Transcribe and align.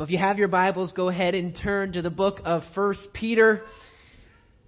Well, 0.00 0.06
if 0.06 0.12
you 0.12 0.16
have 0.16 0.38
your 0.38 0.48
Bibles, 0.48 0.92
go 0.92 1.10
ahead 1.10 1.34
and 1.34 1.54
turn 1.54 1.92
to 1.92 2.00
the 2.00 2.08
book 2.08 2.40
of 2.46 2.62
First 2.74 3.08
Peter. 3.12 3.60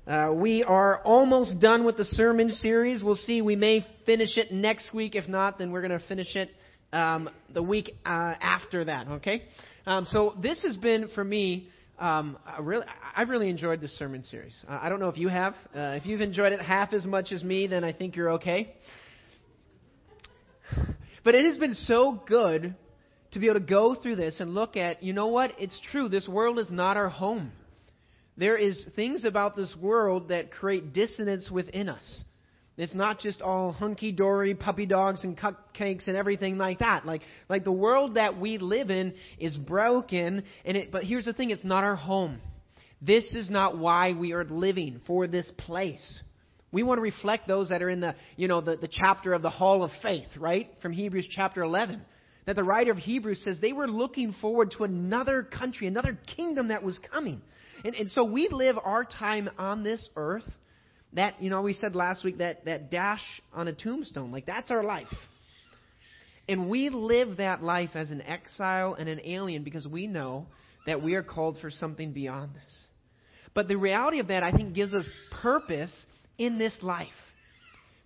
Uh, 0.07 0.33
we 0.35 0.63
are 0.63 1.01
almost 1.05 1.59
done 1.59 1.87
with 1.87 1.97
the 1.97 2.05
sermon 2.05 2.51
series. 2.51 3.03
We'll 3.03 3.15
see. 3.15 3.41
We 3.41 3.57
may 3.57 3.87
finish 4.05 4.37
it 4.37 4.53
next 4.53 4.93
week. 4.93 5.15
If 5.15 5.29
not, 5.29 5.57
then 5.57 5.71
we're 5.71 5.81
going 5.81 5.99
to 5.99 6.07
finish 6.07 6.37
it 6.37 6.51
um, 6.93 7.31
the 7.55 7.63
week 7.63 7.97
uh, 8.05 8.35
after 8.43 8.85
that. 8.85 9.09
Okay. 9.09 9.45
Um, 9.87 10.05
so 10.05 10.35
this 10.43 10.63
has 10.65 10.77
been 10.77 11.09
for 11.15 11.25
me. 11.25 11.71
Um, 11.99 12.37
really, 12.61 12.85
I've 13.17 13.31
really 13.31 13.49
enjoyed 13.49 13.81
this 13.81 13.97
sermon 13.99 14.25
series. 14.25 14.63
Uh, 14.69 14.81
I 14.83 14.91
don't 14.91 15.01
know 15.01 15.09
if 15.09 15.17
you 15.17 15.29
have. 15.29 15.55
Uh, 15.75 15.97
if 15.97 16.05
you've 16.05 16.21
enjoyed 16.21 16.53
it 16.53 16.61
half 16.61 16.93
as 16.93 17.07
much 17.07 17.33
as 17.33 17.43
me, 17.43 17.67
then 17.69 17.85
I 17.85 17.95
think 17.95 18.17
you're 18.17 18.33
okay. 18.33 18.75
But 21.25 21.35
it 21.35 21.47
has 21.47 21.57
been 21.57 21.73
so 21.73 22.21
good 22.27 22.75
to 23.33 23.39
be 23.39 23.47
able 23.47 23.61
to 23.61 23.67
go 23.67 23.95
through 23.95 24.17
this 24.17 24.41
and 24.41 24.55
look 24.55 24.77
at, 24.77 25.03
you 25.03 25.13
know 25.13 25.29
what? 25.29 25.53
It's 25.59 25.81
true. 25.91 26.09
This 26.09 26.29
world 26.29 26.59
is 26.59 26.71
not 26.71 26.97
our 26.97 27.09
home. 27.09 27.53
There 28.37 28.57
is 28.57 28.87
things 28.97 29.25
about 29.25 29.57
this 29.57 29.75
world 29.81 30.29
that 30.29 30.51
create 30.51 30.93
dissonance 30.93 31.51
within 31.51 31.89
us. 31.89 32.25
It's 32.79 32.95
not 32.95 33.21
just 33.21 33.43
all 33.43 33.73
hunky 33.73 34.13
dory, 34.13 34.55
puppy 34.55 34.87
dogs 34.87 35.25
and 35.25 35.37
cupcakes 35.37 36.09
and 36.09 36.17
everything 36.17 36.57
like 36.57 36.79
that. 36.79 37.05
Like, 37.05 37.21
like 37.49 37.65
the 37.65 37.73
world 37.73 38.15
that 38.15 38.39
we 38.39 38.57
live 38.59 38.91
in 38.91 39.15
is 39.39 39.57
broken, 39.57 40.43
and 40.65 40.77
it, 40.77 40.91
but 40.91 41.05
here's 41.05 41.27
the 41.27 41.35
thing, 41.35 41.51
it's 41.51 41.65
not 41.65 41.85
our 41.85 41.97
home. 41.97 42.41
This 43.01 43.25
is 43.35 43.51
not 43.51 43.77
why 43.77 44.13
we 44.13 44.33
are 44.33 44.45
living 44.45 45.01
for 45.07 45.27
this 45.27 45.47
place. 45.59 46.23
We 46.71 46.83
want 46.83 46.99
to 46.99 47.03
reflect 47.03 47.47
those 47.47 47.69
that 47.69 47.83
are 47.83 47.91
in 47.91 48.01
the, 48.01 48.15
you 48.37 48.49
know, 48.49 48.63
the, 48.63 48.77
the 48.77 48.89
chapter 48.91 49.35
of 49.35 49.43
the 49.43 49.51
hall 49.51 49.85
of 49.85 49.91
faith, 50.03 50.29
right? 50.39 50.71
From 50.81 50.93
Hebrews 50.93 51.29
chapter 51.31 51.63
11 51.63 52.01
that 52.47 52.57
the 52.57 52.65
writer 52.65 52.91
of 52.91 52.99
Hebrews 52.99 53.43
says 53.45 53.59
they 53.61 53.73
were 53.73 53.89
looking 53.89 54.35
forward 54.41 54.73
to 54.73 54.85
another 54.85 55.43
country, 55.43 55.87
another 55.87 56.19
kingdom 56.37 56.69
that 56.69 56.83
was 56.83 56.99
coming. 57.13 57.41
And, 57.85 57.95
and 57.95 58.11
so 58.11 58.25
we 58.25 58.49
live 58.49 58.77
our 58.83 59.05
time 59.05 59.51
on 59.59 59.83
this 59.83 60.09
earth. 60.17 60.45
That, 61.15 61.43
you 61.43 61.51
know, 61.51 61.61
we 61.63 61.75
said 61.75 61.95
last 61.95 62.25
week 62.25 62.39
that, 62.39 62.65
that 62.65 62.91
dash 62.91 63.23
on 63.53 63.69
a 63.69 63.73
tombstone, 63.73 64.33
like 64.33 64.47
that's 64.47 64.71
our 64.71 64.83
life. 64.83 65.13
And 66.49 66.69
we 66.71 66.89
live 66.89 67.37
that 67.37 67.63
life 67.63 67.91
as 67.95 68.11
an 68.11 68.23
exile 68.23 68.95
and 68.95 69.09
an 69.09 69.21
alien 69.25 69.63
because 69.63 69.87
we 69.87 70.07
know 70.07 70.47
that 70.87 71.03
we 71.03 71.15
are 71.15 71.23
called 71.23 71.59
for 71.61 71.71
something 71.71 72.13
beyond 72.13 72.55
this. 72.55 72.85
But 73.55 73.69
the 73.69 73.77
reality 73.77 74.19
of 74.19 74.29
that, 74.29 74.43
I 74.43 74.53
think, 74.53 74.75
gives 74.75 74.95
us 74.95 75.07
purpose 75.43 75.93
in 76.39 76.59
this 76.59 76.75
life. 76.81 77.09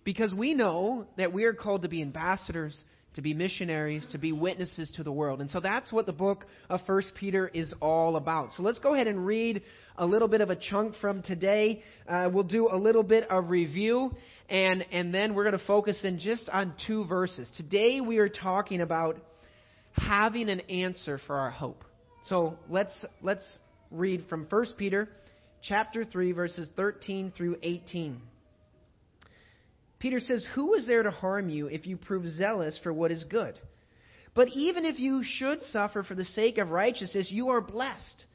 Because 0.03 0.33
we 0.33 0.53
know 0.53 1.07
that 1.17 1.33
we 1.33 1.45
are 1.45 1.53
called 1.53 1.81
to 1.81 1.89
be 1.89 2.01
ambassadors 2.01 2.83
to 3.15 3.21
be 3.21 3.33
missionaries, 3.33 4.05
to 4.11 4.17
be 4.17 4.31
witnesses 4.31 4.91
to 4.95 5.03
the 5.03 5.11
world. 5.11 5.41
And 5.41 5.49
so 5.49 5.59
that's 5.59 5.91
what 5.91 6.05
the 6.05 6.13
book 6.13 6.45
of 6.69 6.81
1 6.85 7.01
Peter 7.15 7.47
is 7.47 7.73
all 7.81 8.15
about. 8.15 8.51
So 8.53 8.63
let's 8.63 8.79
go 8.79 8.93
ahead 8.93 9.07
and 9.07 9.25
read 9.25 9.63
a 9.97 10.05
little 10.05 10.27
bit 10.27 10.41
of 10.41 10.49
a 10.49 10.55
chunk 10.55 10.95
from 11.01 11.23
today. 11.23 11.81
Uh, 12.07 12.29
we'll 12.31 12.43
do 12.43 12.69
a 12.71 12.77
little 12.77 13.03
bit 13.03 13.29
of 13.29 13.49
review, 13.49 14.11
and, 14.49 14.85
and 14.91 15.13
then 15.13 15.33
we're 15.33 15.43
going 15.43 15.57
to 15.57 15.65
focus 15.65 15.99
in 16.03 16.19
just 16.19 16.47
on 16.49 16.73
two 16.85 17.05
verses. 17.05 17.49
Today 17.57 18.01
we 18.01 18.19
are 18.19 18.29
talking 18.29 18.81
about 18.81 19.17
having 19.93 20.49
an 20.49 20.59
answer 20.61 21.19
for 21.25 21.37
our 21.37 21.51
hope. 21.51 21.83
So 22.25 22.57
let's, 22.69 23.05
let's 23.21 23.45
read 23.89 24.25
from 24.29 24.45
1 24.49 24.65
Peter 24.77 25.09
chapter 25.61 26.05
3, 26.05 26.33
verses 26.33 26.69
13 26.75 27.33
through 27.35 27.57
18. 27.63 28.21
Peter 29.99 30.19
says, 30.19 30.47
Who 30.53 30.73
is 30.73 30.87
there 30.87 31.03
to 31.03 31.11
harm 31.11 31.49
you 31.49 31.67
if 31.67 31.87
you 31.87 31.97
prove 31.97 32.27
zealous 32.27 32.79
for 32.83 32.93
what 32.93 33.11
is 33.11 33.23
good? 33.23 33.59
But 34.35 34.49
even 34.49 34.85
if 34.85 34.99
you 34.99 35.23
should 35.23 35.61
suffer 35.61 36.03
for 36.03 36.13
the 36.13 36.25
sake 36.25 36.59
of 36.59 36.69
righteousness, 36.69 37.31
you 37.31 37.49
are 37.49 37.61
blessed. 37.61 38.25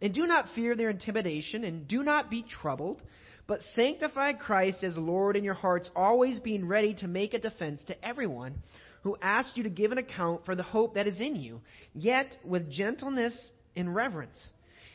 And 0.00 0.12
do 0.12 0.26
not 0.26 0.48
fear 0.56 0.74
their 0.74 0.90
intimidation, 0.90 1.62
and 1.62 1.86
do 1.86 2.02
not 2.02 2.28
be 2.28 2.42
troubled, 2.42 3.00
but 3.46 3.60
sanctify 3.76 4.32
Christ 4.32 4.82
as 4.82 4.96
Lord 4.96 5.36
in 5.36 5.44
your 5.44 5.54
hearts, 5.54 5.88
always 5.94 6.40
being 6.40 6.66
ready 6.66 6.94
to 6.94 7.06
make 7.06 7.34
a 7.34 7.38
defense 7.38 7.82
to 7.84 8.04
everyone 8.04 8.56
who 9.02 9.16
asks 9.22 9.56
you 9.56 9.62
to 9.62 9.70
give 9.70 9.92
an 9.92 9.98
account 9.98 10.44
for 10.44 10.56
the 10.56 10.62
hope 10.62 10.94
that 10.94 11.06
is 11.06 11.20
in 11.20 11.36
you, 11.36 11.60
yet 11.94 12.36
with 12.44 12.70
gentleness 12.70 13.52
and 13.76 13.94
reverence. 13.94 14.50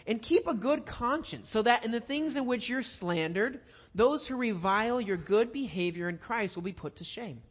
And 0.06 0.22
keep 0.22 0.48
a 0.48 0.54
good 0.54 0.86
conscience, 0.86 1.50
so 1.52 1.64
that 1.64 1.86
in 1.86 1.92
the 1.92 2.00
things 2.00 2.36
in 2.36 2.46
which 2.46 2.70
you're 2.70 2.84
slandered, 2.84 3.60
those 3.96 4.26
who 4.28 4.36
revile 4.36 5.02
your 5.02 5.18
good 5.18 5.52
behavior 5.52 6.10
in 6.10 6.18
Christ 6.18 6.56
will 6.56 6.64
be 6.64 6.74
put 6.74 6.98
to 6.98 7.04
shame. 7.04 7.42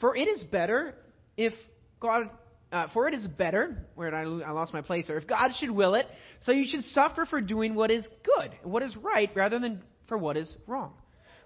For 0.00 0.16
it 0.16 0.28
is 0.28 0.44
better 0.44 0.94
if 1.36 1.52
God, 2.00 2.30
uh, 2.72 2.88
for 2.94 3.06
it 3.08 3.14
is 3.14 3.26
better, 3.26 3.86
where 3.94 4.14
I, 4.14 4.22
I 4.22 4.50
lost 4.52 4.72
my 4.72 4.80
place 4.80 5.06
there, 5.06 5.18
if 5.18 5.26
God 5.26 5.50
should 5.58 5.70
will 5.70 5.94
it, 5.94 6.06
so 6.40 6.52
you 6.52 6.66
should 6.66 6.84
suffer 6.84 7.26
for 7.26 7.40
doing 7.40 7.74
what 7.74 7.90
is 7.90 8.06
good, 8.24 8.52
what 8.62 8.82
is 8.82 8.96
right, 8.96 9.30
rather 9.34 9.58
than 9.58 9.82
for 10.08 10.16
what 10.16 10.36
is 10.36 10.56
wrong. 10.66 10.94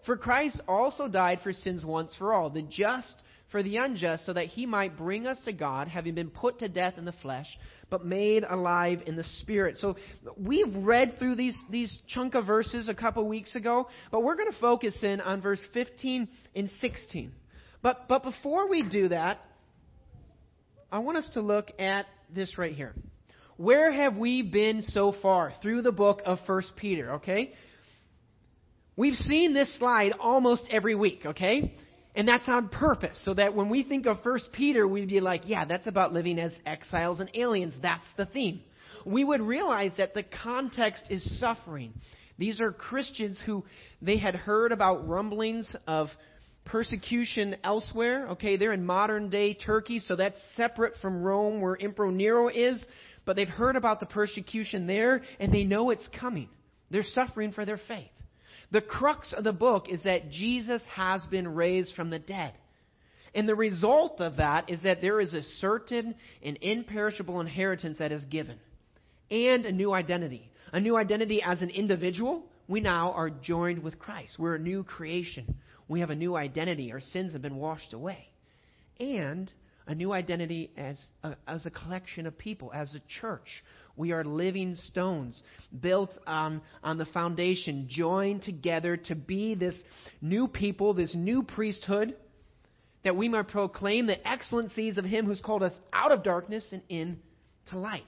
For 0.07 0.17
Christ 0.17 0.61
also 0.69 1.09
died 1.09 1.41
for 1.43 1.53
sins 1.53 1.85
once 1.85 2.15
for 2.19 2.33
all, 2.33 2.51
the 2.51 2.63
just 2.63 3.23
for 3.55 3.63
the 3.63 3.77
unjust, 3.77 4.27
so 4.27 4.33
that 4.33 4.47
he 4.47 4.67
might 4.67 4.97
bring 4.97 5.29
us 5.29 5.39
to 5.45 5.53
God, 5.53 5.87
having 5.87 6.17
been 6.17 6.29
put 6.29 6.59
to 6.59 6.69
death 6.69 6.95
in 6.99 7.05
the 7.05 7.15
flesh, 7.23 7.47
but 7.89 8.05
made 8.05 8.43
alive 8.43 9.01
in 9.07 9.15
the 9.15 9.23
spirit. 9.39 9.77
So 9.79 9.95
we've 10.37 10.75
read 10.75 11.21
through 11.21 11.37
these, 11.37 11.57
these 11.71 11.97
chunk 12.09 12.35
of 12.35 12.49
verses 12.49 12.89
a 12.89 12.95
couple 12.97 13.25
weeks 13.29 13.55
ago, 13.55 13.87
but 14.11 14.25
we're 14.25 14.35
going 14.35 14.51
to 14.51 14.59
focus 14.59 14.99
in 15.05 15.21
on 15.21 15.41
verse 15.41 15.61
15 15.73 16.27
and 16.57 16.69
16. 16.81 17.31
But, 17.81 18.09
but 18.09 18.25
before 18.25 18.69
we 18.69 18.83
do 18.89 19.11
that, 19.11 19.39
I 20.91 20.99
want 20.99 21.19
us 21.19 21.31
to 21.35 21.41
look 21.41 21.71
at 21.79 22.07
this 22.35 22.59
right 22.59 22.75
here. 22.75 22.93
Where 23.57 23.93
have 23.93 24.17
we 24.17 24.43
been 24.43 24.83
so 24.83 25.15
far 25.23 25.53
through 25.63 25.83
the 25.83 25.93
book 25.93 26.23
of 26.27 26.41
1 26.45 26.63
Peter, 26.75 27.13
okay? 27.13 27.53
We've 28.97 29.15
seen 29.15 29.55
this 29.55 29.73
slide 29.79 30.13
almost 30.19 30.67
every 30.73 30.97
week, 30.97 31.23
okay? 31.25 31.73
And 32.17 32.29
that's 32.29 32.49
on 32.49 32.69
purpose, 32.69 33.19
so 33.25 33.35
that 33.35 33.55
when 33.55 33.69
we 33.69 33.83
think 33.83 34.07
of 34.07 34.23
First 34.23 34.51
Peter, 34.53 34.87
we'd 34.87 35.09
be 35.09 35.21
like, 35.21 35.43
yeah, 35.47 35.65
that's 35.65 35.89
about 35.89 36.13
living 36.13 36.39
as 36.39 36.53
exiles 36.65 37.19
and 37.19 37.29
aliens. 37.35 37.75
That's 37.83 38.07
the 38.17 38.27
theme. 38.27 38.61
We 39.05 39.25
would 39.25 39.41
realize 39.41 39.93
that 39.99 40.15
the 40.15 40.23
context 40.23 41.05
is 41.11 41.41
suffering. 41.41 41.93
These 42.39 42.61
are 42.61 42.73
Christians 42.73 43.43
who 43.45 43.65
they 44.01 44.17
had 44.17 44.37
heard 44.37 44.71
about 44.71 45.09
rumblings 45.09 45.75
of 45.87 46.09
persecution 46.65 47.57
elsewhere. 47.65 48.29
Okay, 48.31 48.57
they're 48.57 48.73
in 48.73 48.87
modern 48.87 49.29
day 49.29 49.55
Turkey, 49.55 49.99
so 49.99 50.17
that's 50.17 50.41
separate 50.57 50.95
from 51.03 51.23
Rome 51.23 51.61
where 51.61 51.77
Emperor 51.81 52.13
Nero 52.13 52.49
is. 52.49 52.85
But 53.25 53.37
they've 53.37 53.49
heard 53.49 53.77
about 53.77 54.01
the 54.01 54.07
persecution 54.07 54.87
there, 54.87 55.23
and 55.41 55.53
they 55.53 55.65
know 55.65 55.91
it's 55.91 56.09
coming. 56.19 56.49
They're 56.91 57.03
suffering 57.03 57.53
for 57.53 57.65
their 57.65 57.81
faith. 57.89 58.09
The 58.75 58.81
crux 58.81 59.33
of 59.33 59.45
the 59.45 59.53
book 59.53 59.89
is 59.89 60.03
that 60.03 60.33
Jesus 60.33 60.83
has 60.97 61.25
been 61.27 61.47
raised 61.47 61.95
from 61.95 62.11
the 62.11 62.19
dead. 62.19 62.55
And 63.33 63.49
the 63.49 63.55
result 63.55 64.21
of 64.21 64.39
that 64.39 64.69
is 64.69 64.81
that 64.83 65.01
there 65.01 65.21
is 65.21 65.33
a 65.33 65.45
certain 65.61 66.17
and 66.43 66.59
imperishable 66.61 67.41
inheritance 67.41 67.99
that 67.99 68.11
is 68.11 68.25
given, 68.25 68.59
and 69.31 69.65
a 69.65 69.71
new 69.71 69.93
identity. 69.93 70.51
A 70.73 70.81
new 70.81 70.97
identity 70.97 71.41
as 71.41 71.63
an 71.63 71.71
individual. 71.71 72.47
We 72.67 72.81
now 72.81 73.13
are 73.13 73.31
joined 73.31 73.81
with 73.81 74.01
Christ. 74.01 74.41
We're 74.41 74.57
a 74.57 74.59
new 74.59 74.83
creation. 74.83 75.55
We 75.87 76.01
have 76.01 76.11
a 76.11 76.17
new 76.17 76.35
identity. 76.35 76.91
Our 76.91 77.01
sins 77.01 77.33
have 77.33 77.43
been 77.43 77.59
washed 77.59 77.93
away. 77.93 78.27
And 78.99 79.53
a 79.87 79.95
new 79.95 80.13
identity 80.13 80.73
as 80.77 81.01
a, 81.23 81.37
as 81.47 81.65
a 81.65 81.71
collection 81.71 82.27
of 82.27 82.37
people, 82.37 82.73
as 82.75 82.93
a 82.97 83.21
church. 83.21 83.63
We 83.97 84.13
are 84.13 84.25
living 84.25 84.75
stones 84.75 85.41
built 85.81 86.11
on, 86.27 86.63
on 86.83 86.99
the 86.99 87.07
foundation, 87.07 87.87
joined 87.89 88.43
together 88.43 88.97
to 88.97 89.15
be 89.15 89.55
this 89.55 89.77
new 90.21 90.49
people, 90.49 90.95
this 90.95 91.15
new 91.15 91.43
priesthood, 91.43 92.17
that 93.05 93.17
we 93.17 93.29
might 93.29 93.49
proclaim 93.49 94.07
the 94.07 94.27
excellencies 94.27 94.99
of 94.99 95.05
Him 95.05 95.27
who's 95.27 95.41
called 95.41 95.63
us 95.63 95.75
out 95.93 96.11
of 96.11 96.23
darkness 96.23 96.73
and 96.73 96.83
into 96.89 97.79
light. 97.79 98.03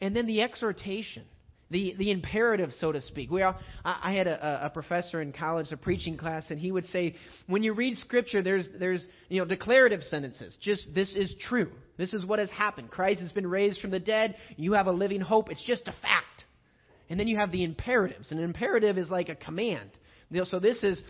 And 0.00 0.16
then 0.16 0.26
the 0.26 0.40
exhortation 0.40 1.24
the, 1.70 1.94
the 1.98 2.10
imperative, 2.10 2.70
so 2.78 2.92
to 2.92 3.00
speak. 3.00 3.30
We 3.30 3.42
all, 3.42 3.56
I, 3.84 3.98
I 4.02 4.12
had 4.14 4.26
a, 4.26 4.66
a 4.66 4.70
professor 4.70 5.22
in 5.22 5.32
college, 5.32 5.70
a 5.70 5.76
preaching 5.76 6.16
class, 6.16 6.50
and 6.50 6.58
he 6.58 6.72
would 6.72 6.86
say, 6.86 7.14
when 7.46 7.62
you 7.62 7.72
read 7.74 7.96
Scripture, 7.96 8.42
there's, 8.42 8.68
there's 8.78 9.06
you 9.28 9.40
know, 9.40 9.44
declarative 9.44 10.02
sentences. 10.02 10.58
Just, 10.60 10.92
this 10.94 11.14
is 11.14 11.34
true. 11.48 11.70
This 11.96 12.12
is 12.12 12.26
what 12.26 12.38
has 12.38 12.50
happened. 12.50 12.90
Christ 12.90 13.20
has 13.20 13.32
been 13.32 13.46
raised 13.46 13.80
from 13.80 13.90
the 13.90 14.00
dead. 14.00 14.34
You 14.56 14.72
have 14.72 14.86
a 14.86 14.92
living 14.92 15.20
hope. 15.20 15.50
It's 15.50 15.64
just 15.64 15.86
a 15.86 15.92
fact. 15.92 16.44
And 17.08 17.18
then 17.18 17.28
you 17.28 17.36
have 17.36 17.52
the 17.52 17.64
imperatives. 17.64 18.30
And 18.30 18.40
an 18.40 18.46
imperative 18.46 18.98
is 18.98 19.10
like 19.10 19.28
a 19.28 19.36
command. 19.36 19.90
So 20.44 20.60
this 20.60 20.82
is, 20.82 21.02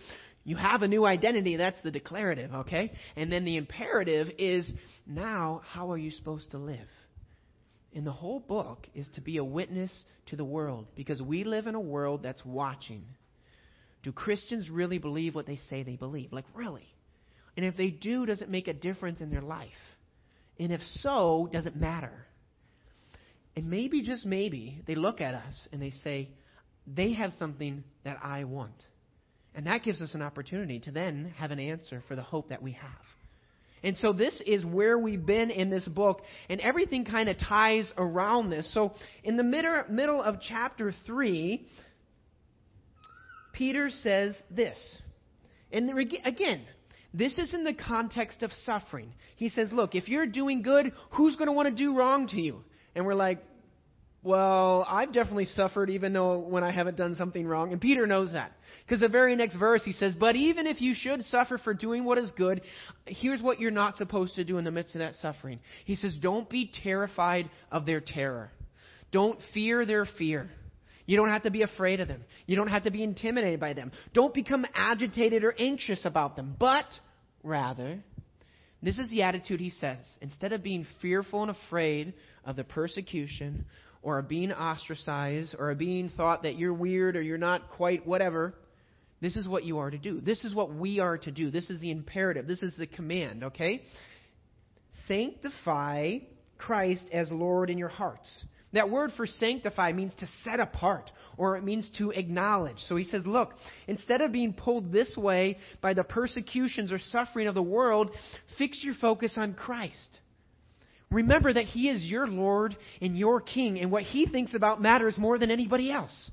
you 0.45 0.57
have 0.57 0.83
a 0.83 0.89
new 0.89 1.05
identity. 1.05 1.57
That's 1.57 1.81
the 1.83 1.91
declarative, 1.91 2.53
okay? 2.55 2.93
And 3.17 3.31
then 3.31 3.45
the 3.45 3.57
imperative 3.57 4.29
is, 4.39 4.71
now, 5.07 5.63
how 5.65 5.91
are 5.93 5.99
you 5.99 6.11
supposed 6.11 6.51
to 6.53 6.59
live? 6.59 6.89
In 7.93 8.05
the 8.05 8.13
whole 8.13 8.41
book 8.41 8.87
is 8.95 9.09
to 9.15 9.21
be 9.21 9.39
a 9.39 9.45
witness 9.45 10.05
to 10.27 10.37
the 10.37 10.45
world 10.45 10.87
because 10.95 11.21
we 11.21 11.45
live 11.45 11.67
in 11.67 11.75
a 11.75 11.81
world 11.81 12.23
that's 12.23 12.45
watching. 12.45 13.05
Do 14.03 14.13
Christians 14.13 14.71
really 14.71 14.99
believe 14.99 15.35
what 15.35 15.47
they 15.47 15.59
say 15.69 15.83
they 15.83 15.97
believe? 15.97 16.33
Like, 16.33 16.47
really? 16.55 16.87
And 17.57 17.67
if 17.67 17.77
they 17.77 17.91
do, 17.91 18.27
does 18.27 18.43
it 18.43 18.49
make 18.49 18.69
a 18.69 18.73
difference 18.73 19.21
in 19.21 19.31
their 19.31 19.43
life? 19.43 19.69
And 20.59 20.73
if 20.73 20.81
so, 21.01 21.49
does 21.53 21.67
it 21.67 21.77
matter? 21.77 22.27
And 23.57 23.69
maybe, 23.69 24.03
just 24.03 24.25
maybe, 24.25 24.83
they 24.87 24.95
look 24.95 25.21
at 25.21 25.35
us 25.35 25.69
and 25.73 25.83
they 25.83 25.91
say, 25.91 26.31
they 26.87 27.13
have 27.13 27.33
something 27.39 27.83
that 28.05 28.19
I 28.23 28.45
want. 28.45 28.87
And 29.55 29.67
that 29.67 29.83
gives 29.83 30.01
us 30.01 30.15
an 30.15 30.23
opportunity 30.23 30.79
to 30.81 30.93
then 30.93 31.35
have 31.37 31.51
an 31.51 31.59
answer 31.59 32.03
for 32.07 32.15
the 32.15 32.23
hope 32.23 32.51
that 32.51 32.63
we 32.63 32.73
have. 32.73 33.20
And 33.83 33.97
so 33.97 34.13
this 34.13 34.43
is 34.47 34.65
where 34.65 34.99
we've 34.99 35.25
been 35.25 35.51
in 35.51 35.71
this 35.71 35.87
book, 35.89 36.23
and 36.49 36.61
everything 36.61 37.05
kind 37.05 37.29
of 37.29 37.39
ties 37.39 37.91
around 37.97 38.51
this. 38.51 38.73
So 38.75 38.93
in 39.25 39.37
the 39.37 39.43
middle 39.43 40.23
of 40.23 40.37
chapter 40.41 40.93
3, 41.07 41.67
Peter 43.53 43.91
says 43.91 44.37
this. 44.51 44.79
And 45.73 45.91
again, 46.25 46.63
this 47.15 47.39
is 47.39 47.55
in 47.55 47.65
the 47.65 47.75
context 47.75 48.43
of 48.43 48.53
suffering. 48.65 49.13
He 49.37 49.49
says, 49.49 49.73
Look, 49.73 49.95
if 49.95 50.09
you're 50.09 50.27
doing 50.27 50.63
good, 50.63 50.93
who's 51.13 51.37
going 51.37 51.47
to 51.47 51.53
want 51.53 51.69
to 51.69 51.75
do 51.75 51.97
wrong 51.97 52.29
to 52.29 52.41
you? 52.41 52.63
And 52.95 53.07
we're 53.07 53.15
like, 53.15 53.43
Well, 54.23 54.85
I've 54.89 55.13
definitely 55.13 55.47
suffered 55.47 55.89
even 55.89 56.13
though 56.13 56.39
when 56.39 56.63
I 56.63 56.71
haven't 56.71 56.97
done 56.97 57.17
something 57.17 57.47
wrong. 57.47 57.73
And 57.73 57.81
Peter 57.81 58.07
knows 58.07 58.33
that. 58.33 58.53
Because 58.85 59.01
the 59.01 59.09
very 59.09 59.37
next 59.37 59.57
verse 59.57 59.83
he 59.85 59.93
says, 59.93 60.15
But 60.19 60.37
even 60.37 60.67
if 60.67 60.81
you 60.81 60.95
should 60.95 61.23
suffer 61.23 61.59
for 61.59 61.73
doing 61.73 62.05
what 62.05 62.19
is 62.19 62.31
good, 62.33 62.61
here's 63.07 63.41
what 63.41 63.61
you're 63.61 63.71
not 63.71 63.97
supposed 63.97 64.35
to 64.35 64.45
do 64.45 64.59
in 64.59 64.65
the 64.65 64.71
midst 64.71 64.95
of 64.95 64.99
that 64.99 65.15
suffering. 65.17 65.61
He 65.85 65.95
says, 65.95 66.15
Don't 66.21 66.51
be 66.51 66.71
terrified 66.83 67.49
of 67.71 67.87
their 67.87 68.01
terror. 68.01 68.51
Don't 69.13 69.39
fear 69.55 69.87
their 69.87 70.05
fear. 70.05 70.51
You 71.07 71.17
don't 71.17 71.31
have 71.31 71.45
to 71.45 71.51
be 71.51 71.63
afraid 71.63 72.01
of 72.01 72.09
them. 72.09 72.23
You 72.47 72.57
don't 72.57 72.69
have 72.69 72.85
to 72.85 72.91
be 72.91 73.03
intimidated 73.03 73.59
by 73.59 73.73
them. 73.73 73.91
Don't 74.13 74.35
become 74.35 74.67
agitated 74.75 75.45
or 75.45 75.55
anxious 75.59 76.05
about 76.05 76.37
them. 76.37 76.55
But 76.59 76.87
rather, 77.43 78.01
this 78.83 78.99
is 78.99 79.11
the 79.11 79.23
attitude 79.23 79.61
he 79.61 79.71
says. 79.71 79.99
Instead 80.21 80.53
of 80.53 80.63
being 80.63 80.87
fearful 81.01 81.43
and 81.43 81.51
afraid 81.51 82.15
of 82.45 82.57
the 82.57 82.65
persecution 82.65 83.67
or 84.03 84.19
of 84.19 84.29
being 84.29 84.53
ostracized 84.53 85.55
or 85.59 85.71
of 85.71 85.79
being 85.79 86.09
thought 86.17 86.43
that 86.43 86.57
you're 86.57 86.75
weird 86.75 87.17
or 87.17 87.23
you're 87.23 87.39
not 87.39 87.71
quite 87.71 88.07
whatever, 88.07 88.55
this 89.21 89.37
is 89.37 89.47
what 89.47 89.65
you 89.65 89.79
are 89.79 89.91
to 89.91 89.99
do. 89.99 90.21
This 90.21 90.45
is 90.45 90.55
what 90.55 90.75
we 90.75 90.99
are 91.01 91.19
to 91.19 91.31
do. 91.31 91.51
This 91.51 91.69
is 91.69 91.81
the 91.81 91.91
imperative. 91.91 92.47
This 92.47 92.63
is 92.63 92.75
the 92.77 92.87
command, 92.87 93.45
okay? 93.45 93.83
Sanctify 95.07 96.19
Christ 96.57 97.07
as 97.13 97.31
Lord 97.31 97.69
in 97.69 97.79
your 97.79 97.89
hearts. 97.89 98.45
That 98.73 98.89
word 98.89 99.11
for 99.17 99.27
sanctify 99.27 99.93
means 99.93 100.15
to 100.21 100.29
set 100.45 100.61
apart, 100.61 101.11
or 101.37 101.57
it 101.57 101.65
means 101.65 101.91
to 101.99 102.11
acknowledge. 102.11 102.79
So 102.87 102.97
he 102.97 103.05
says, 103.05 103.27
look, 103.27 103.55
instead 103.89 104.21
of 104.21 104.31
being 104.31 104.53
pulled 104.53 104.93
this 104.93 105.17
way 105.17 105.59
by 105.81 105.93
the 105.93 106.05
persecutions 106.05 106.93
or 106.93 106.99
suffering 106.99 107.49
of 107.49 107.55
the 107.55 107.63
world, 107.63 108.11
fix 108.59 108.83
your 108.85 108.95
focus 109.01 109.35
on 109.37 109.55
Christ. 109.55 110.21
Remember 111.11 111.53
that 111.53 111.65
he 111.65 111.89
is 111.89 112.05
your 112.05 112.29
Lord 112.29 112.77
and 113.01 113.19
your 113.19 113.41
King, 113.41 113.81
and 113.81 113.91
what 113.91 114.05
he 114.05 114.27
thinks 114.27 114.55
about 114.55 114.81
matters 114.81 115.19
more 115.19 115.39
than 115.39 115.51
anybody 115.51 115.91
else. 115.91 116.31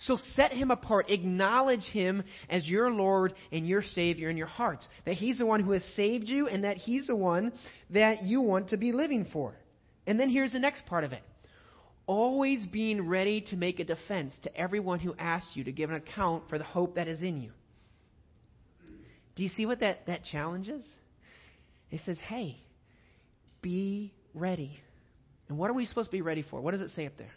So 0.00 0.16
set 0.16 0.52
him 0.52 0.70
apart. 0.70 1.10
Acknowledge 1.10 1.84
him 1.84 2.24
as 2.48 2.68
your 2.68 2.90
Lord 2.90 3.34
and 3.52 3.66
your 3.66 3.82
Savior 3.82 4.28
in 4.28 4.36
your 4.36 4.46
hearts. 4.46 4.86
That 5.04 5.14
he's 5.14 5.38
the 5.38 5.46
one 5.46 5.60
who 5.60 5.72
has 5.72 5.84
saved 5.94 6.28
you 6.28 6.48
and 6.48 6.64
that 6.64 6.78
he's 6.78 7.06
the 7.06 7.16
one 7.16 7.52
that 7.90 8.24
you 8.24 8.40
want 8.40 8.70
to 8.70 8.76
be 8.76 8.92
living 8.92 9.26
for. 9.32 9.54
And 10.06 10.18
then 10.18 10.30
here's 10.30 10.52
the 10.52 10.58
next 10.58 10.84
part 10.86 11.04
of 11.04 11.12
it. 11.12 11.22
Always 12.06 12.66
being 12.66 13.08
ready 13.08 13.40
to 13.48 13.56
make 13.56 13.80
a 13.80 13.84
defense 13.84 14.34
to 14.42 14.54
everyone 14.54 15.00
who 15.00 15.14
asks 15.18 15.52
you 15.54 15.64
to 15.64 15.72
give 15.72 15.90
an 15.90 15.96
account 15.96 16.50
for 16.50 16.58
the 16.58 16.64
hope 16.64 16.96
that 16.96 17.08
is 17.08 17.22
in 17.22 17.40
you. 17.40 17.50
Do 19.36 19.42
you 19.42 19.48
see 19.48 19.64
what 19.64 19.80
that, 19.80 20.06
that 20.06 20.24
challenge 20.24 20.68
is? 20.68 20.84
It 21.90 22.00
says, 22.04 22.18
hey, 22.28 22.58
be 23.64 24.12
ready. 24.34 24.78
And 25.48 25.58
what 25.58 25.70
are 25.70 25.72
we 25.74 25.86
supposed 25.86 26.10
to 26.10 26.12
be 26.12 26.22
ready 26.22 26.44
for? 26.48 26.60
What 26.60 26.72
does 26.72 26.82
it 26.82 26.90
say 26.90 27.06
up 27.06 27.16
there? 27.16 27.32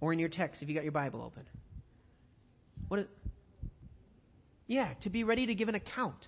Or 0.00 0.12
in 0.12 0.18
your 0.18 0.28
text, 0.28 0.60
if 0.62 0.68
you 0.68 0.74
got 0.74 0.82
your 0.82 0.92
Bible 0.92 1.22
open. 1.22 1.44
What 2.88 3.00
is, 3.00 3.06
yeah, 4.66 4.94
to 5.02 5.10
be 5.10 5.22
ready 5.22 5.46
to 5.46 5.54
give 5.54 5.68
an 5.68 5.76
account 5.76 6.26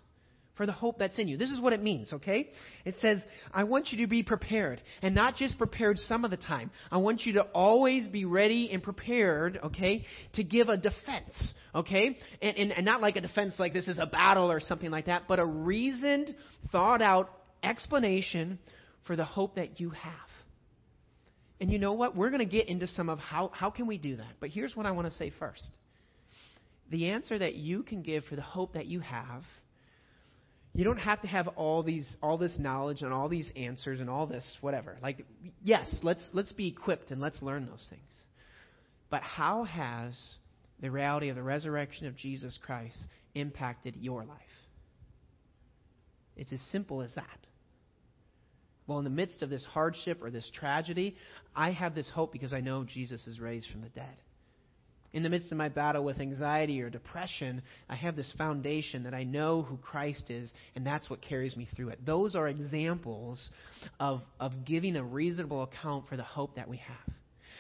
for 0.57 0.67
the 0.67 0.73
hope 0.73 0.99
that's 0.99 1.19
in 1.19 1.27
you. 1.27 1.37
This 1.37 1.51
is 1.51 1.61
what 1.61 1.73
it 1.73 1.83
means, 1.83 2.13
okay? 2.13 2.51
It 2.85 2.95
says, 3.01 3.19
I 3.53 3.65
want 3.65 3.89
you 3.91 4.05
to 4.05 4.07
be 4.07 4.23
prepared, 4.23 4.81
and 5.03 5.13
not 5.13 5.35
just 5.35 5.59
prepared 5.59 5.99
some 6.07 6.25
of 6.25 6.31
the 6.31 6.37
time. 6.37 6.71
I 6.93 6.99
want 6.99 7.23
you 7.23 7.33
to 7.35 7.43
always 7.43 8.07
be 8.07 8.25
ready 8.25 8.71
and 8.73 8.81
prepared, 8.81 9.59
okay, 9.65 10.05
to 10.35 10.45
give 10.45 10.69
a 10.69 10.77
defense, 10.77 11.55
okay? 11.75 12.17
And, 12.41 12.57
and, 12.57 12.73
and 12.73 12.85
not 12.85 13.01
like 13.01 13.17
a 13.17 13.21
defense 13.21 13.55
like 13.59 13.73
this 13.73 13.89
is 13.89 13.99
a 13.99 14.07
battle 14.07 14.49
or 14.49 14.61
something 14.61 14.93
like 14.93 15.07
that, 15.07 15.25
but 15.27 15.41
a 15.41 15.45
reasoned, 15.45 16.33
thought 16.71 17.03
out 17.03 17.31
explanation 17.65 18.59
for 19.07 19.17
the 19.17 19.25
hope 19.25 19.57
that 19.57 19.81
you 19.81 19.91
have. 19.91 20.13
And 21.61 21.71
you 21.71 21.79
know 21.79 21.93
what? 21.93 22.17
We're 22.17 22.31
going 22.31 22.41
to 22.41 22.45
get 22.45 22.69
into 22.69 22.87
some 22.87 23.09
of 23.09 23.19
how, 23.19 23.51
how 23.55 23.71
can 23.71 23.87
we 23.87 23.99
do 23.99 24.17
that. 24.17 24.35
But 24.41 24.51
here's 24.51 24.75
what 24.77 24.87
I 24.87 24.91
want 24.91 25.11
to 25.11 25.17
say 25.17 25.33
first. 25.39 25.69
The 26.91 27.11
answer 27.11 27.39
that 27.39 27.55
you 27.55 27.83
can 27.83 28.03
give 28.03 28.25
for 28.25 28.37
the 28.37 28.43
hope 28.43 28.75
that 28.75 28.87
you 28.87 29.01
have, 29.01 29.43
you 30.75 30.85
don't 30.85 30.99
have 30.99 31.23
to 31.23 31.29
have 31.29 31.49
all 31.49 31.83
these 31.83 32.17
all 32.21 32.37
this 32.37 32.59
knowledge 32.59 33.03
and 33.03 33.13
all 33.13 33.29
these 33.29 33.51
answers 33.57 34.01
and 34.01 34.11
all 34.11 34.27
this 34.27 34.59
whatever. 34.61 34.99
Like 35.01 35.25
yes, 35.63 35.97
let's 36.03 36.29
let's 36.33 36.53
be 36.53 36.69
equipped 36.69 37.11
and 37.11 37.21
let's 37.21 37.41
learn 37.41 37.67
those 37.67 37.87
things. 37.89 38.03
But 39.09 39.23
how 39.23 39.65
has 39.65 40.21
the 40.81 40.91
reality 40.91 41.29
of 41.29 41.37
the 41.37 41.43
resurrection 41.43 42.07
of 42.07 42.17
Jesus 42.17 42.59
Christ 42.61 42.99
impacted 43.35 43.95
your 43.97 44.25
life? 44.25 44.41
It's 46.37 46.53
as 46.53 46.61
simple 46.73 47.03
as 47.03 47.15
that. 47.15 47.39
Well, 48.87 48.99
in 48.99 49.05
the 49.05 49.11
midst 49.11 49.43
of 49.43 49.51
this 49.51 49.65
hardship 49.65 50.23
or 50.23 50.31
this 50.31 50.51
tragedy, 50.53 51.17
I 51.57 51.71
have 51.71 51.95
this 51.95 52.11
hope 52.11 52.33
because 52.33 52.53
I 52.53 52.61
know 52.61 52.85
Jesus 52.85 53.27
is 53.27 53.41
raised 53.41 53.71
from 53.71 53.81
the 53.81 53.89
dead. 53.89 54.17
In 55.15 55.23
the 55.23 55.31
midst 55.31 55.53
of 55.53 55.59
my 55.59 55.69
battle 55.69 56.05
with 56.05 56.19
anxiety 56.19 56.83
or 56.83 56.91
depression, 56.91 57.63
I 57.89 57.95
have 57.95 58.17
this 58.17 58.33
foundation 58.37 59.05
that 59.05 59.15
I 59.15 59.23
know 59.23 59.63
who 59.63 59.77
Christ 59.77 60.29
is, 60.29 60.53
and 60.75 60.85
that's 60.85 61.09
what 61.09 61.23
carries 61.23 61.57
me 61.57 61.69
through 61.77 61.91
it. 61.91 62.05
Those 62.05 62.35
are 62.35 62.49
examples 62.49 63.51
of, 64.01 64.23
of 64.41 64.65
giving 64.65 64.97
a 64.97 65.05
reasonable 65.05 65.63
account 65.63 66.09
for 66.09 66.17
the 66.17 66.25
hope 66.25 66.57
that 66.57 66.69
we 66.69 66.79
have. 66.79 67.15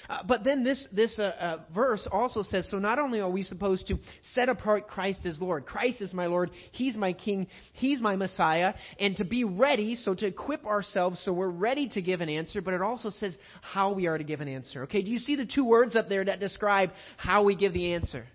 Uh, 0.08 0.22
but 0.26 0.44
then 0.44 0.64
this, 0.64 0.86
this 0.92 1.18
uh, 1.18 1.22
uh, 1.22 1.58
verse 1.74 2.06
also 2.10 2.42
says 2.42 2.68
so 2.70 2.78
not 2.78 2.98
only 2.98 3.20
are 3.20 3.30
we 3.30 3.42
supposed 3.42 3.86
to 3.88 3.98
set 4.34 4.48
apart 4.48 4.88
Christ 4.88 5.24
as 5.24 5.40
Lord, 5.40 5.66
Christ 5.66 6.00
is 6.00 6.12
my 6.12 6.26
Lord, 6.26 6.50
He's 6.72 6.96
my 6.96 7.12
King, 7.12 7.46
He's 7.72 8.00
my 8.00 8.16
Messiah, 8.16 8.74
and 8.98 9.16
to 9.16 9.24
be 9.24 9.44
ready, 9.44 9.94
so 9.94 10.14
to 10.14 10.26
equip 10.26 10.66
ourselves 10.66 11.20
so 11.24 11.32
we're 11.32 11.48
ready 11.48 11.88
to 11.90 12.02
give 12.02 12.20
an 12.20 12.28
answer, 12.28 12.60
but 12.60 12.74
it 12.74 12.82
also 12.82 13.10
says 13.10 13.34
how 13.62 13.92
we 13.92 14.06
are 14.06 14.18
to 14.18 14.24
give 14.24 14.40
an 14.40 14.48
answer. 14.48 14.84
Okay, 14.84 15.02
do 15.02 15.10
you 15.10 15.18
see 15.18 15.36
the 15.36 15.46
two 15.46 15.64
words 15.64 15.96
up 15.96 16.08
there 16.08 16.24
that 16.24 16.40
describe 16.40 16.90
how 17.16 17.44
we 17.44 17.56
give 17.56 17.72
the 17.72 17.94
answer? 17.94 18.26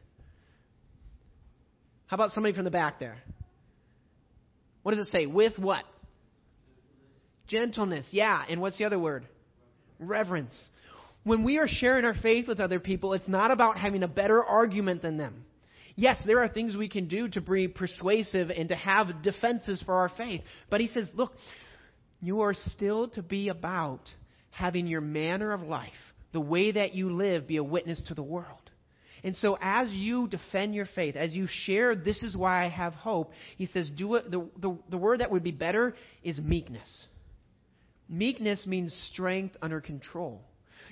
How 2.08 2.16
about 2.16 2.32
somebody 2.32 2.56
from 2.56 2.66
the 2.66 2.72
back 2.72 3.00
there? 3.00 3.18
What 4.82 4.96
does 4.96 5.08
it 5.08 5.12
say? 5.12 5.28
With 5.28 5.60
what? 5.60 5.84
Gentleness. 7.48 8.08
Yeah. 8.10 8.44
And 8.50 8.62
what's 8.62 8.80
the 8.80 8.86
other 8.86 8.98
word? 9.00 9.28
Reverence 10.00 10.56
when 11.24 11.44
we 11.44 11.58
are 11.58 11.68
sharing 11.68 12.06
our 12.06 12.16
faith 12.16 12.48
with 12.48 12.60
other 12.60 12.80
people, 12.80 13.14
it's 13.14 13.28
not 13.28 13.52
about 13.52 13.78
having 13.78 14.04
a 14.04 14.08
better 14.08 14.44
argument 14.44 15.02
than 15.02 15.18
them. 15.18 15.46
Yes, 15.96 16.22
there 16.26 16.40
are 16.42 16.48
things 16.48 16.78
we 16.78 16.88
can 16.88 17.08
do 17.08 17.28
to 17.30 17.42
be 17.42 17.68
persuasive 17.68 18.50
and 18.50 18.70
to 18.70 18.76
have 18.76 19.22
defenses 19.22 19.84
for 19.86 19.96
our 19.96 20.10
faith. 20.10 20.42
But 20.70 20.80
he 20.80 20.88
says, 20.88 21.10
look, 21.14 21.34
you 22.22 22.42
are 22.42 22.54
still 22.54 23.10
to 23.10 23.22
be 23.22 23.50
about 23.50 24.10
having 24.50 24.88
your 24.88 25.02
manner 25.02 25.52
of 25.52 25.62
life, 25.62 25.92
the 26.32 26.40
way 26.40 26.72
that 26.72 26.94
you 26.94 27.12
live, 27.12 27.48
be 27.48 27.58
a 27.58 27.64
witness 27.64 28.02
to 28.08 28.14
the 28.14 28.24
world. 28.24 28.62
And 29.24 29.36
so, 29.36 29.58
as 29.60 29.90
you 29.90 30.30
defend 30.30 30.74
your 30.74 30.88
faith, 30.96 31.18
as 31.18 31.34
you 31.34 31.48
share, 31.50 31.96
this 31.96 32.24
is 32.24 32.38
why 32.38 32.64
I 32.66 32.70
have 32.70 32.94
hope, 32.94 33.34
he 33.58 33.66
says, 33.66 33.90
do 33.90 34.16
it. 34.16 34.32
The, 34.32 34.48
the, 34.58 34.78
the 34.90 34.98
word 34.98 35.20
that 35.20 35.32
would 35.32 35.44
be 35.44 35.52
better 35.52 35.96
is 36.24 36.40
meekness. 36.40 37.06
Meekness 38.08 38.66
means 38.66 38.94
strength 39.12 39.58
under 39.62 39.82
control. 39.82 40.42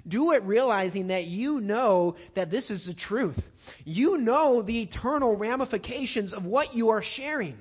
Do 0.05 0.31
it 0.31 0.43
realizing 0.43 1.07
that 1.07 1.25
you 1.25 1.61
know 1.61 2.15
that 2.35 2.51
this 2.51 2.69
is 2.69 2.85
the 2.85 2.93
truth. 2.93 3.39
You 3.85 4.17
know 4.17 4.61
the 4.61 4.81
eternal 4.81 5.35
ramifications 5.35 6.33
of 6.33 6.43
what 6.43 6.73
you 6.73 6.89
are 6.89 7.03
sharing. 7.03 7.57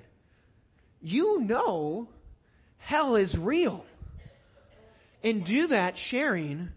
You 1.00 1.40
know 1.40 2.08
hell 2.86 3.16
is 3.16 3.36
real. 3.38 3.84
And 5.22 5.44
do 5.44 5.68
that 5.68 5.94
sharing 6.10 6.68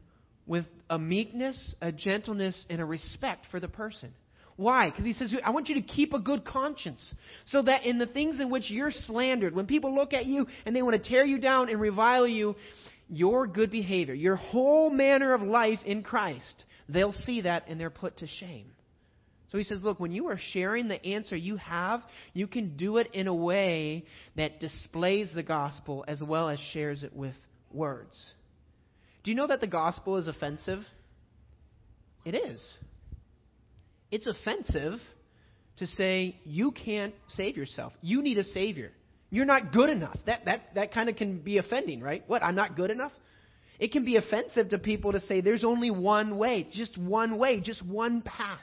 with 0.47 0.65
a 0.89 0.97
meekness, 0.97 1.75
a 1.81 1.91
gentleness, 1.91 2.65
and 2.69 2.81
a 2.81 2.85
respect 2.85 3.45
for 3.51 3.59
the 3.59 3.67
person. 3.67 4.11
Why? 4.55 4.89
Because 4.89 5.05
he 5.05 5.13
says, 5.13 5.33
I 5.45 5.51
want 5.51 5.69
you 5.69 5.75
to 5.75 5.81
keep 5.81 6.13
a 6.13 6.19
good 6.19 6.43
conscience. 6.43 7.13
So 7.45 7.61
that 7.61 7.85
in 7.85 7.99
the 7.99 8.07
things 8.07 8.41
in 8.41 8.49
which 8.49 8.69
you're 8.69 8.91
slandered, 8.91 9.55
when 9.55 9.67
people 9.67 9.95
look 9.95 10.13
at 10.13 10.25
you 10.25 10.47
and 10.65 10.75
they 10.75 10.81
want 10.81 11.01
to 11.01 11.09
tear 11.09 11.25
you 11.25 11.37
down 11.37 11.69
and 11.69 11.79
revile 11.79 12.27
you, 12.27 12.55
your 13.09 13.47
good 13.47 13.71
behavior, 13.71 14.13
your 14.13 14.35
whole 14.35 14.89
manner 14.89 15.33
of 15.33 15.41
life 15.41 15.79
in 15.85 16.03
Christ, 16.03 16.63
they'll 16.87 17.11
see 17.11 17.41
that 17.41 17.65
and 17.67 17.79
they're 17.79 17.89
put 17.89 18.17
to 18.17 18.27
shame. 18.27 18.71
So 19.51 19.57
he 19.57 19.63
says, 19.63 19.81
look, 19.83 19.99
when 19.99 20.11
you 20.11 20.27
are 20.27 20.39
sharing 20.51 20.87
the 20.87 21.03
answer 21.03 21.35
you 21.35 21.57
have, 21.57 22.03
you 22.33 22.45
can 22.45 22.77
do 22.77 22.97
it 22.97 23.09
in 23.13 23.27
a 23.27 23.33
way 23.33 24.05
that 24.35 24.59
displays 24.59 25.29
the 25.33 25.41
gospel 25.41 26.05
as 26.07 26.21
well 26.21 26.49
as 26.49 26.59
shares 26.71 27.01
it 27.01 27.15
with 27.15 27.33
words. 27.71 28.15
Do 29.23 29.31
you 29.31 29.35
know 29.35 29.47
that 29.47 29.59
the 29.59 29.67
gospel 29.67 30.17
is 30.17 30.27
offensive? 30.27 30.83
It 32.25 32.35
is. 32.35 32.77
It's 34.11 34.27
offensive 34.27 34.99
to 35.77 35.87
say 35.87 36.35
you 36.43 36.71
can't 36.71 37.15
save 37.29 37.57
yourself. 37.57 37.93
You 38.01 38.21
need 38.21 38.37
a 38.37 38.43
savior. 38.43 38.91
You're 39.29 39.45
not 39.45 39.71
good 39.71 39.89
enough. 39.89 40.17
That 40.25 40.45
that 40.45 40.75
that 40.75 40.93
kind 40.93 41.09
of 41.09 41.15
can 41.15 41.39
be 41.39 41.57
offending, 41.57 42.01
right? 42.01 42.23
What? 42.27 42.43
I'm 42.43 42.55
not 42.55 42.75
good 42.75 42.91
enough? 42.91 43.11
It 43.79 43.91
can 43.91 44.03
be 44.03 44.17
offensive 44.17 44.69
to 44.69 44.77
people 44.77 45.13
to 45.13 45.21
say 45.21 45.41
there's 45.41 45.63
only 45.63 45.89
one 45.89 46.37
way, 46.37 46.67
just 46.69 46.97
one 46.97 47.37
way, 47.37 47.61
just 47.61 47.85
one 47.85 48.21
path. 48.21 48.59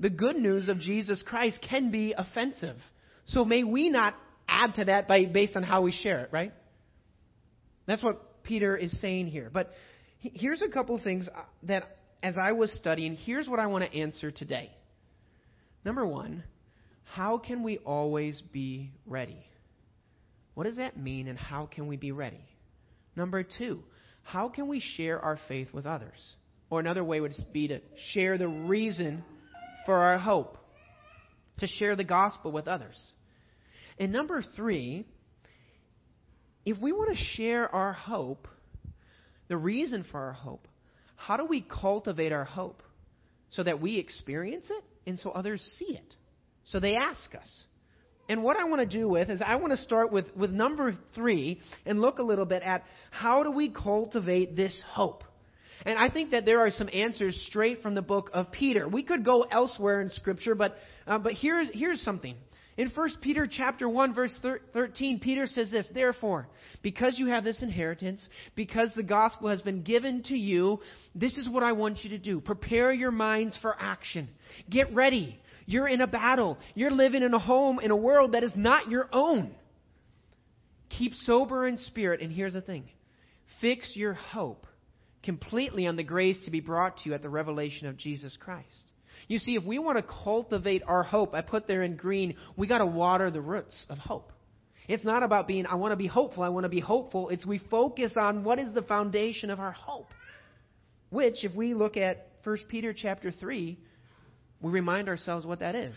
The 0.00 0.10
good 0.10 0.36
news 0.36 0.68
of 0.68 0.80
Jesus 0.80 1.22
Christ 1.24 1.58
can 1.68 1.92
be 1.92 2.12
offensive. 2.16 2.76
So 3.26 3.44
may 3.44 3.62
we 3.62 3.88
not 3.88 4.14
add 4.48 4.74
to 4.74 4.86
that 4.86 5.06
by 5.06 5.26
based 5.26 5.56
on 5.56 5.62
how 5.62 5.82
we 5.82 5.92
share 5.92 6.24
it, 6.24 6.30
right? 6.32 6.52
That's 7.86 8.02
what 8.02 8.42
Peter 8.42 8.76
is 8.76 9.00
saying 9.00 9.28
here. 9.28 9.48
But 9.52 9.72
here's 10.18 10.62
a 10.62 10.68
couple 10.68 10.98
things 10.98 11.28
uh, 11.28 11.42
that 11.64 11.98
as 12.22 12.36
I 12.40 12.52
was 12.52 12.72
studying, 12.72 13.14
here's 13.14 13.48
what 13.48 13.60
I 13.60 13.66
want 13.66 13.84
to 13.84 13.96
answer 13.96 14.30
today. 14.30 14.70
Number 15.84 16.06
1, 16.06 16.42
how 17.14 17.36
can 17.36 17.62
we 17.62 17.76
always 17.78 18.40
be 18.52 18.90
ready? 19.04 19.44
What 20.54 20.64
does 20.64 20.76
that 20.76 20.96
mean 20.96 21.28
and 21.28 21.38
how 21.38 21.66
can 21.66 21.86
we 21.86 21.98
be 21.98 22.10
ready? 22.10 22.42
Number 23.14 23.42
2, 23.42 23.82
how 24.22 24.48
can 24.48 24.66
we 24.66 24.80
share 24.80 25.20
our 25.20 25.38
faith 25.46 25.68
with 25.74 25.84
others? 25.84 26.18
Or 26.70 26.80
another 26.80 27.04
way 27.04 27.20
would 27.20 27.34
be 27.52 27.68
to 27.68 27.80
share 28.12 28.38
the 28.38 28.48
reason 28.48 29.24
for 29.84 29.94
our 29.94 30.18
hope, 30.18 30.56
to 31.58 31.66
share 31.66 31.96
the 31.96 32.04
gospel 32.04 32.50
with 32.50 32.66
others. 32.66 32.98
And 33.98 34.10
number 34.10 34.42
three, 34.56 35.04
if 36.64 36.78
we 36.78 36.92
want 36.92 37.10
to 37.14 37.24
share 37.36 37.68
our 37.74 37.92
hope, 37.92 38.48
the 39.48 39.58
reason 39.58 40.06
for 40.10 40.18
our 40.18 40.32
hope, 40.32 40.66
how 41.16 41.36
do 41.36 41.44
we 41.44 41.60
cultivate 41.60 42.32
our 42.32 42.44
hope 42.44 42.82
so 43.50 43.62
that 43.62 43.82
we 43.82 43.98
experience 43.98 44.64
it 44.70 44.84
and 45.06 45.18
so 45.18 45.30
others 45.30 45.60
see 45.78 45.94
it? 45.94 46.16
So 46.66 46.80
they 46.80 46.94
ask 46.94 47.34
us. 47.34 47.64
And 48.28 48.42
what 48.42 48.56
I 48.56 48.64
want 48.64 48.80
to 48.80 48.98
do 48.98 49.08
with 49.08 49.28
is 49.28 49.42
I 49.44 49.56
want 49.56 49.72
to 49.72 49.82
start 49.82 50.12
with, 50.12 50.34
with 50.36 50.50
number 50.50 50.94
three 51.14 51.60
and 51.84 52.00
look 52.00 52.18
a 52.18 52.22
little 52.22 52.44
bit 52.46 52.62
at 52.62 52.84
how 53.10 53.42
do 53.42 53.50
we 53.50 53.70
cultivate 53.70 54.56
this 54.56 54.80
hope. 54.86 55.24
And 55.84 55.98
I 55.98 56.08
think 56.08 56.30
that 56.30 56.44
there 56.44 56.60
are 56.60 56.70
some 56.70 56.88
answers 56.92 57.36
straight 57.48 57.82
from 57.82 57.94
the 57.94 58.02
book 58.02 58.30
of 58.32 58.52
Peter. 58.52 58.88
We 58.88 59.02
could 59.02 59.24
go 59.24 59.42
elsewhere 59.42 60.00
in 60.00 60.10
Scripture, 60.10 60.54
but, 60.54 60.76
uh, 61.06 61.18
but 61.18 61.32
here's, 61.32 61.68
here's 61.74 62.00
something. 62.02 62.36
In 62.78 62.88
1 62.88 63.10
Peter 63.20 63.46
chapter 63.50 63.86
1 63.88 64.14
verse 64.14 64.32
13, 64.72 65.20
Peter 65.20 65.46
says 65.46 65.70
this, 65.70 65.86
Therefore, 65.92 66.48
because 66.80 67.18
you 67.18 67.26
have 67.26 67.44
this 67.44 67.62
inheritance, 67.62 68.26
because 68.54 68.92
the 68.94 69.02
gospel 69.02 69.48
has 69.48 69.60
been 69.60 69.82
given 69.82 70.22
to 70.24 70.36
you, 70.36 70.80
this 71.14 71.36
is 71.36 71.48
what 71.48 71.62
I 71.62 71.72
want 71.72 72.02
you 72.02 72.10
to 72.10 72.18
do. 72.18 72.40
Prepare 72.40 72.92
your 72.92 73.10
minds 73.10 73.58
for 73.60 73.76
action. 73.78 74.28
Get 74.70 74.94
ready. 74.94 75.38
You're 75.66 75.88
in 75.88 76.00
a 76.00 76.06
battle. 76.06 76.58
You're 76.74 76.90
living 76.90 77.22
in 77.22 77.34
a 77.34 77.38
home, 77.38 77.80
in 77.80 77.90
a 77.90 77.96
world 77.96 78.32
that 78.32 78.44
is 78.44 78.52
not 78.56 78.88
your 78.88 79.08
own. 79.12 79.54
Keep 80.90 81.14
sober 81.14 81.66
in 81.66 81.78
spirit, 81.78 82.20
and 82.20 82.32
here's 82.32 82.52
the 82.52 82.60
thing. 82.60 82.84
Fix 83.60 83.96
your 83.96 84.14
hope 84.14 84.66
completely 85.22 85.86
on 85.86 85.96
the 85.96 86.02
grace 86.02 86.38
to 86.44 86.50
be 86.50 86.60
brought 86.60 86.98
to 86.98 87.08
you 87.08 87.14
at 87.14 87.22
the 87.22 87.28
revelation 87.28 87.86
of 87.86 87.96
Jesus 87.96 88.36
Christ. 88.38 88.92
You 89.28 89.38
see, 89.38 89.54
if 89.54 89.64
we 89.64 89.78
want 89.78 89.98
to 89.98 90.14
cultivate 90.24 90.82
our 90.86 91.02
hope, 91.02 91.34
I 91.34 91.42
put 91.42 91.66
there 91.66 91.82
in 91.82 91.96
green, 91.96 92.34
we 92.56 92.66
got 92.66 92.78
to 92.78 92.86
water 92.86 93.30
the 93.30 93.40
roots 93.40 93.86
of 93.88 93.98
hope. 93.98 94.32
It's 94.88 95.04
not 95.04 95.22
about 95.22 95.46
being, 95.46 95.64
I 95.66 95.76
want 95.76 95.92
to 95.92 95.96
be 95.96 96.08
hopeful, 96.08 96.42
I 96.42 96.48
want 96.48 96.64
to 96.64 96.68
be 96.68 96.80
hopeful. 96.80 97.28
It's 97.28 97.46
we 97.46 97.58
focus 97.58 98.12
on 98.16 98.42
what 98.42 98.58
is 98.58 98.74
the 98.74 98.82
foundation 98.82 99.48
of 99.50 99.60
our 99.60 99.72
hope. 99.72 100.08
Which, 101.10 101.44
if 101.44 101.54
we 101.54 101.74
look 101.74 101.96
at 101.96 102.26
1 102.42 102.58
Peter 102.68 102.92
chapter 102.92 103.30
3, 103.30 103.78
we 104.62 104.70
remind 104.70 105.08
ourselves 105.08 105.44
what 105.44 105.60
that 105.60 105.74
is. 105.74 105.94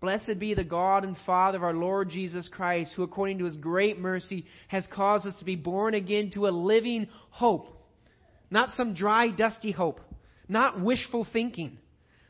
Blessed 0.00 0.38
be 0.38 0.54
the 0.54 0.64
God 0.64 1.04
and 1.04 1.16
Father 1.26 1.58
of 1.58 1.64
our 1.64 1.74
Lord 1.74 2.08
Jesus 2.08 2.48
Christ, 2.48 2.92
who 2.94 3.02
according 3.02 3.38
to 3.38 3.44
his 3.44 3.56
great 3.56 3.98
mercy 3.98 4.46
has 4.68 4.86
caused 4.92 5.26
us 5.26 5.36
to 5.40 5.44
be 5.44 5.56
born 5.56 5.94
again 5.94 6.30
to 6.34 6.46
a 6.46 6.50
living 6.50 7.08
hope. 7.30 7.66
Not 8.50 8.70
some 8.76 8.94
dry, 8.94 9.28
dusty 9.28 9.72
hope 9.72 10.00
not 10.48 10.80
wishful 10.80 11.26
thinking. 11.30 11.78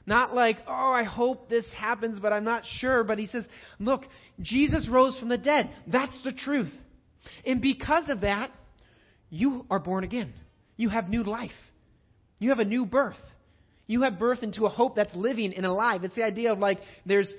Not 0.07 0.35
like, 0.35 0.57
oh, 0.67 0.93
I 0.93 1.05
hope 1.05 1.49
this 1.49 1.67
happens, 1.77 2.19
but 2.19 2.33
I'm 2.33 2.45
not 2.45 2.65
sure. 2.79 3.05
But 3.05 3.19
he 3.19 3.27
says, 3.27 3.47
look, 3.79 4.05
Jesus 4.41 4.89
rose 4.89 5.17
from 5.19 5.29
the 5.29 5.39
dead. 5.39 5.71
That's 5.87 6.23
the 6.25 6.33
truth. 6.33 6.73
And 7.45 7.61
because 7.61 8.09
of 8.09 8.23
that, 8.23 8.51
you 9.29 9.67
are 9.71 9.79
born 9.79 10.05
again. 10.05 10.33
You 10.77 10.89
have 10.89 11.09
new 11.09 11.23
life. 11.25 11.51
You 12.39 12.51
have 12.51 12.59
a 12.59 12.65
new 12.65 12.87
birth. 12.87 13.17
You 13.89 14.03
have 14.03 14.19
birth 14.19 14.45
into 14.45 14.67
a 14.67 14.69
hope 14.69 14.95
that's 14.95 15.15
living 15.17 15.55
and 15.55 15.67
alive. 15.67 16.05
It's 16.05 16.15
the 16.15 16.23
idea 16.23 16.53
of 16.53 16.59
like 16.59 16.79
there's 17.05 17.33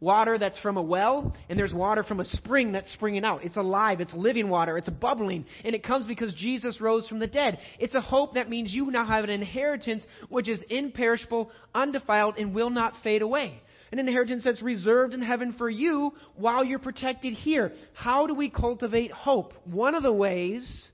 water 0.00 0.36
that's 0.36 0.58
from 0.58 0.76
a 0.76 0.82
well, 0.82 1.34
and 1.48 1.58
there's 1.58 1.72
water 1.72 2.02
from 2.02 2.20
a 2.20 2.24
spring 2.24 2.72
that's 2.72 2.92
springing 2.92 3.24
out. 3.24 3.44
It's 3.44 3.56
alive, 3.56 4.00
it's 4.00 4.12
living 4.12 4.48
water, 4.48 4.76
it's 4.76 4.88
bubbling, 4.88 5.46
and 5.64 5.74
it 5.74 5.84
comes 5.84 6.06
because 6.06 6.34
Jesus 6.34 6.80
rose 6.80 7.08
from 7.08 7.20
the 7.20 7.26
dead. 7.26 7.58
It's 7.78 7.94
a 7.94 8.00
hope 8.00 8.34
that 8.34 8.50
means 8.50 8.74
you 8.74 8.90
now 8.90 9.06
have 9.06 9.24
an 9.24 9.30
inheritance 9.30 10.04
which 10.28 10.48
is 10.48 10.62
imperishable, 10.68 11.50
undefiled, 11.74 12.36
and 12.36 12.54
will 12.54 12.70
not 12.70 12.94
fade 13.02 13.22
away. 13.22 13.62
An 13.92 14.00
inheritance 14.00 14.42
that's 14.44 14.62
reserved 14.62 15.14
in 15.14 15.22
heaven 15.22 15.54
for 15.56 15.70
you 15.70 16.12
while 16.34 16.64
you're 16.64 16.80
protected 16.80 17.32
here. 17.32 17.72
How 17.94 18.26
do 18.26 18.34
we 18.34 18.50
cultivate 18.50 19.12
hope? 19.12 19.54
One 19.64 19.94
of 19.94 20.02
the 20.02 20.12
ways 20.12 20.88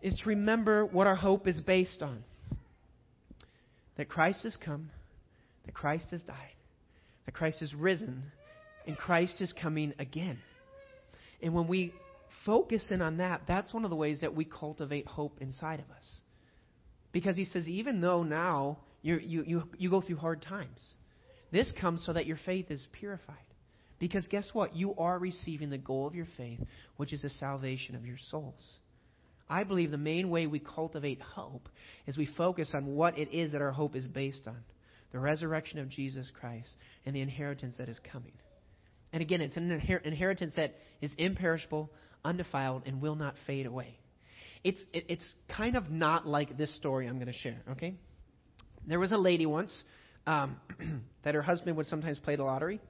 is 0.00 0.14
to 0.14 0.28
remember 0.28 0.86
what 0.86 1.08
our 1.08 1.16
hope 1.16 1.48
is 1.48 1.60
based 1.60 2.00
on. 2.02 2.22
That 3.98 4.08
Christ 4.08 4.44
has 4.44 4.56
come, 4.56 4.90
that 5.66 5.74
Christ 5.74 6.06
has 6.12 6.22
died, 6.22 6.56
that 7.26 7.34
Christ 7.34 7.60
has 7.60 7.74
risen 7.74 8.22
and 8.86 8.96
Christ 8.96 9.42
is 9.42 9.52
coming 9.60 9.92
again. 9.98 10.38
And 11.42 11.52
when 11.52 11.68
we 11.68 11.92
focus 12.46 12.90
in 12.90 13.02
on 13.02 13.18
that, 13.18 13.42
that's 13.46 13.74
one 13.74 13.84
of 13.84 13.90
the 13.90 13.96
ways 13.96 14.22
that 14.22 14.34
we 14.34 14.46
cultivate 14.46 15.06
hope 15.06 15.36
inside 15.40 15.80
of 15.80 15.90
us. 15.90 16.20
Because 17.12 17.36
he 17.36 17.44
says, 17.44 17.68
even 17.68 18.00
though 18.00 18.22
now 18.22 18.78
you 19.02 19.18
you 19.18 19.44
you, 19.46 19.62
you 19.76 19.90
go 19.90 20.00
through 20.00 20.16
hard 20.16 20.42
times, 20.42 20.94
this 21.50 21.72
comes 21.80 22.04
so 22.06 22.12
that 22.12 22.26
your 22.26 22.38
faith 22.46 22.70
is 22.70 22.86
purified. 22.92 23.36
Because 23.98 24.26
guess 24.28 24.50
what? 24.52 24.76
You 24.76 24.94
are 24.96 25.18
receiving 25.18 25.70
the 25.70 25.78
goal 25.78 26.06
of 26.06 26.14
your 26.14 26.28
faith, 26.36 26.60
which 26.96 27.12
is 27.12 27.22
the 27.22 27.30
salvation 27.30 27.96
of 27.96 28.06
your 28.06 28.18
souls. 28.30 28.78
I 29.50 29.64
believe 29.64 29.90
the 29.90 29.98
main 29.98 30.30
way 30.30 30.46
we 30.46 30.58
cultivate 30.58 31.20
hope 31.20 31.68
is 32.06 32.16
we 32.16 32.28
focus 32.36 32.70
on 32.74 32.86
what 32.86 33.18
it 33.18 33.32
is 33.32 33.52
that 33.52 33.62
our 33.62 33.72
hope 33.72 33.96
is 33.96 34.06
based 34.06 34.46
on 34.46 34.58
the 35.12 35.18
resurrection 35.18 35.78
of 35.78 35.88
Jesus 35.88 36.30
Christ, 36.38 36.68
and 37.06 37.14
the 37.14 37.20
inheritance 37.20 37.76
that 37.78 37.88
is 37.88 37.98
coming. 38.12 38.32
And 39.12 39.22
again, 39.22 39.40
it's 39.40 39.56
an 39.56 39.70
inher- 39.70 40.04
inheritance 40.04 40.54
that 40.56 40.74
is 41.00 41.12
imperishable, 41.16 41.90
undefiled, 42.24 42.82
and 42.86 43.00
will 43.00 43.14
not 43.14 43.34
fade 43.46 43.66
away. 43.66 43.98
It's, 44.64 44.80
it, 44.92 45.04
it's 45.08 45.34
kind 45.56 45.76
of 45.76 45.90
not 45.90 46.26
like 46.26 46.58
this 46.58 46.74
story 46.76 47.06
I'm 47.06 47.14
going 47.14 47.28
to 47.28 47.32
share, 47.32 47.62
okay? 47.70 47.94
There 48.86 48.98
was 48.98 49.12
a 49.12 49.16
lady 49.16 49.46
once 49.46 49.72
um, 50.26 50.56
that 51.24 51.34
her 51.34 51.42
husband 51.42 51.76
would 51.76 51.86
sometimes 51.86 52.18
play 52.18 52.36
the 52.36 52.44
lottery. 52.44 52.80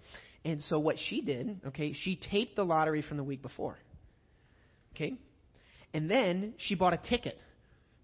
And 0.45 0.61
so 0.63 0.79
what 0.79 0.97
she 0.99 1.21
did, 1.21 1.61
okay, 1.69 1.93
she 1.93 2.17
taped 2.17 2.57
the 2.57 2.65
lottery 2.65 3.03
from 3.03 3.17
the 3.17 3.25
week 3.25 3.43
before. 3.43 3.79
Okay? 4.95 5.19
And 5.95 6.11
then 6.11 6.55
she 6.59 6.75
bought 6.75 6.93
a 6.93 6.99
ticket 6.99 7.39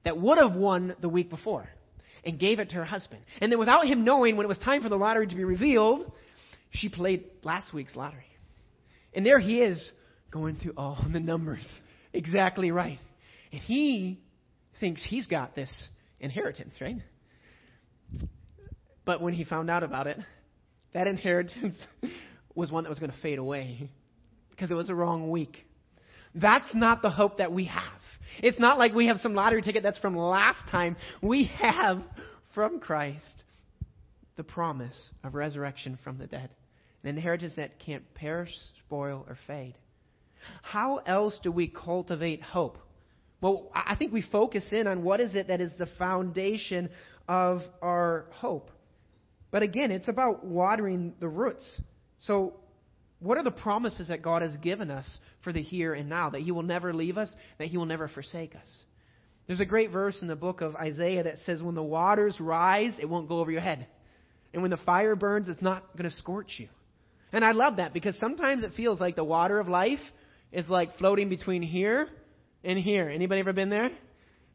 that 0.04 0.18
would 0.18 0.38
have 0.38 0.54
won 0.54 0.94
the 1.00 1.08
week 1.08 1.30
before 1.30 1.68
and 2.24 2.38
gave 2.38 2.58
it 2.58 2.70
to 2.70 2.76
her 2.76 2.84
husband. 2.84 3.22
And 3.40 3.52
then, 3.52 3.58
without 3.58 3.86
him 3.86 4.04
knowing, 4.04 4.36
when 4.36 4.44
it 4.44 4.48
was 4.48 4.58
time 4.58 4.82
for 4.82 4.88
the 4.88 4.96
lottery 4.96 5.26
to 5.26 5.34
be 5.34 5.44
revealed, 5.44 6.10
she 6.70 6.88
played 6.88 7.24
last 7.42 7.72
week's 7.72 7.94
lottery. 7.94 8.24
And 9.14 9.24
there 9.24 9.38
he 9.38 9.60
is 9.60 9.90
going 10.30 10.56
through 10.56 10.74
all 10.76 11.04
the 11.12 11.20
numbers 11.20 11.66
exactly 12.12 12.70
right. 12.70 12.98
And 13.52 13.60
he 13.60 14.20
thinks 14.80 15.04
he's 15.06 15.26
got 15.26 15.54
this 15.54 15.70
inheritance, 16.20 16.74
right? 16.80 16.96
But 19.04 19.20
when 19.20 19.34
he 19.34 19.44
found 19.44 19.70
out 19.70 19.82
about 19.82 20.06
it, 20.06 20.18
that 20.92 21.06
inheritance 21.06 21.76
was 22.54 22.72
one 22.72 22.84
that 22.84 22.90
was 22.90 22.98
going 22.98 23.12
to 23.12 23.18
fade 23.18 23.38
away 23.38 23.90
because 24.50 24.70
it 24.70 24.74
was 24.74 24.88
a 24.88 24.94
wrong 24.94 25.30
week. 25.30 25.64
That's 26.34 26.74
not 26.74 27.02
the 27.02 27.10
hope 27.10 27.38
that 27.38 27.52
we 27.52 27.66
have. 27.66 27.82
It's 28.42 28.58
not 28.58 28.78
like 28.78 28.92
we 28.92 29.06
have 29.06 29.18
some 29.18 29.34
lottery 29.34 29.62
ticket 29.62 29.82
that's 29.82 29.98
from 29.98 30.16
last 30.16 30.68
time. 30.70 30.96
We 31.22 31.50
have 31.58 32.02
from 32.54 32.80
Christ 32.80 33.44
the 34.36 34.44
promise 34.44 35.10
of 35.22 35.34
resurrection 35.34 35.98
from 36.02 36.18
the 36.18 36.26
dead, 36.26 36.50
an 37.02 37.10
inheritance 37.10 37.54
that 37.56 37.78
can't 37.78 38.02
perish, 38.14 38.50
spoil, 38.86 39.24
or 39.28 39.38
fade. 39.46 39.74
How 40.62 40.96
else 40.98 41.38
do 41.42 41.52
we 41.52 41.68
cultivate 41.68 42.42
hope? 42.42 42.78
Well, 43.40 43.70
I 43.74 43.94
think 43.96 44.12
we 44.12 44.22
focus 44.22 44.64
in 44.72 44.86
on 44.86 45.04
what 45.04 45.20
is 45.20 45.34
it 45.34 45.48
that 45.48 45.60
is 45.60 45.70
the 45.78 45.88
foundation 45.98 46.90
of 47.28 47.60
our 47.82 48.26
hope. 48.32 48.70
But 49.50 49.62
again, 49.62 49.90
it's 49.90 50.08
about 50.08 50.44
watering 50.44 51.14
the 51.20 51.28
roots. 51.28 51.80
So 52.18 52.54
What 53.20 53.38
are 53.38 53.44
the 53.44 53.50
promises 53.50 54.08
that 54.08 54.22
God 54.22 54.42
has 54.42 54.56
given 54.58 54.90
us 54.90 55.06
for 55.42 55.52
the 55.52 55.62
here 55.62 55.94
and 55.94 56.08
now? 56.08 56.30
That 56.30 56.42
He 56.42 56.50
will 56.50 56.62
never 56.62 56.92
leave 56.92 57.16
us, 57.16 57.34
that 57.58 57.68
He 57.68 57.76
will 57.76 57.86
never 57.86 58.08
forsake 58.08 58.54
us. 58.54 58.68
There's 59.46 59.60
a 59.60 59.66
great 59.66 59.90
verse 59.90 60.20
in 60.22 60.28
the 60.28 60.36
book 60.36 60.60
of 60.60 60.74
Isaiah 60.76 61.24
that 61.24 61.38
says, 61.44 61.62
When 61.62 61.74
the 61.74 61.82
waters 61.82 62.40
rise, 62.40 62.94
it 62.98 63.08
won't 63.08 63.28
go 63.28 63.40
over 63.40 63.50
your 63.50 63.60
head. 63.60 63.86
And 64.52 64.62
when 64.62 64.70
the 64.70 64.78
fire 64.78 65.16
burns, 65.16 65.48
it's 65.48 65.62
not 65.62 65.96
going 65.96 66.08
to 66.08 66.16
scorch 66.16 66.54
you. 66.58 66.68
And 67.32 67.44
I 67.44 67.52
love 67.52 67.76
that 67.76 67.92
because 67.92 68.16
sometimes 68.18 68.62
it 68.62 68.72
feels 68.76 69.00
like 69.00 69.16
the 69.16 69.24
water 69.24 69.58
of 69.58 69.68
life 69.68 69.98
is 70.52 70.68
like 70.68 70.96
floating 70.98 71.28
between 71.28 71.62
here 71.62 72.08
and 72.62 72.78
here. 72.78 73.08
Anybody 73.08 73.40
ever 73.40 73.52
been 73.52 73.70
there? 73.70 73.90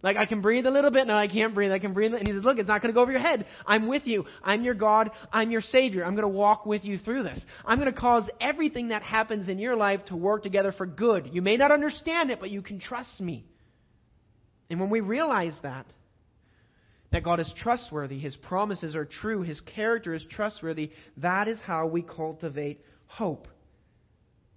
Like 0.02 0.16
I 0.16 0.26
can 0.26 0.42
breathe 0.42 0.66
a 0.66 0.72
little 0.72 0.92
bit, 0.92 1.08
no, 1.08 1.14
I 1.14 1.28
can't 1.28 1.54
breathe. 1.54 1.72
I 1.72 1.80
can 1.80 1.94
breathe, 1.94 2.14
and 2.14 2.26
he 2.26 2.34
says, 2.34 2.44
"Look, 2.44 2.58
it's 2.58 2.70
not 2.70 2.82
going 2.82 2.94
to 2.94 2.96
go 2.96 3.02
over 3.02 3.12
your 3.12 3.20
head. 3.20 3.46
I'm 3.66 3.88
with 3.88 4.08
you. 4.08 4.26
I'm 4.42 4.64
your 4.64 4.74
God. 4.74 5.12
I'm 5.32 5.52
your 5.52 5.62
Savior. 5.62 6.06
I'm 6.06 6.16
going 6.16 6.24
to 6.24 6.30
walk 6.30 6.66
with 6.66 6.86
you 6.86 6.98
through 6.98 7.24
this. 7.24 7.42
I'm 7.66 7.80
going 7.80 7.94
to 7.94 8.00
cause 8.00 8.30
everything 8.40 8.90
that 8.90 9.02
happens 9.04 9.50
in 9.50 9.60
your 9.60 9.76
life 9.76 10.06
to 10.06 10.16
work 10.16 10.44
together 10.44 10.72
for 10.72 10.86
good. 10.86 11.30
You 11.34 11.42
may 11.42 11.58
not 11.58 11.72
understand 11.72 12.32
it, 12.32 12.40
but 12.40 12.50
you 12.50 12.62
can 12.62 12.80
trust 12.80 13.20
me." 13.20 13.46
And 14.70 14.80
when 14.80 14.90
we 14.90 15.02
realize 15.02 15.56
that, 15.64 15.86
that 17.12 17.24
God 17.24 17.40
is 17.40 17.52
trustworthy, 17.58 18.20
His 18.20 18.36
promises 18.38 18.96
are 18.96 19.06
true, 19.06 19.42
His 19.42 19.60
character 19.62 20.14
is 20.14 20.24
trustworthy, 20.30 20.92
that 21.18 21.48
is 21.48 21.60
how 21.60 21.88
we 21.88 22.04
cultivate 22.04 22.80
hope. 23.08 23.48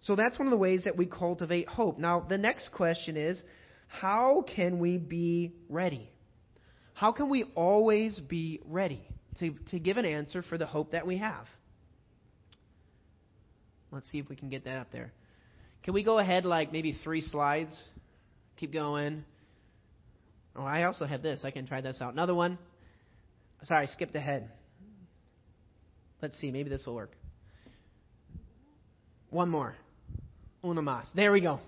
So 0.03 0.17
that's 0.17 0.39
one 0.39 0.47
of 0.47 0.51
the 0.51 0.59
ways 0.59 0.85
that 0.85 0.97
we 0.97 1.07
cultivate 1.07 1.69
hope. 1.69 1.99
Now, 1.99 2.21
the 2.29 2.39
next 2.39 2.71
question 2.73 3.17
is 3.17 3.41
how 3.93 4.45
can 4.57 4.79
we 4.79 4.97
be 4.97 5.53
ready? 5.69 6.09
How 6.95 7.13
can 7.13 7.29
we 7.29 7.45
always 7.55 8.19
be 8.19 8.61
ready 8.65 9.03
to, 9.39 9.55
to 9.71 9.79
give 9.79 9.99
an 9.99 10.07
answer 10.07 10.43
for 10.43 10.57
the 10.57 10.67
hope 10.67 10.93
that 10.93 11.07
we 11.07 11.19
have? 11.19 11.47
Let's 13.91 14.11
see 14.11 14.19
if 14.19 14.29
we 14.31 14.37
can 14.37 14.49
get 14.49 14.65
that 14.65 14.79
up 14.79 14.93
there. 14.93 15.13
Can 15.83 15.93
we 15.93 16.03
go 16.03 16.19
ahead 16.19 16.47
like 16.47 16.73
maybe 16.73 16.99
three 17.05 17.21
slides? 17.21 17.81
Keep 18.57 18.73
going. 18.73 19.25
Oh, 20.57 20.65
I 20.65 20.85
also 20.85 21.05
have 21.05 21.23
this. 21.23 21.43
I 21.45 21.51
can 21.51 21.67
try 21.67 21.83
this 21.83 22.01
out. 22.01 22.15
Another 22.15 22.35
one. 22.35 22.59
Sorry, 23.65 23.87
I 23.87 23.87
skipped 23.87 24.17
ahead. 24.17 24.49
Let's 26.23 26.39
see. 26.41 26.51
Maybe 26.51 26.71
this 26.71 26.87
will 26.87 26.95
work. 26.95 27.13
One 29.29 29.51
more. 29.51 29.75
Una 30.65 30.81
más. 30.81 31.05
There 31.15 31.31
we 31.31 31.43
go. 31.43 31.61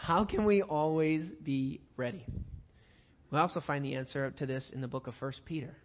How 0.00 0.24
can 0.24 0.44
we 0.44 0.62
always 0.62 1.26
be 1.42 1.80
ready? 1.96 2.24
We 3.30 3.38
also 3.38 3.60
find 3.60 3.84
the 3.84 3.96
answer 3.96 4.30
to 4.30 4.46
this 4.46 4.70
in 4.72 4.80
the 4.80 4.88
book 4.88 5.06
of 5.06 5.14
1 5.18 5.32
Peter. 5.44 5.76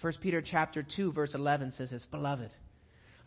1 0.00 0.14
Peter 0.20 0.42
chapter 0.42 0.82
2 0.82 1.12
verse 1.12 1.34
11 1.34 1.74
says 1.76 1.90
this, 1.90 2.04
Beloved, 2.10 2.50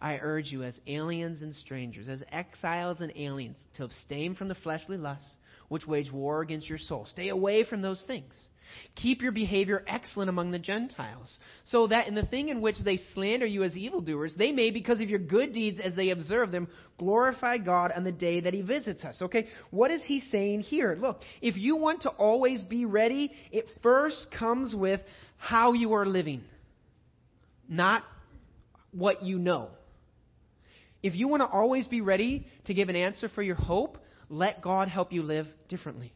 I 0.02 0.18
urge 0.18 0.52
you 0.52 0.64
as 0.64 0.78
aliens 0.86 1.44
and 1.44 1.56
strangers, 1.56 2.10
as 2.10 2.24
exiles 2.32 2.98
and 3.00 3.14
aliens, 3.16 3.58
to 3.76 3.86
abstain 3.86 4.36
from 4.36 4.48
the 4.50 4.56
fleshly 4.56 4.98
lusts 4.98 5.38
which 5.70 5.88
wage 5.88 6.12
war 6.12 6.42
against 6.42 6.68
your 6.68 6.78
soul. 6.78 7.06
Stay 7.06 7.30
away 7.30 7.64
from 7.64 7.82
those 7.82 8.04
things. 8.06 8.34
Keep 8.96 9.22
your 9.22 9.32
behavior 9.32 9.84
excellent 9.88 10.30
among 10.30 10.52
the 10.52 10.60
Gentiles, 10.60 11.40
so 11.66 11.88
that 11.88 12.08
in 12.08 12.16
the 12.16 12.26
thing 12.26 12.50
in 12.50 12.62
which 12.62 12.78
they 12.84 12.98
slander 13.14 13.46
you 13.46 13.64
as 13.64 13.78
evildoers, 13.78 14.34
they 14.38 14.52
may, 14.52 14.72
because 14.72 15.02
of 15.02 15.10
your 15.10 15.20
good 15.20 15.54
deeds 15.54 15.80
as 15.80 15.94
they 15.96 16.10
observe 16.10 16.52
them, 16.52 16.68
glorify 16.98 17.58
God 17.58 17.92
on 17.96 18.04
the 18.04 18.12
day 18.12 18.42
that 18.42 18.54
He 18.54 18.62
visits 18.62 19.04
us. 19.04 19.22
Okay? 19.22 19.48
What 19.72 19.92
is 19.92 20.02
He 20.04 20.22
saying 20.32 20.62
here? 20.62 20.98
Look, 21.00 21.22
if 21.42 21.58
you 21.58 21.76
want 21.76 22.02
to 22.04 22.10
always 22.10 22.64
be 22.64 22.86
ready, 22.86 23.32
it 23.52 23.66
first 23.84 24.28
comes 24.38 24.74
with 24.74 25.02
how 25.38 25.74
you 25.74 25.94
are 25.94 26.06
living, 26.06 26.42
not 27.70 28.04
what 28.92 29.24
you 29.24 29.38
know. 29.38 29.70
If 31.04 31.16
you 31.16 31.28
want 31.28 31.42
to 31.42 31.48
always 31.48 31.88
be 31.88 32.02
ready 32.02 32.48
to 32.66 32.74
give 32.74 32.90
an 32.90 32.96
answer 32.96 33.30
for 33.30 33.44
your 33.44 33.56
hope, 33.56 33.98
let 34.30 34.62
God 34.62 34.88
help 34.88 35.14
you 35.14 35.24
live 35.24 35.48
differently. 35.70 36.12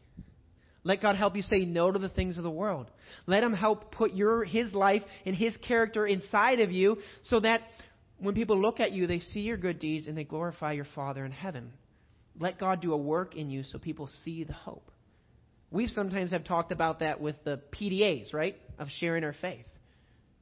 Let 0.84 1.00
God 1.00 1.16
help 1.16 1.36
you 1.36 1.42
say 1.42 1.64
no 1.64 1.92
to 1.92 1.98
the 1.98 2.08
things 2.08 2.36
of 2.36 2.42
the 2.42 2.50
world. 2.50 2.90
Let 3.26 3.44
Him 3.44 3.52
help 3.52 3.92
put 3.92 4.14
your 4.14 4.44
His 4.44 4.72
life 4.72 5.02
and 5.24 5.36
His 5.36 5.56
character 5.58 6.06
inside 6.06 6.60
of 6.60 6.72
you 6.72 6.98
so 7.22 7.40
that 7.40 7.62
when 8.18 8.34
people 8.34 8.60
look 8.60 8.80
at 8.80 8.92
you, 8.92 9.06
they 9.06 9.20
see 9.20 9.40
your 9.40 9.56
good 9.56 9.78
deeds 9.78 10.06
and 10.06 10.16
they 10.16 10.24
glorify 10.24 10.72
your 10.72 10.86
Father 10.94 11.24
in 11.24 11.32
heaven. 11.32 11.72
Let 12.38 12.58
God 12.58 12.80
do 12.80 12.92
a 12.92 12.96
work 12.96 13.36
in 13.36 13.50
you 13.50 13.62
so 13.62 13.78
people 13.78 14.08
see 14.24 14.44
the 14.44 14.52
hope. 14.52 14.90
We 15.70 15.86
sometimes 15.86 16.32
have 16.32 16.44
talked 16.44 16.72
about 16.72 17.00
that 17.00 17.20
with 17.20 17.36
the 17.44 17.60
PDAs, 17.72 18.34
right? 18.34 18.56
Of 18.78 18.88
sharing 18.98 19.24
our 19.24 19.34
faith, 19.40 19.66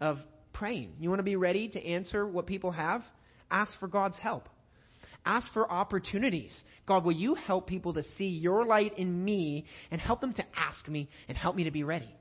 of 0.01 0.19
praying. 0.53 0.95
You 0.99 1.09
want 1.09 1.21
to 1.21 1.25
be 1.25 1.37
ready 1.37 1.69
to 1.69 1.85
answer 1.85 2.27
what 2.27 2.47
people 2.47 2.73
have? 2.73 3.03
Ask 3.51 3.79
for 3.79 3.89
God's 3.89 4.19
help. 4.19 4.49
Ask 5.25 5.53
for 5.53 5.71
opportunities. 5.71 6.53
God, 6.87 7.05
will 7.05 7.13
you 7.13 7.35
help 7.35 7.67
people 7.67 7.95
to 7.95 8.03
see 8.17 8.29
your 8.29 8.65
light 8.65 8.99
in 8.99 9.25
me 9.25 9.67
and 9.91 10.01
help 10.01 10.21
them 10.21 10.33
to 10.35 10.45
ask 10.57 10.89
me 10.89 11.09
and 11.29 11.37
help 11.37 11.57
me 11.57 11.65
to 11.65 11.71
be 11.71 11.85
ready? 11.85 12.13